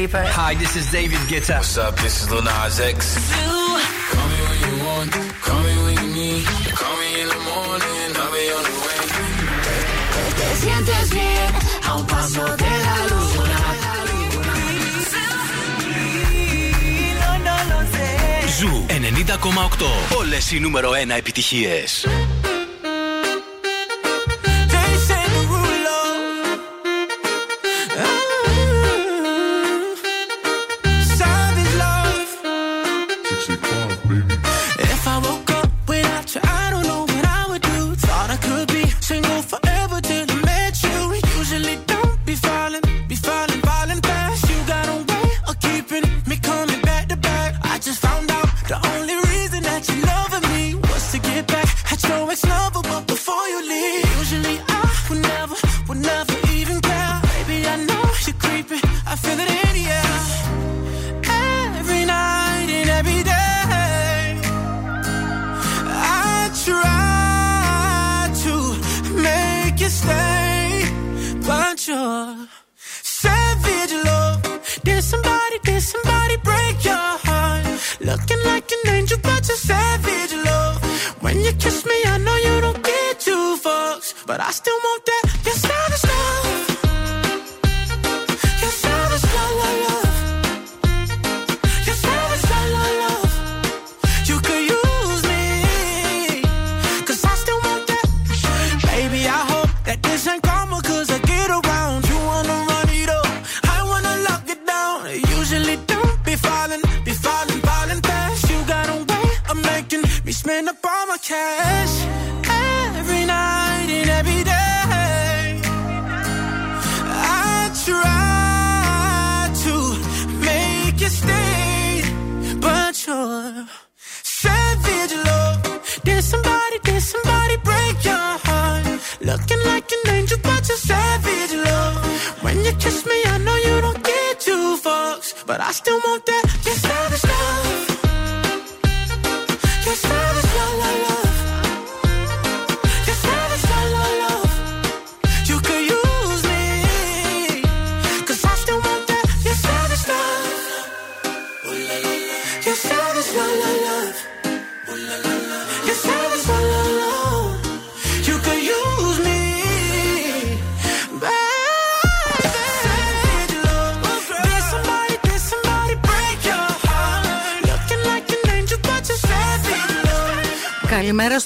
This 0.00 0.08
is 0.08 0.12
Dua 0.12 0.20
Lipa. 0.20 0.32
Hi, 0.32 0.54
this 0.54 0.76
is 0.76 0.90
David 0.90 1.18
Guetta. 1.28 1.56
What's 1.56 1.76
up? 1.76 1.96
This 1.96 2.22
is 2.22 2.30
Lil 2.30 2.42
Nas 2.42 2.80
X. 2.80 2.98
Call 4.10 4.28
me 4.32 4.38
when 4.48 4.58
you 4.64 4.74
want, 4.86 5.12
call 5.44 5.60
me 5.60 5.74
when 5.84 5.94
you 6.00 6.08
need. 6.18 6.44
Call 6.80 6.96
me 7.00 7.08
in 7.20 7.28
the 7.28 7.40
morning, 7.50 8.08
I'll 8.22 8.32
be 8.32 8.44
on 8.56 8.64
the 8.68 8.76
way. 8.86 9.00
Te 10.38 10.48
sientes 10.62 11.06
bien 11.10 11.50
a 11.86 11.94
un 11.98 12.06
paso 12.06 12.44
de 12.62 12.72
la 12.86 12.96
luna. 13.10 13.60
No, 17.20 17.30
no 17.46 17.56
lo 17.70 17.80
sé. 17.92 18.08
Ζου 18.58 18.86
90,8. 18.88 20.16
Όλε 20.18 20.38
οι 20.52 20.60
νούμερο 20.60 20.90
1 20.90 21.10
επιτυχίε. 21.16 21.84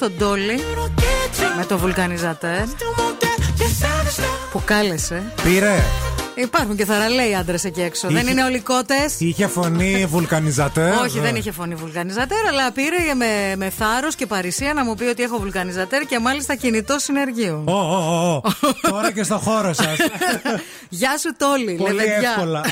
Στον 0.04 0.18
Τόλι 0.18 0.60
με 1.56 1.64
το 1.64 1.78
βουλκανιζατέρ 1.78 2.58
Your 2.64 3.62
savage 3.62 4.20
love. 4.20 4.48
που 4.52 4.62
κάλεσε. 4.64 5.22
Πήρε. 5.42 5.82
Υπάρχουν 6.34 6.76
και 6.76 6.84
θαραλέοι 6.84 7.34
άντρες 7.34 7.64
εκεί 7.64 7.80
έξω. 7.80 8.08
Δεν 8.08 8.16
Είχε- 8.22 8.30
είναι 8.30 8.42
όλοι 8.44 8.60
κότε. 8.60 8.94
Είχε 9.18 9.46
φωνή 9.46 10.04
βουλκανιζατέρ. 10.14 10.92
Όχι, 10.98 11.18
δεν 11.20 11.36
είχε 11.36 11.52
φωνή 11.52 11.74
βουλκανιζατέρ, 11.74 12.46
αλλά 12.46 12.72
πήρε 12.72 12.96
με, 13.16 13.54
με 13.56 13.70
θάρρος 13.70 14.14
και 14.14 14.26
παρησία 14.26 14.74
να 14.74 14.84
μου 14.84 14.94
πει 14.94 15.04
ότι 15.04 15.22
έχω 15.22 15.38
βουλκανιζατέρ 15.38 16.02
και 16.06 16.18
μάλιστα 16.18 16.54
κινητό 16.54 16.98
συνεργείο. 16.98 17.62
Ω, 17.66 17.72
ω, 17.72 18.34
ω. 18.34 18.42
Τώρα 18.90 19.12
και 19.12 19.22
στο 19.22 19.38
χώρο 19.38 19.72
σας. 19.72 19.96
Γεια 20.88 21.18
σου, 21.18 21.34
Τόλι. 21.36 21.74
Πολύ 21.74 21.94
λεβεντιά. 21.94 22.30
εύκολα. 22.30 22.60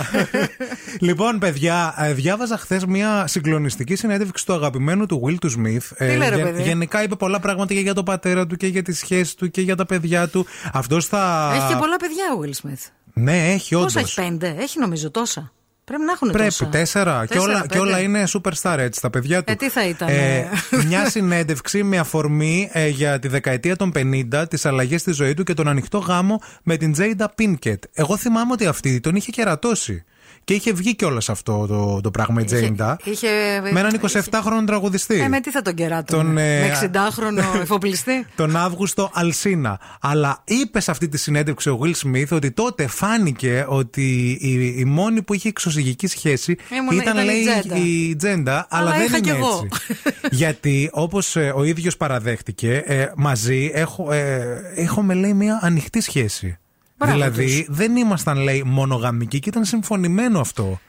λοιπόν, 1.01 1.39
παιδιά, 1.39 1.95
ε, 1.99 2.13
διάβαζα 2.13 2.59
χθες 2.59 2.85
μια 2.85 3.27
συγκλονιστική 3.27 3.95
συνέντευξη 3.95 4.47
του 4.47 4.53
αγαπημένου 4.53 5.07
του 5.07 5.23
Will 5.27 5.37
του 5.41 5.51
Smith. 5.51 5.91
Ε, 5.97 6.17
λέει, 6.17 6.29
ρε, 6.29 6.43
παιδί; 6.43 6.63
γενικά 6.63 7.03
είπε 7.03 7.15
πολλά 7.15 7.41
πράγματα 7.41 7.75
και 7.75 7.81
για 7.81 7.95
τον 7.95 8.05
πατέρα 8.05 8.47
του 8.47 8.57
και 8.57 8.67
για 8.67 8.83
τη 8.83 8.93
σχέση 8.93 9.37
του 9.37 9.51
και 9.51 9.61
για 9.61 9.77
τα 9.77 9.87
παιδιά 9.87 10.29
του. 10.29 10.47
Αυτός 10.73 11.07
θα. 11.07 11.53
Έχει 11.55 11.67
και 11.67 11.77
πολλά 11.77 11.97
παιδιά 11.97 12.25
ο 12.37 12.41
Will 12.45 12.67
Smith. 12.67 12.91
Ναι, 13.13 13.53
έχει 13.53 13.75
όντως. 13.75 13.93
Πόσα 13.93 14.07
έχει, 14.21 14.29
πέντε; 14.29 14.55
Έχει 14.59 14.79
νομίζω 14.79 15.11
τόσα. 15.11 15.53
Πρέπει 15.85 16.03
να 16.03 16.13
έχουν 16.13 16.31
Πρέπει, 16.31 16.49
τόσα. 16.49 16.67
τέσσερα. 16.67 17.27
και, 17.27 17.39
όλα, 17.39 17.61
και 17.61 17.67
πέντε. 17.69 17.79
όλα 17.79 18.01
είναι 18.01 18.25
superstar 18.29 18.77
έτσι, 18.79 19.01
τα 19.01 19.11
παιδιά 19.11 19.45
του. 19.45 19.53
Ε, 19.53 19.55
τι 19.55 19.69
θα 19.69 19.87
ήταν. 19.87 20.09
Ε, 20.09 20.49
μια 20.87 21.11
συνέντευξη 21.11 21.83
με 21.83 21.99
αφορμή 21.99 22.69
ε, 22.73 22.89
για 22.89 23.19
τη 23.19 23.29
δεκαετία 23.29 23.77
των 23.77 23.93
50, 24.33 24.45
τις 24.49 24.67
αλλαγές 24.67 25.01
στη 25.01 25.13
ζωή 25.13 25.35
του 25.35 25.43
και 25.43 25.55
τον 25.55 25.69
ανοιχτό 25.69 25.99
γάμο 25.99 26.41
με 26.63 26.77
την 26.77 26.93
Τζέιντα 26.93 27.33
Πίνκετ. 27.35 27.83
Εγώ 27.93 28.17
θυμάμαι 28.17 28.53
ότι 28.53 28.67
αυτή 28.67 29.01
τον 29.01 29.15
είχε 29.15 29.31
κερατώσει. 29.31 30.05
Και 30.45 30.55
είχε 30.55 30.73
βγει 30.73 30.97
κιόλας 30.97 31.29
αυτό 31.29 31.67
το, 31.67 32.01
το 32.01 32.11
πράγμα 32.11 32.41
η 32.41 32.45
Τζέιντα. 32.45 32.97
Είχε, 33.05 33.29
Με 33.73 33.81
έναν 33.81 34.01
27χρονο 34.03 34.65
τραγουδιστή. 34.67 35.21
Ε, 35.21 35.29
με 35.29 35.41
τι 35.41 35.51
θα 35.51 35.63
τον 35.63 35.75
κεράτω. 35.75 36.17
Τον, 36.17 36.39
ε, 36.39 36.61
με 36.61 36.91
60χρονο 36.93 37.61
εφοπλιστή; 37.63 38.27
τον 38.37 38.57
Αύγουστο 38.57 39.11
Αλσίνα. 39.13 39.81
Αλλά 40.01 40.43
είπες 40.45 40.85
σε 40.85 40.91
αυτή 40.91 41.09
τη 41.09 41.19
συνέντευξη 41.19 41.69
ο 41.69 41.79
Will 41.83 41.93
Smith 42.07 42.29
ότι 42.31 42.51
τότε 42.51 42.87
φάνηκε 42.87 43.65
ότι 43.69 44.39
η, 44.41 44.75
η 44.79 44.85
μόνη 44.85 45.23
που 45.23 45.35
είχε 45.35 45.49
εξωσυγική 45.49 46.07
σχέση 46.07 46.57
Ήμουν- 46.79 47.01
ήταν 47.03 47.19
η 47.19 47.25
λέει 47.25 47.43
Τζέντα. 47.45 47.77
η 47.77 48.17
Τζέντα, 48.17 48.67
αλλά, 48.71 48.89
Αλλά 48.89 48.97
δεν 48.99 49.07
είχα 49.07 49.17
είναι 49.17 49.27
κι 49.31 49.37
εγώ. 49.37 49.63
έτσι. 49.65 50.27
Γιατί 50.43 50.89
όπως 50.93 51.37
ο 51.55 51.65
ίδιος 51.65 51.97
παραδέχτηκε, 51.97 52.83
ε, 52.87 53.07
μαζί 53.17 53.71
έχω, 53.75 54.13
ε, 54.13 54.61
έχουμε 54.75 55.15
λέει 55.15 55.33
μια 55.35 55.59
ανοιχτή 55.63 56.01
σχέση. 56.01 56.57
Μπράβο 57.05 57.13
δηλαδή 57.31 57.67
δεν 57.69 57.97
ήμασταν 57.97 58.39
λέει 58.39 58.63
μονογαμικοί 58.67 59.39
και 59.39 59.49
ήταν 59.49 59.65
συμφωνημένο 59.65 60.41
αυτό. 60.41 60.81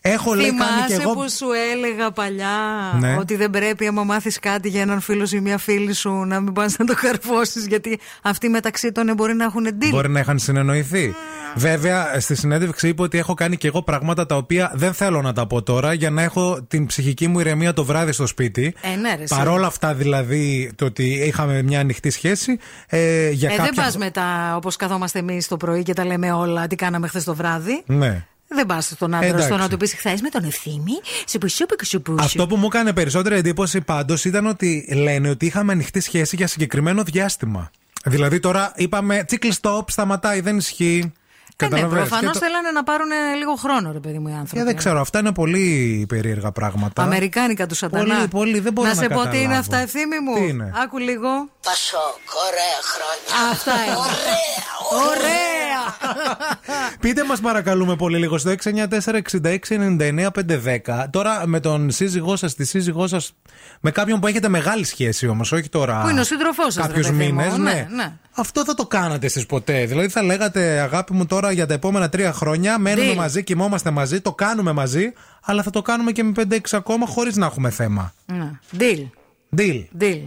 Έχω 0.00 0.34
λέει 0.34 0.46
κάνει 0.46 0.58
και 0.58 0.92
Θυμάσαι 0.92 1.02
εγώ. 1.02 1.12
που 1.12 1.30
σου 1.30 1.46
έλεγα 1.72 2.10
παλιά 2.10 2.48
Ναι. 3.00 3.16
ότι 3.18 3.36
δεν 3.36 3.50
πρέπει 3.50 3.86
άμα 3.86 4.04
μάθεις 4.04 4.38
κάτι 4.38 4.68
για 4.68 4.80
έναν 4.80 5.00
φίλο 5.00 5.28
ή 5.32 5.40
μια 5.40 5.58
φίλη 5.58 5.92
σου 5.94 6.10
να 6.10 6.40
μην 6.40 6.52
πας 6.52 6.76
να 6.78 6.84
το 6.84 6.94
καρφώσεις 6.94 7.66
γιατί 7.66 7.98
αυτοί 8.22 8.48
μεταξύ 8.48 8.92
των 8.92 9.14
μπορεί 9.14 9.34
να 9.34 9.44
έχουν 9.44 9.66
deal. 9.66 9.88
Μπορεί 9.90 10.08
να 10.08 10.20
είχαν 10.20 10.38
συνεννοηθεί. 10.38 11.14
Βέβαια, 11.56 12.20
στη 12.20 12.34
συνέντευξη 12.34 12.88
είπε 12.88 13.02
ότι 13.02 13.18
έχω 13.18 13.34
κάνει 13.34 13.56
και 13.56 13.66
εγώ 13.66 13.82
πράγματα 13.82 14.26
τα 14.26 14.36
οποία 14.36 14.72
δεν 14.74 14.92
θέλω 14.92 15.22
να 15.22 15.32
τα 15.32 15.46
πω 15.46 15.62
τώρα 15.62 15.92
για 15.92 16.10
να 16.10 16.22
έχω 16.22 16.62
την 16.68 16.86
ψυχική 16.86 17.28
μου 17.28 17.40
ηρεμία 17.40 17.72
το 17.72 17.84
βράδυ 17.84 18.12
στο 18.12 18.26
σπίτι. 18.26 18.74
Ε, 18.80 18.96
ναι, 18.96 19.14
ρε, 19.14 19.22
εσύ. 19.22 19.34
Παρόλα 19.34 19.66
αυτά, 19.66 19.94
δηλαδή, 19.94 20.72
το 20.76 20.84
ότι 20.84 21.04
είχαμε 21.04 21.62
μια 21.62 21.80
ανοιχτή 21.80 22.10
σχέση. 22.10 22.58
Ε, 22.86 23.30
για 23.30 23.48
ε, 23.48 23.56
κάποια... 23.56 23.64
δεν 23.64 23.84
πας 23.84 23.96
μετά 23.96 24.56
όπως 24.56 24.76
καθόμαστε 24.76 25.18
εμείς 25.18 25.48
το 25.48 25.56
πρωί 25.56 25.82
και 25.82 25.92
τα 25.92 26.04
λέμε 26.04 26.32
όλα 26.32 26.66
τι 26.66 26.76
κάναμε 26.76 27.08
χθες 27.08 27.24
το 27.24 27.34
βράδυ. 27.34 27.82
Ναι. 27.86 28.24
Δεν 28.48 28.66
πας 28.66 28.84
στον 28.84 29.14
άντρα 29.14 29.26
Εντάξει. 29.26 29.46
στο 29.46 29.56
να 29.56 29.68
του 29.68 29.76
πεις 29.76 29.94
χθες 29.94 30.20
με 30.20 30.28
τον 30.28 30.44
ευθύμη, 30.44 30.92
σε 31.24 31.38
πουσιούπι 31.38 31.76
και 31.76 31.84
σου 31.84 32.02
πούσι. 32.02 32.24
Αυτό 32.24 32.46
που 32.46 32.56
μου 32.56 32.66
έκανε 32.66 32.92
περισσότερη 32.92 33.36
εντύπωση 33.36 33.80
πάντως 33.80 34.24
ήταν 34.24 34.46
ότι 34.46 34.88
λένε 34.94 35.28
ότι 35.28 35.46
είχαμε 35.46 35.72
ανοιχτή 35.72 36.00
σχέση 36.00 36.36
για 36.36 36.46
συγκεκριμένο 36.46 37.02
διάστημα. 37.02 37.70
Δηλαδή 38.04 38.40
τώρα 38.40 38.72
είπαμε 38.76 39.24
τσίκλ 39.24 39.48
stop, 39.60 39.82
σταματάει, 39.86 40.40
δεν 40.40 40.56
ισχύει. 40.56 41.12
Ε, 41.60 41.64
ναι, 41.64 41.70
Καταλαβαίνεις. 41.70 42.08
προφανώς 42.08 42.32
Και 42.32 42.38
το- 42.38 42.44
θέλανε 42.46 42.70
να 42.70 42.84
πάρουν 42.84 43.10
ε, 43.10 43.34
λίγο 43.38 43.54
χρόνο, 43.54 43.92
ρε 43.92 43.98
παιδί 44.00 44.18
μου, 44.18 44.28
οι 44.28 44.32
άνθρωποι. 44.32 44.56
Και 44.58 44.62
δεν 44.64 44.76
ξέρω, 44.76 45.00
αυτά 45.00 45.18
είναι 45.18 45.32
πολύ 45.32 46.04
περίεργα 46.08 46.52
πράγματα. 46.52 47.02
Αμερικάνικα 47.02 47.66
τους 47.66 47.78
σατανά. 47.78 48.14
Πολύ, 48.14 48.28
πολύ, 48.28 48.58
δεν 48.60 48.72
μπορώ 48.72 48.88
να 48.88 48.94
να 48.94 49.00
σε 49.02 49.08
πω 49.08 49.14
τι 49.20 49.26
είναι 49.26 49.36
καταλάβω. 49.36 49.58
αυτά, 49.60 49.76
ευθύμη 49.76 50.18
μου. 50.24 50.34
Τι 50.34 50.46
είναι; 50.48 50.72
Άκου 50.82 50.98
λίγο. 50.98 51.28
Πασόκ, 51.62 52.18
ωραία 52.48 52.78
χρόνια. 52.92 53.50
Αυτά 53.52 53.72
είναι. 53.84 53.96
Ωραία, 53.96 54.66
Ωραία. 55.08 55.56
Πείτε 57.00 57.24
μας 57.24 57.40
παρακαλούμε 57.40 57.96
πολύ 57.96 58.18
λίγο 58.18 58.38
στο 58.38 58.50
694-6699-510. 58.50 61.06
Τώρα 61.10 61.42
με 61.46 61.60
τον 61.60 61.90
σύζυγό 61.90 62.36
σας, 62.36 62.54
τη 62.54 62.64
σύζυγό 62.64 63.06
σας, 63.06 63.32
με 63.80 63.90
κάποιον 63.90 64.20
που 64.20 64.26
έχετε 64.26 64.48
μεγάλη 64.48 64.84
σχέση 64.84 65.28
όμως, 65.28 65.52
όχι 65.52 65.68
τώρα. 65.68 66.00
Πού 66.02 66.08
είναι 66.08 66.20
ο 66.20 66.24
σύντροφός 66.24 66.72
σας, 66.72 66.86
ρε 66.86 66.92
Κάποιους 66.92 67.06
παιδί 67.10 67.32
μου. 67.32 67.40
μήνες, 67.40 67.56
ναι. 67.56 67.72
Ναι, 67.72 67.86
ναι. 67.90 68.12
Αυτό 68.38 68.64
θα 68.64 68.74
το 68.74 68.86
κάνατε 68.86 69.26
εσείς 69.26 69.46
ποτέ. 69.46 69.84
Δηλαδή 69.86 70.08
θα 70.08 70.22
λέγατε, 70.22 70.80
αγάπη 70.80 71.12
μου, 71.12 71.26
τώρα 71.26 71.52
για 71.52 71.66
τα 71.66 71.74
επόμενα 71.74 72.08
τρία 72.08 72.32
χρόνια 72.32 72.78
μένουμε 72.78 73.12
Deal. 73.12 73.16
μαζί, 73.16 73.44
κοιμόμαστε 73.44 73.90
μαζί, 73.90 74.20
το 74.20 74.32
κάνουμε 74.32 74.72
μαζί, 74.72 75.12
αλλά 75.44 75.62
θα 75.62 75.70
το 75.70 75.82
κάνουμε 75.82 76.12
και 76.12 76.22
με 76.22 76.32
5-6 76.50 76.58
ακόμα 76.72 77.06
χωρίς 77.06 77.36
να 77.36 77.46
έχουμε 77.46 77.70
θέμα. 77.70 78.12
Ναι. 78.26 78.50
Deal. 78.78 79.06
Deal. 79.56 79.84
Deal. 80.00 80.20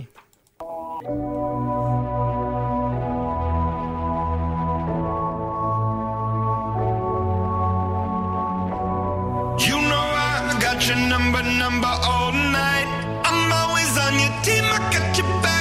You 9.68 9.78
know 9.90 10.06
I 10.28 10.58
got 10.66 10.80
your 10.88 11.02
number, 11.14 11.44
number 11.64 11.94
all 12.12 12.32
night. 12.62 12.90
I'm 13.30 13.42
always 13.62 13.92
on 14.06 14.14
your 14.24 14.34
team, 14.46 14.66
I 14.78 14.80
got 14.94 15.10
your 15.20 15.30
back, 15.46 15.61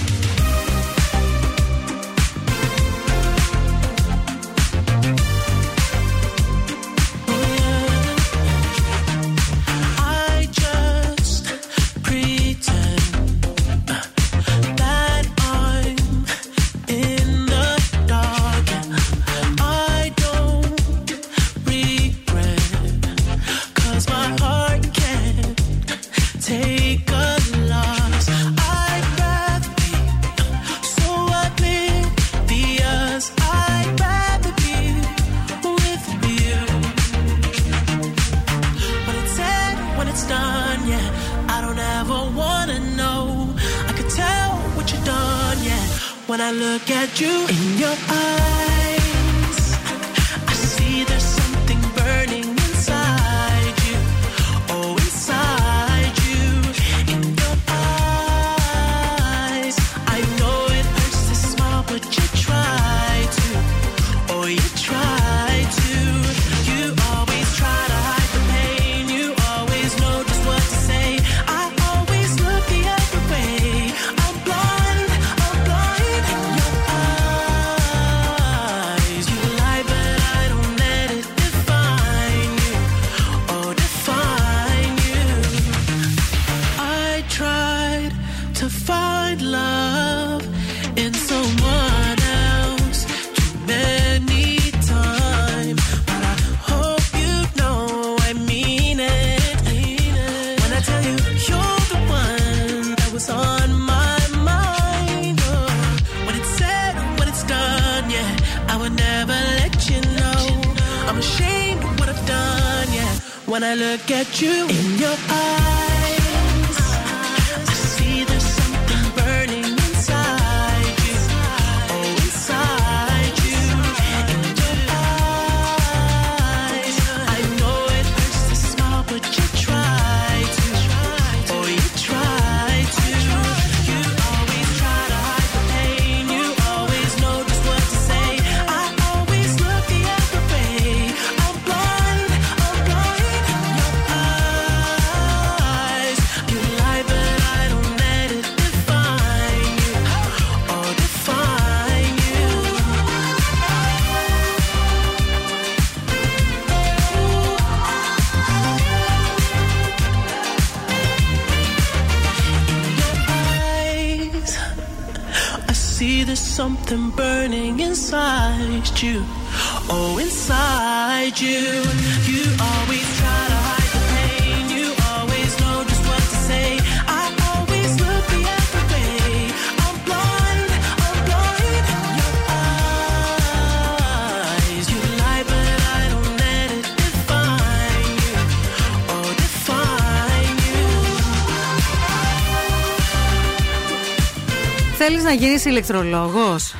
Να 195.31 195.37
γίνεις 195.37 195.65
ηλεκτρολόγος; 195.65 196.75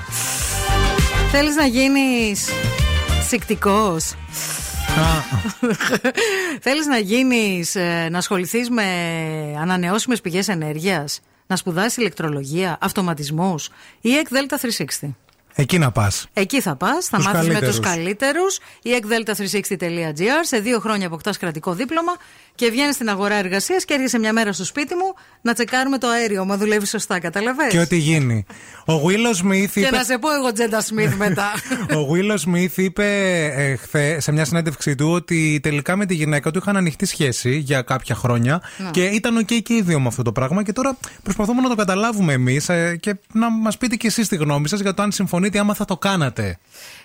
Θέλεις 1.32 1.56
να 1.56 1.65
γίνεις 1.65 2.49
σικτικός 3.28 4.14
Θέλεις 6.61 6.86
να 6.86 6.98
γίνεις 6.98 7.76
ε, 7.76 8.07
Να 8.11 8.18
ασχοληθείς 8.18 8.69
με 8.69 8.84
Ανανεώσιμες 9.60 10.22
πηγές 10.22 10.48
ενέργειας; 10.48 11.19
Να 11.48 11.56
σπουδάσεις 11.56 11.98
ηλεκτρολογία 11.98 12.78
Αυτοματισμούς 12.82 13.69
Ή 14.02 14.15
ΕΚΔΕΛΤΑ 14.15 14.57
360 15.02 15.15
Εκεί 15.56 15.78
να 15.78 15.91
πας. 15.91 16.28
Εκεί 16.34 16.61
θα 16.61 16.76
πας, 16.76 17.06
θα 17.06 17.18
Τους 17.18 17.26
μάθεις 17.26 17.48
με 17.48 17.53
καλύτερους. 17.53 17.76
του 17.76 17.82
καλύτερου. 17.82 18.41
Η 18.82 18.90
ekdelta360.gr. 19.02 20.41
Σε 20.41 20.60
δύο 20.60 20.80
χρόνια 20.80 21.07
αποκτάς 21.07 21.38
κρατικό 21.38 21.73
δίπλωμα 21.73 22.11
και 22.61 22.69
βγαίνει 22.69 22.93
στην 22.93 23.09
αγορά 23.09 23.35
εργασίας 23.35 23.85
και 23.85 23.93
έρχεσαι 23.93 24.19
μια 24.19 24.33
μέρα 24.33 24.53
στο 24.53 24.65
σπίτι 24.65 24.95
μου 24.95 25.13
να 25.41 25.53
τσεκάρουμε 25.53 25.97
το 25.97 26.07
αέριο. 26.07 26.45
Μα 26.45 26.57
δουλεύει 26.57 26.85
σωστά, 26.88 27.19
κατάλαβες 27.19 27.68
Και 27.71 27.79
ό,τι 27.79 27.97
γίνει. 27.97 28.45
Ο 28.85 28.93
Will 28.93 29.45
Smith 29.45 29.69
Και 29.73 29.79
είπε. 29.79 29.89
να 29.95 30.03
σε 30.03 30.17
πω 30.17 30.33
εγώ 30.33 30.51
Jada 30.53 30.81
Smith 30.81 31.15
μετά. 31.15 31.47
Ο 31.99 32.07
Will 32.14 32.38
Smith 32.49 32.71
είπε 32.75 33.05
ε, 33.55 33.75
χθες 33.76 34.19
σε 34.19 34.31
μια 34.31 34.45
συνέντευξή 34.45 34.95
του 34.95 35.11
ότι 35.11 35.59
τελικά 35.63 35.95
με 35.95 36.05
τη 36.05 36.13
γυναίκα 36.13 36.51
του 36.51 36.57
είχαν 36.57 36.77
ανοιχτή 36.77 37.05
σχέση 37.05 37.57
για 37.57 37.81
κάποια 37.81 38.15
χρόνια 38.15 38.61
Ναι. 38.77 38.89
και 38.91 39.03
ήταν 39.05 39.38
οκ 39.38 39.45
και 39.45 39.73
οι 39.73 39.81
δύο 39.81 39.99
με 39.99 40.07
αυτό 40.07 40.21
το 40.21 40.31
πράγμα. 40.31 40.63
Και 40.63 40.73
τώρα 40.73 40.97
προσπαθούμε 41.23 41.61
να 41.61 41.69
το 41.69 41.75
καταλάβουμε 41.75 42.33
εμείς 42.33 42.69
και 42.99 43.15
να 43.33 43.49
μας 43.49 43.77
πείτε 43.77 43.95
κι 43.95 44.07
εσείς 44.07 44.27
τη 44.27 44.35
γνώμη 44.35 44.67
σας 44.67 44.79
για 44.79 44.93
το 44.93 45.01
αν 45.01 45.11
συμφωνείτε, 45.11 45.59
άμα 45.59 45.73
θα 45.73 45.85
το 45.85 45.97
κάνατε. 45.97 46.57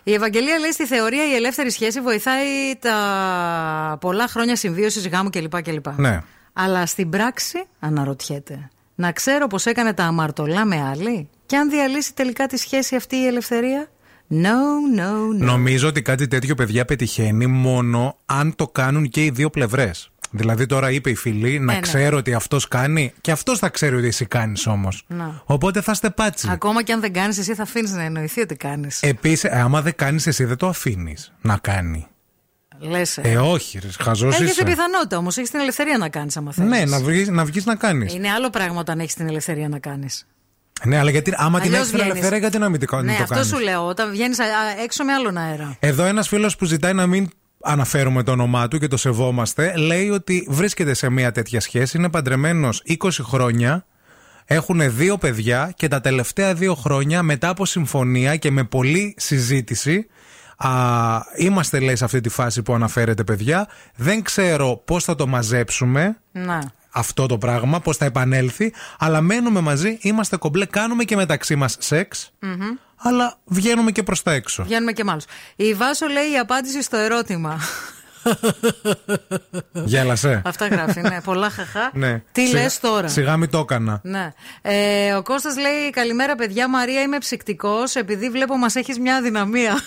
Η 0.08 0.14
Ευαγγελία 0.14 0.58
λέει 0.58 0.72
στη 0.72 0.86
θεωρία 0.86 1.28
η 1.28 1.34
ελεύθερη 1.34 1.70
σχέση 1.70 2.00
βοηθάει 2.00 2.76
τα 2.78 3.98
πολλά 4.00 4.28
χρόνια 4.28 4.56
συμβίωσης 4.56 5.08
γάμου 5.08 5.30
κλπ. 5.30 5.62
κλπ. 5.62 5.86
Ναι. 5.98 6.22
Αλλά 6.52 6.86
στην 6.86 7.10
πράξη 7.10 7.64
αναρωτιέται. 7.78 8.68
Να 8.94 9.12
ξέρω 9.12 9.46
πως 9.46 9.66
έκανε 9.66 9.92
τα 9.92 10.04
αμαρτωλά 10.04 10.64
με 10.64 10.82
άλλη 10.90 11.28
και 11.46 11.56
αν 11.56 11.70
διαλύσει 11.70 12.14
τελικά 12.14 12.46
τη 12.46 12.56
σχέση 12.56 12.96
αυτή 12.96 13.16
η 13.16 13.26
ελευθερία; 13.26 13.88
No, 14.30 14.98
no, 14.98 15.42
no. 15.42 15.44
Νομίζω 15.44 15.88
ότι 15.88 16.02
κάτι 16.02 16.28
τέτοιο 16.28 16.54
παιδιά 16.54 16.84
πετυχαίνει 16.84 17.46
μόνο 17.46 18.16
αν 18.26 18.54
το 18.54 18.68
κάνουν 18.68 19.08
και 19.08 19.24
οι 19.24 19.30
δύο 19.30 19.50
πλευρές. 19.50 20.10
Δηλαδή 20.36 20.66
τώρα 20.66 20.90
είπε 20.90 21.10
η 21.10 21.14
φίλη 21.14 21.58
να 21.58 21.72
Ε, 21.72 21.74
ναι. 21.74 21.80
ξέρω 21.80 22.16
ότι 22.16 22.34
αυτός 22.34 22.68
κάνει 22.68 23.12
και 23.20 23.30
αυτός 23.30 23.58
θα 23.58 23.68
ξέρει 23.68 23.96
ότι 23.96 24.06
εσύ 24.06 24.26
κάνεις 24.26 24.66
όμως. 24.66 25.04
Να. 25.06 25.42
Οπότε 25.44 25.80
θα 25.80 25.92
είστε 25.92 26.10
πάτσι. 26.10 26.48
Ακόμα 26.50 26.82
και 26.82 26.92
αν 26.92 27.00
δεν 27.00 27.12
κάνεις, 27.12 27.38
εσύ 27.38 27.54
θα 27.54 27.62
αφήνεις 27.62 27.90
να 27.92 28.02
εννοηθεί 28.02 28.40
ότι 28.40 28.54
κάνεις. 28.56 29.02
Επίσης, 29.02 29.50
άμα 29.50 29.82
δεν 29.82 29.94
κάνεις 29.96 30.26
εσύ, 30.26 30.44
δεν 30.44 30.56
το 30.56 30.68
αφήνεις 30.68 31.32
να 31.40 31.58
κάνει. 31.60 32.06
Λες. 32.78 33.18
Ε, 33.22 33.36
όχι, 33.36 33.78
ρε, 33.78 33.88
χαζός 33.98 34.34
Έχεις 34.34 34.50
είσαι. 34.50 34.64
την 34.64 34.66
πιθανότητα 34.74 35.16
όμως, 35.16 35.36
έχεις 35.36 35.50
την 35.50 35.60
ελευθερία 35.60 35.98
να 35.98 36.08
κάνεις 36.08 36.36
άμα 36.36 36.52
θέλεις. 36.52 36.70
Ναι, 36.70 36.84
να 36.84 36.98
βγει 36.98 37.24
να, 37.30 37.44
βγεις 37.44 37.64
να 37.64 37.74
κάνεις. 37.74 38.14
Είναι 38.14 38.30
άλλο 38.30 38.50
πράγμα 38.50 38.80
όταν 38.80 39.00
έχεις 39.00 39.14
την 39.14 39.28
ελευθερία 39.28 39.68
να 39.68 39.78
κάνεις. 39.78 40.26
Ναι, 40.84 40.98
αλλά 40.98 41.10
γιατί, 41.10 41.32
άμα 41.36 41.60
την 41.60 41.68
Αλλιώς 41.68 41.78
έχεις 41.78 41.88
την 41.90 41.98
βγαίνεις. 41.98 42.10
ελευθερία, 42.12 42.38
γιατί 42.38 42.58
να 42.58 42.68
μην 42.68 42.86
το, 42.86 42.96
Ναι, 43.02 43.16
το 43.16 43.22
αυτό 43.22 43.34
κάνεις; 43.34 43.48
σου 43.48 43.58
λέω. 43.58 43.86
Όταν 43.86 44.10
βγαίνεις 44.10 44.38
έξω 44.84 45.04
με 45.04 45.12
άλλον 45.12 45.36
αέρα. 45.36 45.76
Εδώ 45.80 46.04
ένας 46.04 46.28
φίλος 46.28 46.56
που 46.56 46.64
ζητάει 46.64 46.92
να 46.92 47.06
μην 47.06 47.28
αναφέρουμε 47.66 48.22
το 48.22 48.32
όνομά 48.32 48.68
του 48.68 48.78
και 48.78 48.88
το 48.88 48.96
σεβόμαστε, 48.96 49.76
λέει 49.76 50.10
ότι 50.10 50.46
βρίσκεται 50.50 50.94
σε 50.94 51.10
μια 51.10 51.32
τέτοια 51.32 51.60
σχέση, 51.60 51.96
είναι 51.96 52.10
παντρεμένος 52.10 52.82
20 53.02 53.08
χρόνια. 53.22 53.86
Έχουν 54.44 54.96
δύο 54.96 55.18
παιδιά 55.18 55.72
και 55.76 55.88
τα 55.88 56.00
τελευταία 56.00 56.54
δύο 56.54 56.74
χρόνια 56.74 57.22
μετά 57.22 57.48
από 57.48 57.66
συμφωνία 57.66 58.36
και 58.36 58.50
με 58.50 58.64
πολλή 58.64 59.14
συζήτηση 59.18 60.06
α, 60.56 60.70
είμαστε 61.36 61.80
λέει 61.80 61.96
σε 61.96 62.04
αυτή 62.04 62.20
τη 62.20 62.28
φάση 62.28 62.62
που 62.62 62.74
αναφέρετε 62.74 63.24
παιδιά 63.24 63.68
δεν 63.94 64.22
ξέρω 64.22 64.82
πώς 64.84 65.04
θα 65.04 65.14
το 65.14 65.26
μαζέψουμε 65.26 66.20
Να. 66.32 66.72
αυτό 66.90 67.26
το 67.26 67.38
πράγμα, 67.38 67.80
πώς 67.80 67.96
θα 67.96 68.04
επανέλθει 68.04 68.72
αλλά 68.98 69.20
μένουμε 69.20 69.60
μαζί, 69.60 69.98
είμαστε 70.00 70.36
κομπλέ 70.36 70.64
κάνουμε 70.64 71.04
και 71.04 71.16
μεταξύ 71.16 71.56
μας 71.56 71.76
σεξ 71.78 72.32
Μμμ. 72.40 72.76
Αλλά 72.96 73.38
βγαίνουμε 73.44 73.90
και 73.92 74.02
προς 74.02 74.22
τα 74.22 74.32
έξω 74.32 74.64
Βγαίνουμε 74.64 74.92
και 74.92 75.04
μάλλον. 75.04 75.22
Η 75.56 75.74
Βάσο 75.74 76.06
λέει 76.06 76.32
η 76.32 76.38
απάντηση 76.38 76.82
στο 76.82 76.96
ερώτημα. 76.96 77.60
Γέλασε 79.72 80.42
Αυτά 80.44 80.66
γράφει, 80.66 81.00
ναι. 81.00 81.20
Πολλά 81.24 81.50
χαχά. 81.50 81.90
Ναι. 82.06 82.22
Τι 82.32 82.46
Σιγά- 82.46 82.62
λες 82.62 82.80
τώρα; 82.80 83.08
Σιγά 83.08 83.36
μην 83.36 83.50
το 83.50 83.58
έκανα. 83.58 84.00
Ναι. 84.02 84.32
Ε, 84.62 85.12
ο 85.12 85.22
Κώστας 85.22 85.56
λέει 85.56 85.90
Καλημέρα 85.90 86.34
παιδιά 86.34 86.68
Μαρία 86.68 87.00
είμαι 87.02 87.18
ψυκτικός 87.18 87.94
Επειδή 87.94 88.30
βλέπω 88.30 88.56
μας 88.56 88.74
έχεις 88.74 88.98
μια 88.98 89.16
αδυναμία 89.16 89.80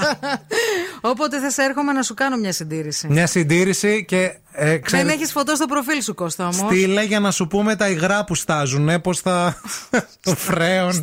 Όποτε 1.00 1.40
θες 1.40 1.58
έρχομαι 1.58 1.92
να 1.92 2.02
σου 2.02 2.14
κάνω 2.14 2.36
μια 2.36 2.52
συντήρηση 2.52 3.06
Μια 3.08 3.26
συντήρηση 3.26 4.04
και. 4.04 4.34
Ε, 4.52 4.64
Δεν 4.68 4.82
ξέρεις, 4.82 5.12
έχεις 5.12 5.32
φωτό 5.32 5.54
στο 5.54 5.66
προφίλ 5.66 6.02
σου 6.02 6.14
Κώστα 6.14 6.44
όμως 6.44 6.56
Στείλε 6.70 7.02
για 7.02 7.20
να 7.20 7.30
σου 7.30 7.46
πούμε 7.46 7.76
τα 7.76 7.88
υγρά 7.88 8.24
που 8.24 8.34
στάζουν, 8.34 9.00
πώς 9.00 9.20
θα. 9.20 9.60
το 10.24 10.34
φρέον. 10.34 11.02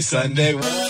Sunday, 0.00 0.52
Sunday. 0.52 0.85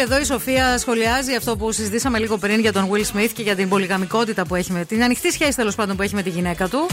Εδώ, 0.00 0.20
η 0.20 0.24
Σοφία, 0.24 0.78
σχολιάζει 0.78 1.34
αυτό 1.34 1.56
που 1.56 1.72
συζητήσαμε 1.72 2.18
λίγο 2.18 2.38
πριν 2.38 2.60
για 2.60 2.72
τον 2.72 2.90
Will 2.90 3.16
Smith 3.16 3.30
και 3.32 3.42
για 3.42 3.56
την 3.56 3.68
πολυγαμικότητα 3.68 4.46
που 4.46 4.54
έχει 4.54 4.72
με 4.72 4.84
την 4.84 5.02
ανοιχτή 5.02 5.32
σχέση 5.32 5.56
τέλος 5.56 5.74
πάντων 5.74 5.96
που 5.96 6.02
έχει 6.02 6.14
με 6.14 6.22
τη 6.22 6.30
γυναίκα 6.30 6.68
του. 6.68 6.86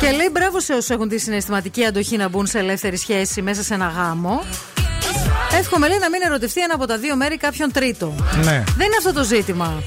Και 0.00 0.10
λέει 0.10 0.28
μπράβο 0.32 0.60
σε 0.60 0.72
όσους 0.72 0.90
έχουν 0.90 1.08
τη 1.08 1.18
συναισθηματική 1.18 1.84
αντοχή 1.84 2.16
να 2.16 2.28
μπουν 2.28 2.46
σε 2.46 2.58
ελεύθερη 2.58 2.96
σχέση 2.96 3.42
μέσα 3.42 3.62
σε 3.62 3.74
ένα 3.74 3.86
γάμο. 3.86 4.44
Εύχομαι 5.58 5.88
λέει 5.88 5.98
να 5.98 6.10
μην 6.10 6.20
ερωτευτεί 6.22 6.60
ένα 6.60 6.74
από 6.74 6.86
τα 6.86 6.98
δύο 6.98 7.16
μέρη 7.16 7.36
κάποιον 7.36 7.72
τρίτο. 7.72 8.14
Ναι. 8.36 8.64
Δεν 8.76 8.86
είναι 8.86 8.96
αυτό 8.98 9.12
το 9.12 9.24
ζήτημα. 9.24 9.82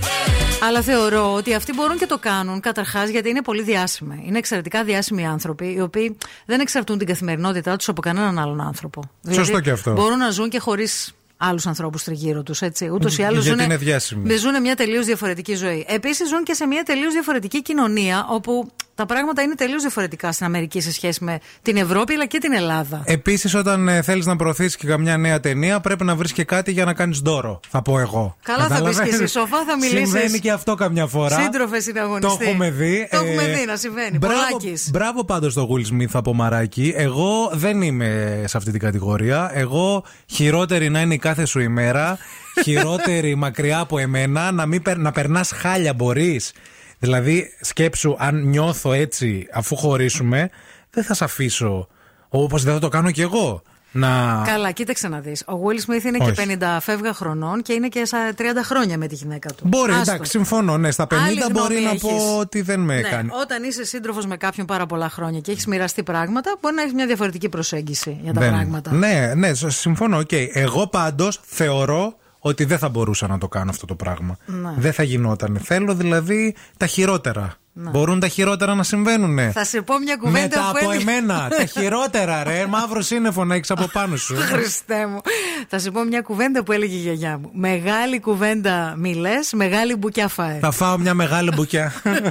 Αλλά 0.68 0.82
θεωρώ 0.82 1.34
ότι 1.34 1.54
αυτοί 1.54 1.74
μπορούν 1.74 1.98
και 1.98 2.06
το 2.06 2.18
κάνουν 2.18 2.60
καταρχάς 2.60 3.10
γιατί 3.10 3.30
είναι 3.30 3.42
πολύ 3.42 3.62
διάσημοι. 3.62 4.24
Είναι 4.28 4.38
εξαιρετικά 4.38 4.84
διάσημοι 4.84 5.28
άνθρωποι 5.28 5.74
οι 5.74 5.82
οποίοι 5.82 6.18
δεν 6.46 6.60
εξαρτούν 6.60 6.98
την 6.98 7.08
καθημερινότητά 7.08 7.76
τους 7.76 7.90
από 7.90 8.02
κανέναν 8.02 8.40
άλλον 8.40 8.62
άνθρωπο. 8.62 9.02
Σωστό 9.32 9.60
και 9.60 9.70
αυτό. 9.70 9.92
Μπορούν 9.92 10.18
να 10.18 10.30
ζουν 10.30 10.50
και 10.50 10.60
χωρίς 10.60 11.14
άλλους 11.38 11.68
ανθρώπους 11.68 12.04
τριγύρω 12.04 12.44
τους. 12.44 12.62
Ούτως 12.92 13.18
ή 13.18 13.24
άλλως 13.24 13.44
Γιατί 13.44 13.60
ζουν, 13.62 13.70
είναι 13.70 13.78
διάσημοι. 13.78 14.36
ζουν 14.36 14.62
μια 14.62 14.76
τελείως 14.76 15.06
διαφορετική 15.06 15.56
ζωή. 15.56 15.86
Επίσης 15.88 16.28
ζουν 16.30 16.44
και 16.44 16.54
σε 16.54 16.66
μια 16.66 16.84
τελείως 16.84 17.14
διαφορετική 17.14 17.62
κοινωνία 17.62 18.26
όπου 18.30 18.72
τα 18.96 19.06
πράγματα 19.06 19.42
είναι 19.42 19.56
τελείως 19.56 19.82
διαφορετικά 19.82 20.32
στην 20.32 20.46
Αμερική 20.46 20.82
σε 20.82 20.92
σχέση 20.92 21.24
με 21.24 21.40
την 21.62 21.78
Ευρώπη 21.78 22.14
αλλά 22.14 22.26
και 22.26 22.38
την 22.38 22.54
Ελλάδα. 22.54 23.02
Επίσης, 23.06 23.56
όταν 23.56 23.88
ε, 23.88 24.02
θέλεις 24.02 24.26
να 24.26 24.36
προωθήσεις 24.36 24.76
και 24.76 24.88
καμιά 24.88 25.18
νέα 25.18 25.40
ταινία, 25.40 25.80
πρέπει 25.80 26.04
να 26.04 26.16
βρεις 26.16 26.32
και 26.34 26.44
κάτι 26.44 26.72
για 26.72 26.86
να 26.86 26.94
κάνεις 26.94 27.20
δώρο. 27.20 27.60
Θα 27.70 27.82
πω 27.82 28.00
εγώ. 28.00 28.36
Καλά 28.44 28.58
θα 28.58 28.68
πει 28.68 28.74
και 28.74 28.80
Καταλαβαίνεις; 28.82 29.20
εσύ, 29.22 29.28
σοφά 29.28 29.58
θα 29.68 29.78
μιλήσεις. 29.78 30.10
Συμβαίνει 30.10 30.40
και 30.40 30.52
αυτό 30.52 30.76
καμιά 30.76 31.08
φορά. 31.08 31.42
Σύντροφε 31.42 31.80
συναγωνιστή. 31.80 32.38
Το 32.38 32.50
έχουμε 32.50 32.70
δει. 32.72 33.08
Το 33.12 33.18
έχουμε 33.18 33.44
Ε, 33.44 33.54
δει 33.56 33.66
να 33.66 33.76
συμβαίνει. 33.76 34.18
Μπράβο, 34.18 34.36
Πολλάκης. 34.52 34.90
μπράβο 34.92 35.24
πάντως 35.26 35.52
στο 35.52 35.70
Will 35.72 35.94
Smith 35.94 36.10
από 36.14 36.34
Μαράκι. 36.34 36.94
Εγώ 36.96 37.50
δεν 37.54 37.82
είμαι 37.82 38.42
σε 38.48 38.58
αυτή 38.58 38.72
την 38.72 38.80
κατηγορία. 38.80 39.52
Εγώ 39.54 40.04
χειρότερη 40.26 40.90
να 40.90 41.02
είναι 41.02 41.14
η 41.14 41.18
κάθε 41.18 41.46
σου 41.46 41.60
ημέρα. 41.60 42.18
Χειρότερη 42.64 43.36
μακριά 43.36 43.80
από 43.80 43.98
εμένα. 44.00 44.52
Να, 44.52 44.66
μην, 44.66 44.82
περ- 44.82 44.98
να 45.00 45.12
περνάς 45.12 45.52
χάλια 45.56 45.94
μπορείς. 45.94 46.52
Δηλαδή, 47.00 47.50
σκέψου, 47.62 48.16
αν 48.20 48.44
νιώθω 48.48 48.94
έτσι 48.94 49.48
αφού 49.54 49.76
χωρίσουμε, 49.76 50.50
δεν 50.90 51.04
θα 51.04 51.14
σε 51.14 51.24
αφήσω. 51.24 51.88
Όπως 52.30 52.64
δεν 52.64 52.74
θα 52.74 52.80
το 52.80 52.88
κάνω 52.88 53.12
κι 53.12 53.22
εγώ. 53.22 53.62
Να. 53.92 54.44
Καλά, 54.46 54.72
κοίταξε 54.72 55.08
να 55.08 55.20
δεις. 55.20 55.42
Ο 55.42 55.54
Will 55.66 55.76
Smith 55.92 56.04
είναι 56.04 56.18
Όχι. 56.22 56.32
και 56.32 56.58
50 56.62 56.78
φεύγα 56.82 57.14
χρονών 57.14 57.62
και 57.62 57.74
είναι 57.74 57.88
και 57.88 58.06
στα 58.06 58.18
30 58.38 58.42
χρόνια 58.64 58.98
με 58.98 59.08
τη 59.08 59.16
γυναίκα 59.16 59.50
του. 59.54 59.68
Μπορεί, 59.68 59.92
Άστο. 59.92 60.12
εντάξει, 60.12 60.32
συμφωνώ. 60.32 60.78
Ναι, 60.78 60.92
στα 60.92 61.08
50 61.08 61.16
Άλλη 61.28 61.42
μπορεί 61.52 61.74
γνώμη 61.74 61.82
να 61.86 61.90
έχεις. 61.90 62.02
πω 62.02 62.38
ότι 62.40 62.62
δεν 62.62 62.80
με 62.80 62.96
Ναι, 62.96 63.02
κάνει. 63.10 63.30
Όταν 63.42 63.64
είσαι 63.64 63.86
σύντροφος 63.86 64.26
με 64.26 64.38
κάποιον 64.38 64.66
πάρα 64.66 64.86
πολλά 64.86 65.10
χρόνια 65.10 65.40
και 65.40 65.52
έχεις 65.52 65.66
μοιραστεί 65.68 66.04
πράγματα, 66.04 66.56
μπορεί 66.62 66.76
να 66.76 66.82
έχεις 66.82 66.94
μια 66.94 67.06
διαφορετική 67.06 67.50
προσέγγιση 67.50 68.20
για 68.22 68.34
τα 68.34 68.40
Δεν- 68.40 68.50
πράγματα. 68.52 68.92
Ναι, 68.92 69.34
ναι, 69.36 69.54
σ- 69.54 69.70
συμφωνώ. 69.72 70.18
οκ. 70.18 70.32
Εγώ 70.54 70.88
πάντως 70.88 71.42
θεωρώ 71.46 72.16
ότι 72.48 72.66
δεν 72.66 72.78
θα 72.78 72.90
μπορούσα 72.90 73.28
να 73.28 73.38
το 73.38 73.48
κάνω 73.48 73.70
αυτό 73.70 73.86
το 73.86 73.96
πράγμα. 73.96 74.38
Ναι. 74.46 74.74
Δεν 74.78 74.94
θα 74.94 75.04
γινόταν. 75.04 75.60
Θέλω 75.64 75.96
δηλαδή 75.96 76.56
τα 76.78 76.86
χειρότερα. 76.86 77.56
Μπορούν 77.78 78.20
τα 78.20 78.28
χειρότερα 78.28 78.76
να 78.76 78.84
συμβαίνουν. 78.84 79.52
Θα 79.52 79.64
σε 79.64 79.82
πω 79.82 79.98
μια 80.00 80.16
κουβέντα 80.16 80.42
Μετά 80.42 80.60
που 80.62 80.78
από 80.78 80.90
έλεγε- 80.92 81.08
εμένα. 81.10 81.48
τα 81.58 81.66
χειρότερα, 81.80 82.44
ρε. 82.44 82.66
Μαύρος 82.70 83.06
σύννεφο 83.06 83.46
να 83.46 83.56
έχει 83.56 83.64
από 83.70 83.88
πάνω 83.94 84.16
σου. 84.16 84.36
Χριστέ 84.36 85.06
μου. 85.08 85.22
Θα 85.68 85.80
σου 85.80 85.92
πω 85.92 86.04
μια 86.04 86.22
κουβέντα 86.22 86.64
που 86.64 86.72
έλεγε 86.72 86.96
η 86.96 87.00
γιαγιά 87.00 87.38
μου. 87.38 87.50
Μεγάλη 87.54 88.20
κουβέντα 88.20 88.94
μιλέ, 88.98 89.40
μεγάλη 89.54 89.96
μπουκιά 89.96 90.28
φάε. 90.28 90.58
θα 90.62 90.72
φάω 90.72 90.98
μια 90.98 91.14
μεγάλη 91.14 91.52
μπουκιά. 91.56 91.94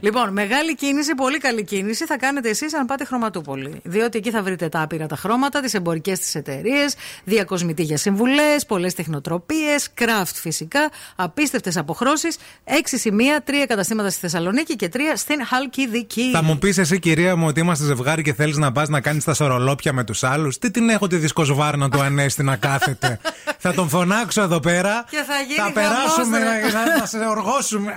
Λοιπόν, 0.00 0.32
μεγάλη 0.32 0.74
κίνηση, 0.74 1.14
πολύ 1.14 1.38
καλή 1.38 1.64
κίνηση 1.64 2.04
θα 2.06 2.16
κάνετε 2.18 2.48
εσείς 2.48 2.74
αν 2.74 2.86
πάτε 2.86 3.04
χρωματούπολη. 3.04 3.80
Διότι 3.84 4.18
εκεί 4.18 4.30
θα 4.30 4.42
βρείτε 4.42 4.68
τα 4.68 4.80
άπειρα 4.82 5.06
τα 5.06 5.16
χρώματα, 5.16 5.60
τις 5.60 5.74
εμπορικές 5.74 6.18
της 6.18 6.34
εταιρείες, 6.34 6.94
διακοσμητή 7.24 7.82
για 7.82 7.96
συμβουλές, 7.96 8.66
πολλές 8.66 8.94
τεχνοτροπίες, 8.94 9.88
craft 10.00 10.32
φυσικά, 10.34 10.90
απίστευτες 11.16 11.76
αποχρώσεις, 11.76 12.36
έξι 12.64 12.98
σημεία, 12.98 13.42
τρία 13.44 13.66
καταστήματα 13.66 14.10
στη 14.10 14.18
Θεσσαλονίκη 14.32 14.76
και 14.76 14.88
τρία 14.88 15.16
στην 15.16 15.46
Χαλκιδική. 15.46 16.30
θα 16.32 16.42
μου 16.42 16.58
πεις 16.58 16.78
εσύ, 16.78 16.98
κυρία 16.98 17.36
μου, 17.36 17.46
ότι 17.46 17.60
είμαστε 17.60 17.84
ζευγάρι 17.84 18.22
και 18.22 18.34
θέλεις 18.34 18.56
να 18.56 18.72
πας 18.72 18.88
να 18.88 19.00
κάνεις 19.00 19.24
τα 19.24 19.34
σορολόπια 19.34 19.92
με 19.92 20.04
τους 20.04 20.22
άλλους. 20.22 20.58
Τι 20.58 20.70
την 20.70 20.88
έχω 20.88 21.06
τη 21.06 21.16
δισκοσβάρνα 21.16 21.88
του 21.88 22.00
Ανέστη 22.00 22.42
να 22.42 22.56
κάθεται; 22.56 23.18
θα 23.58 23.74
τον 23.74 23.88
φωνάξω 23.88 24.42
εδώ 24.42 24.60
πέρα. 24.60 25.04
Και 25.10 25.16
θα 25.26 25.34
γίνει 25.46 25.54
Θα 25.54 25.62
χαμός, 25.62 25.74
περάσουμε, 25.74 26.38
ρε. 26.38 26.70
να, 26.72 26.98
να 26.98 27.06
σε 27.06 27.18
οργώσουμε. 27.18 27.92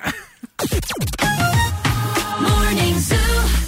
Morning 2.45 3.11
Zoo. 3.11 3.64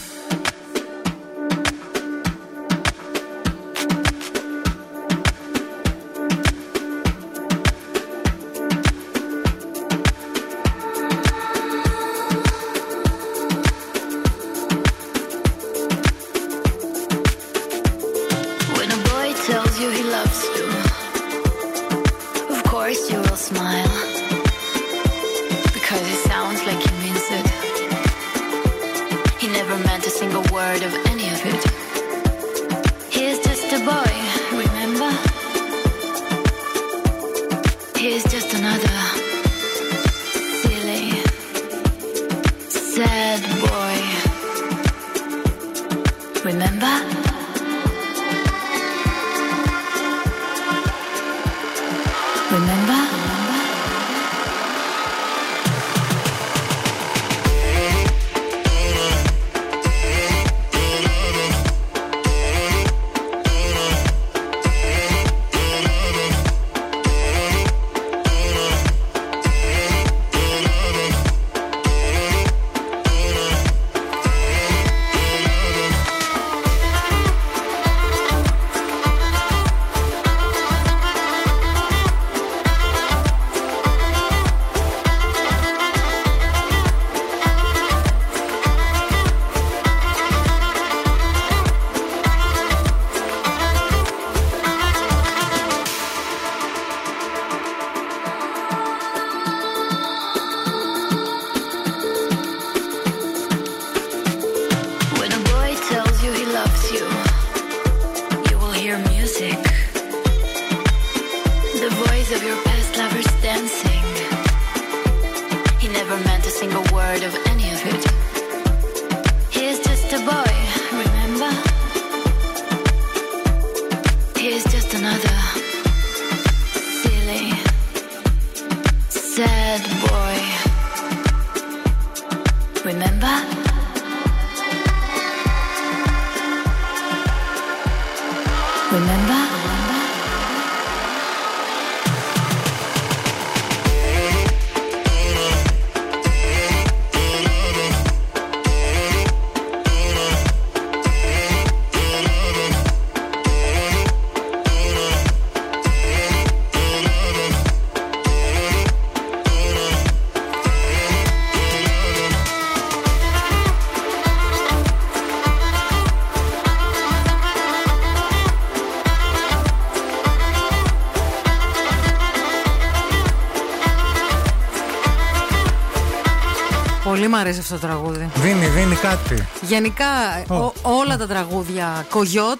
Αρέσει 177.48 177.60
αυτό 177.60 177.74
το 177.80 177.88
τραγούδι. 177.88 178.30
Δίνει, 178.36 178.66
δίνει 178.68 178.96
κάτι. 178.96 179.48
Γενικά 179.62 180.06
ο- 180.48 180.74
όλα 180.82 181.18
τα 181.18 181.28
τραγούδια 181.28 182.06
κογιότ 182.10 182.60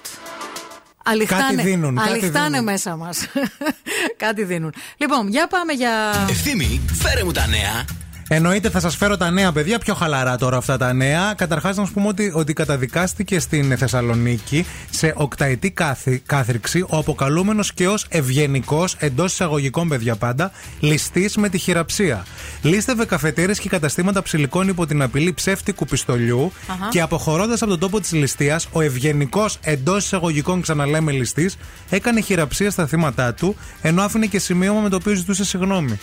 αληθάνε, 1.04 1.44
Κάτι 1.56 1.62
δίνουν, 1.70 1.96
κάτι 1.96 2.10
αληθάνε 2.10 2.50
δίνουν. 2.50 2.64
μέσα 2.64 2.96
μας. 2.96 3.28
κάτι 4.24 4.44
δίνουν. 4.44 4.74
Λοιπόν, 4.98 5.28
για 5.28 5.48
πάμε 5.48 5.74
για. 5.74 5.92
Ευθύμη, 6.30 6.82
φέρε 6.94 7.24
μου 7.24 7.32
τα 7.32 7.48
νέα. 7.48 7.86
Εννοείται 8.30 8.70
θα 8.70 8.80
σας 8.80 8.96
φέρω 8.96 9.18
τα 9.18 9.32
νέα 9.32 9.52
παιδιά, 9.52 9.80
πιο 9.80 9.94
χαλαρά 9.94 10.38
τώρα 10.38 10.58
αυτά 10.58 10.78
τα 10.78 10.94
νέα. 10.94 11.34
Καταρχάς, 11.38 11.78
να 11.78 11.86
σου 11.86 11.94
πούμε 11.94 12.08
ότι, 12.08 12.32
ότι 12.36 12.54
καταδικάστηκε 12.54 13.40
στην 13.40 13.78
Θεσσαλονίκη 13.78 14.66
σε 14.90 15.14
οκταετή 15.18 15.72
κάθη, 15.72 16.20
κάθριξη 16.26 16.86
ο 16.90 16.98
αποκαλούμενος 16.98 17.74
και 17.74 17.88
ως 17.88 18.06
ευγενικός, 18.10 18.96
εντός 19.00 19.32
εισαγωγικών 19.32 19.88
παιδιά 19.88 20.16
πάντα, 20.16 20.52
ληστής 20.80 21.38
με 21.38 21.50
τη 21.50 21.58
χειραψία. 21.58 22.26
Λίστευε 22.62 23.06
καφετέρε 23.06 23.54
και 23.54 23.70
καταστήματα 23.70 24.22
ψηλικών 24.22 24.68
υπό 24.68 24.86
την 24.86 25.02
απειλή 25.02 25.34
ψεύτικου 25.34 25.86
πιστολιού 25.86 26.52
Αχα. 26.68 26.88
και 26.90 27.02
αποχωρώντας 27.02 27.62
από 27.62 27.72
τον 27.72 27.80
τόπο 27.80 28.00
της 28.00 28.12
ληστείας, 28.12 28.68
ο 28.72 28.82
ευγενικός 28.82 29.58
εντός 29.62 30.06
εισαγωγικών, 30.06 30.62
ξαναλέμε 30.62 31.12
ληστής, 31.12 31.58
έκανε 31.90 32.22
χειραψία 32.22 32.72
στα 32.72 32.88
θύματα 32.88 33.34
του, 33.34 33.56
ενώ 33.82 34.02
άφηνε 34.02 34.26
και 34.26 34.40
σημείωμα 34.40 34.80
με 34.80 34.90
το 34.90 34.96
οποίο 34.96 35.16
ζητούσε 35.16 35.46
συγγνώμη. 35.46 36.00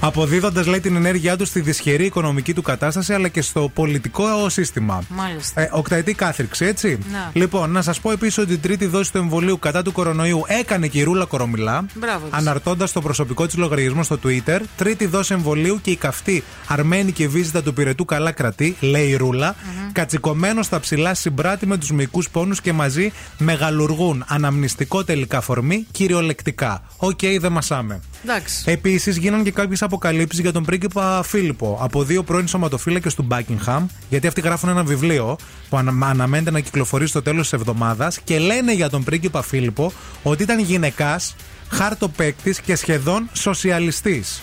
Αποδίδοντας, 0.00 0.66
λέει, 0.66 0.80
την 0.80 0.96
ενέργειά 0.96 1.36
τους 1.36 1.48
στη 1.48 1.60
δυσχερή 1.60 2.04
οικονομική 2.04 2.54
του 2.54 2.62
κατάσταση 2.62 3.12
αλλά 3.14 3.28
και 3.28 3.42
στο 3.42 3.70
πολιτικό 3.74 4.48
σύστημα. 4.48 5.02
Μάλιστα. 5.08 5.60
Ε, 5.60 5.68
οκταετή 5.72 6.14
κάθριξη, 6.14 6.64
έτσι. 6.64 6.98
Να. 7.12 7.30
Λοιπόν, 7.32 7.70
να 7.70 7.82
σας 7.82 8.00
πω 8.00 8.10
επίσης 8.10 8.38
ότι 8.38 8.52
η 8.52 8.58
τρίτη 8.58 8.86
δόση 8.86 9.12
του 9.12 9.18
εμβολίου 9.18 9.58
κατά 9.58 9.82
του 9.82 9.92
κορονοϊού 9.92 10.42
έκανε 10.46 10.86
και 10.86 10.98
η 10.98 11.02
Ρούλα 11.02 11.24
Κορομιλά. 11.24 11.84
Μπράβο 11.94 12.26
της. 12.26 12.38
Αναρτώντας 12.38 12.92
το 12.92 13.00
προσωπικό 13.00 13.46
της 13.46 13.56
λογαριασμό 13.56 14.02
στο 14.02 14.18
Twitter. 14.24 14.60
Τρίτη 14.76 15.06
δόση 15.06 15.34
εμβολίου 15.34 15.80
και 15.82 15.90
η 15.90 15.96
καυτή 15.96 16.44
αρμένικη 16.66 17.28
βίζητα 17.28 17.62
του 17.62 17.72
πυρετού 17.72 18.04
καλά 18.04 18.32
κρατεί, 18.32 18.76
λέει 18.80 19.08
η 19.08 19.16
ρουλα 19.16 19.54
Κατσικωμένος 19.92 20.66
στα 20.66 20.80
ψηλά 20.80 21.14
συμπράττει 21.14 21.66
με 21.66 21.76
τους 21.76 21.90
μυϊκούς 21.90 22.30
πόνους 22.30 22.60
και 22.60 22.72
μαζί 22.72 23.12
μεγαλουργούν. 23.38 24.24
Αναμνηστικό 24.26 25.04
τελικά 25.04 25.40
for 25.40 25.63
me, 25.63 25.86
κυριολεκτικά. 25.90 26.82
Οκ, 26.96 27.18
δεν 27.40 27.52
μασάμε. 27.52 28.00
Εντάξει. 28.24 28.62
Επίσης, 28.66 29.16
γίνανε 29.16 29.42
και 29.42 29.50
κάποιες 29.50 29.82
αποκαλύψεις 29.82 30.40
για 30.40 30.52
τον 30.52 30.64
πρίγκιπα 30.64 31.22
Φίλιππο 31.22 31.78
από 31.82 32.02
δύο 32.04 32.22
πρώην 32.22 32.48
σωματοφύλακες 32.48 33.14
του 33.14 33.26
Buckingham, 33.30 33.82
γιατί 34.08 34.26
αυτοί 34.26 34.40
γράφουν 34.40 34.68
ένα 34.68 34.84
βιβλίο 34.84 35.36
που 35.68 35.76
ανα- 35.76 36.06
αναμένεται 36.06 36.50
να 36.50 36.60
κυκλοφορήσει 36.60 37.06
στο 37.06 37.22
τέλος 37.22 37.42
της 37.42 37.52
εβδομάδας 37.52 38.18
και 38.24 38.38
λένε 38.38 38.72
για 38.74 38.90
τον 38.90 39.04
πρίγκιπα 39.04 39.42
Φίλιππο 39.42 39.92
ότι 40.22 40.42
ήταν 40.42 40.58
γυναικάς, 40.60 41.34
χαρτοπαίκτης 41.70 42.54
και 42.64 42.76
σχεδόν 42.76 43.28
σοσιαλιστής. 43.32 44.40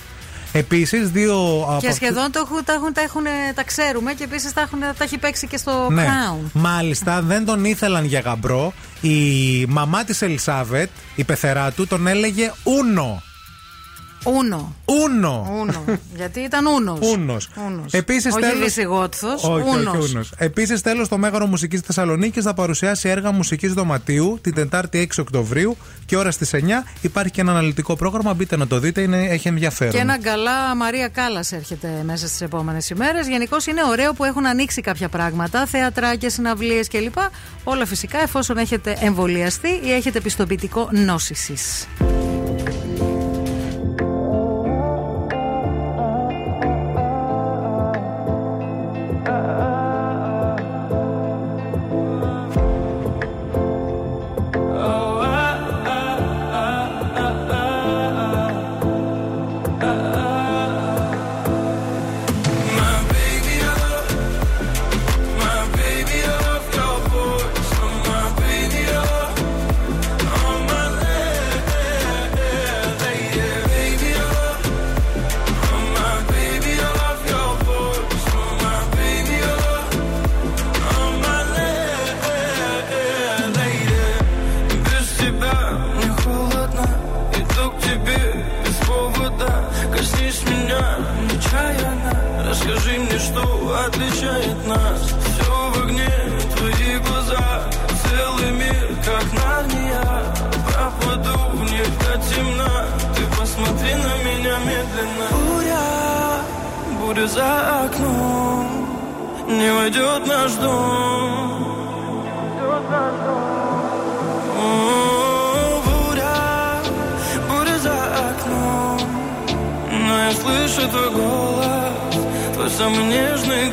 Επίσης, 0.52 1.10
δύο 1.10 1.36
από 1.70 1.78
Και 1.82 1.88
αυτού- 1.88 2.04
σχεδόν 2.04 2.32
το 2.32 2.40
έχουν, 2.46 2.64
τα, 2.66 2.74
έχουν, 2.74 2.94
τα, 2.94 3.02
έχουν, 3.02 3.24
τα 3.56 3.64
ξέρουμε 3.64 4.14
και 4.14 4.24
επίσης 4.24 4.54
τα, 4.54 4.62
έχουν- 4.62 4.80
τα 4.80 5.04
έχει 5.04 5.18
παίξει 5.18 5.48
και 5.48 5.58
στο 5.58 5.88
Ναι. 5.92 6.06
Crown. 6.08 6.50
Μάλιστα, 6.54 7.22
δεν 7.22 7.46
τον 7.46 7.66
ήθελαν 7.66 8.06
για 8.06 8.20
γαμπρό. 8.20 8.74
Η 9.02 9.20
μαμά 9.66 10.04
της 10.04 10.22
Ελισάβετ, 10.22 10.90
η 11.16 11.24
πεθερά 11.24 11.72
του, 11.72 11.88
τον 11.88 12.08
έλεγε 12.08 12.52
Ούνο. 12.64 13.22
Ούνο. 14.26 14.76
Ούνο. 14.86 15.58
Ούνο. 15.60 15.84
Γιατί 16.16 16.40
ήταν 16.40 16.66
Ούνος. 16.66 17.00
Ούνος. 17.02 17.50
Επίσης, 17.92 18.34
όχι 18.34 18.42
τέλος- 18.42 18.64
Βυσιγότθος, 18.64 19.44
Όχι, 19.44 19.70
Ούνος. 19.70 19.96
όχι, 19.98 20.12
Ούνος. 20.12 20.32
Επίσης, 20.38 20.82
τέλο, 20.82 21.08
το 21.08 21.18
Μέγαρο 21.18 21.46
Μουσικής 21.48 21.80
Θεσσαλονίκης 21.80 22.44
θα 22.44 22.54
παρουσιάσει 22.54 23.10
έργα 23.10 23.32
μουσικής 23.32 23.74
δωματίου 23.74 24.40
την 24.42 24.54
Τετάρτη 24.54 24.98
6 24.98 25.22
Οκτωβρίου 25.22 25.78
και 26.06 26.18
ώρα 26.18 26.32
στις 26.32 26.54
9 26.54 26.84
υπάρχει 27.02 27.32
και 27.32 27.42
ένα 27.42 27.52
αναλυτικό 27.52 27.96
πρόγραμμα. 27.96 28.34
Μπείτε 28.34 28.58
να 28.58 28.68
το 28.68 28.80
δείτε, 28.80 29.02
είναι, 29.02 29.18
έχει 29.26 29.48
ενδιαφέρον. 29.48 29.94
Και 29.94 30.00
ένα 30.00 30.18
γκαλά 30.18 30.76
Μαρία 30.76 31.08
Κάλλας 31.08 31.52
έρχεται 31.52 31.88
μέσα 32.06 32.28
στις 32.28 32.42
επόμενες 32.42 32.90
ημέρες. 32.90 33.28
Γενικώς 33.28 33.66
είναι 33.66 33.82
ωραίο 33.90 34.14
που 34.14 34.24
έχουν 34.24 34.46
ανοίξει 34.46 34.82
κάποια 34.82 35.10
πράγματα, 35.10 35.66
θεατράκια, 35.66 36.30
συναυλίες 36.30 36.88
κλπ. 36.88 37.18
Όλα 37.64 37.86
φυσικά 37.86 38.20
εφόσον 38.22 38.58
έχετε 38.58 38.98
εμβολιαστεί 39.00 39.70
ή 39.84 39.92
έχετε 39.94 40.20
πιστοποιητικό 40.20 40.90
νόσησης. 40.92 41.88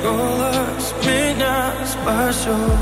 all 0.05 0.41
us 0.41 0.93
midnight 1.05 1.87
special. 1.87 2.82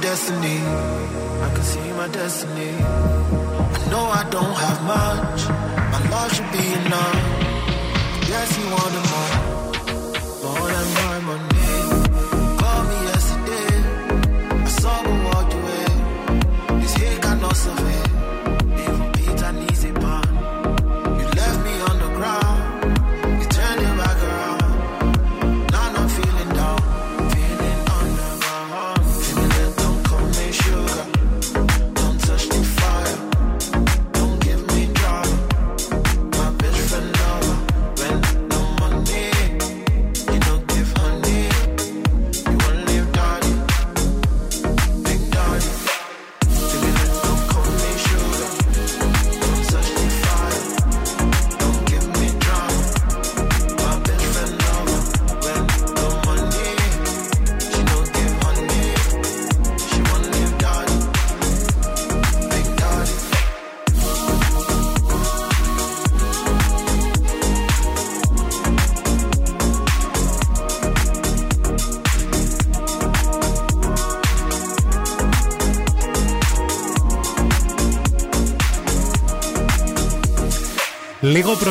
Destiny. 0.00 0.99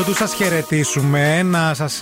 Πρωτού 0.10 0.24
σας 0.24 0.34
χαιρετήσουμε, 0.34 1.44
να 1.44 1.74
σας 1.74 2.02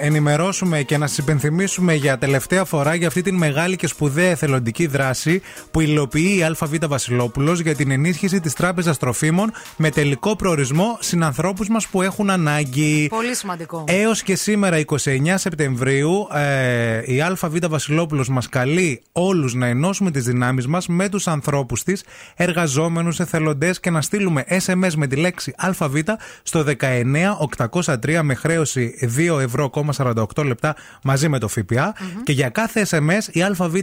ενημερώσουμε 0.00 0.82
και 0.82 0.98
να 0.98 1.06
σας 1.06 1.18
υπενθυμίσουμε 1.18 1.94
για 1.94 2.18
τελευταία 2.18 2.64
φορά 2.64 2.94
για 2.94 3.06
αυτή 3.06 3.22
την 3.22 3.36
μεγάλη 3.36 3.76
και 3.76 3.86
σπουδαία 3.86 4.30
εθελοντική 4.30 4.86
δράση 4.86 5.42
που 5.70 5.80
υλοποιεί 5.80 6.36
η 6.38 6.44
ΑΒ 6.44 6.86
Βασιλόπουλος 6.88 7.60
για 7.60 7.74
την 7.74 7.90
ενίσχυση 7.90 8.40
της 8.40 8.52
Τράπεζας 8.52 8.98
Τροφίμων 8.98 9.52
με 9.76 9.90
τελικό 9.90 10.36
προορισμό 10.36 10.96
συνανθρώπου 11.00 11.64
μας 11.68 11.86
που 11.86 12.02
έχουν 12.02 12.30
ανάγκη. 12.30 13.06
Πολύ 13.10 13.34
σημαντικό. 13.34 13.84
Έως 13.86 14.22
και 14.22 14.36
σήμερα, 14.36 14.78
29 14.78 15.38
Σεπτεμβρίου, 15.38 16.28
ε, 16.34 17.14
η 17.14 17.22
ΑΒ 17.22 17.56
Βασιλόπουλος 17.68 18.28
μας 18.28 18.48
καλεί 18.48 19.02
όλους 19.12 19.54
να 19.54 19.66
ενώσουμε 19.66 20.10
τις 20.10 20.24
δυνάμεις 20.24 20.66
μας 20.66 20.86
με 20.86 21.08
τους 21.08 21.26
ανθρώπους 21.28 21.82
της, 21.82 22.04
εργαζόμενους, 22.36 23.20
εθελοντές 23.20 23.80
και 23.80 23.90
να 23.90 24.02
στείλουμε 24.02 24.44
SMS 24.48 24.94
με 24.96 25.06
τη 25.06 25.16
λέξη 25.16 25.54
ΑΒ 25.56 25.96
στο 26.42 26.64
19803 27.56 28.20
με 28.22 28.34
χρέωση 28.34 29.10
2 29.16 29.40
ευρώ 29.40 29.70
48 29.96 30.44
λεπτά 30.44 30.76
μαζί 31.02 31.28
με 31.28 31.38
το 31.38 31.48
ΦΠΑ. 31.48 31.94
Και 32.24 32.32
για 32.32 32.48
κάθε 32.48 32.86
SMS 32.90 33.32
η 33.32 33.42
ΑΒ 33.42 33.76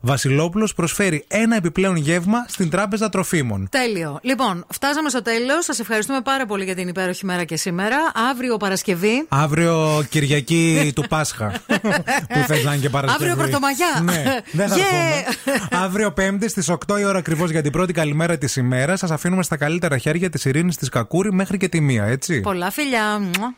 Βασιλόπουλος 0.00 0.74
προσφέρει 0.74 1.24
ένα 1.28 1.56
επιπλέον 1.56 1.96
γεύμα 1.96 2.44
στην 2.48 2.70
Τράπεζα 2.70 3.08
Τροφίμων. 3.08 3.68
Τέλειο. 3.70 4.18
Λοιπόν, 4.22 4.64
φτάσαμε 4.68 5.08
στο 5.08 5.22
τέλος. 5.22 5.64
Σας 5.64 5.78
ευχαριστούμε 5.78 6.20
πάρα 6.20 6.46
πολύ 6.46 6.64
για 6.64 6.74
την 6.74 6.88
υπέροχη 6.88 7.24
μέρα 7.24 7.44
και 7.44 7.56
σήμερα. 7.56 7.96
Αύριο 8.30 8.56
Παρασκευή. 8.56 9.26
Αύριο 9.28 10.04
Κυριακή 10.08 10.92
του 10.94 11.04
Πάσχα. 11.08 11.52
που 12.32 12.38
θες 12.46 12.64
να 12.64 12.72
είναι 12.72 12.82
και 12.82 12.88
Παρασκευή. 12.90 13.30
Αύριο 13.30 13.44
Πρωτομαγιά. 13.44 14.00
Ναι, 14.02 14.40
δεν 14.52 14.68
θα 14.68 14.76
Yeah. 14.76 14.80
έρθουμε. 15.26 15.84
Αύριο 15.84 16.12
Πέμπτη 16.12 16.48
στις 16.48 16.68
8 16.68 16.98
η 17.00 17.04
ώρα 17.04 17.18
ακριβώς 17.18 17.50
για 17.50 17.62
την 17.62 17.72
πρώτη 17.72 17.92
καλημέρα 17.92 18.38
της 18.38 18.56
ημέρας. 18.56 18.98
Σας 18.98 19.10
αφήνουμε 19.10 19.42
στα 19.42 19.56
καλύτερα 19.56 19.98
χέρια 19.98 20.30
της 20.30 20.44
Ειρήνης 20.44 20.76
της 20.76 20.88
Κακούρη 20.88 21.32
μέχρι 21.32 21.56
και 21.56 21.68
τη 21.68 21.80
μία, 21.80 22.04
έτσι. 22.04 22.40
Πολλά 22.40 22.70
φιλιά. 22.70 23.07
Μουα. 23.16 23.54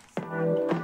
I 0.73 0.80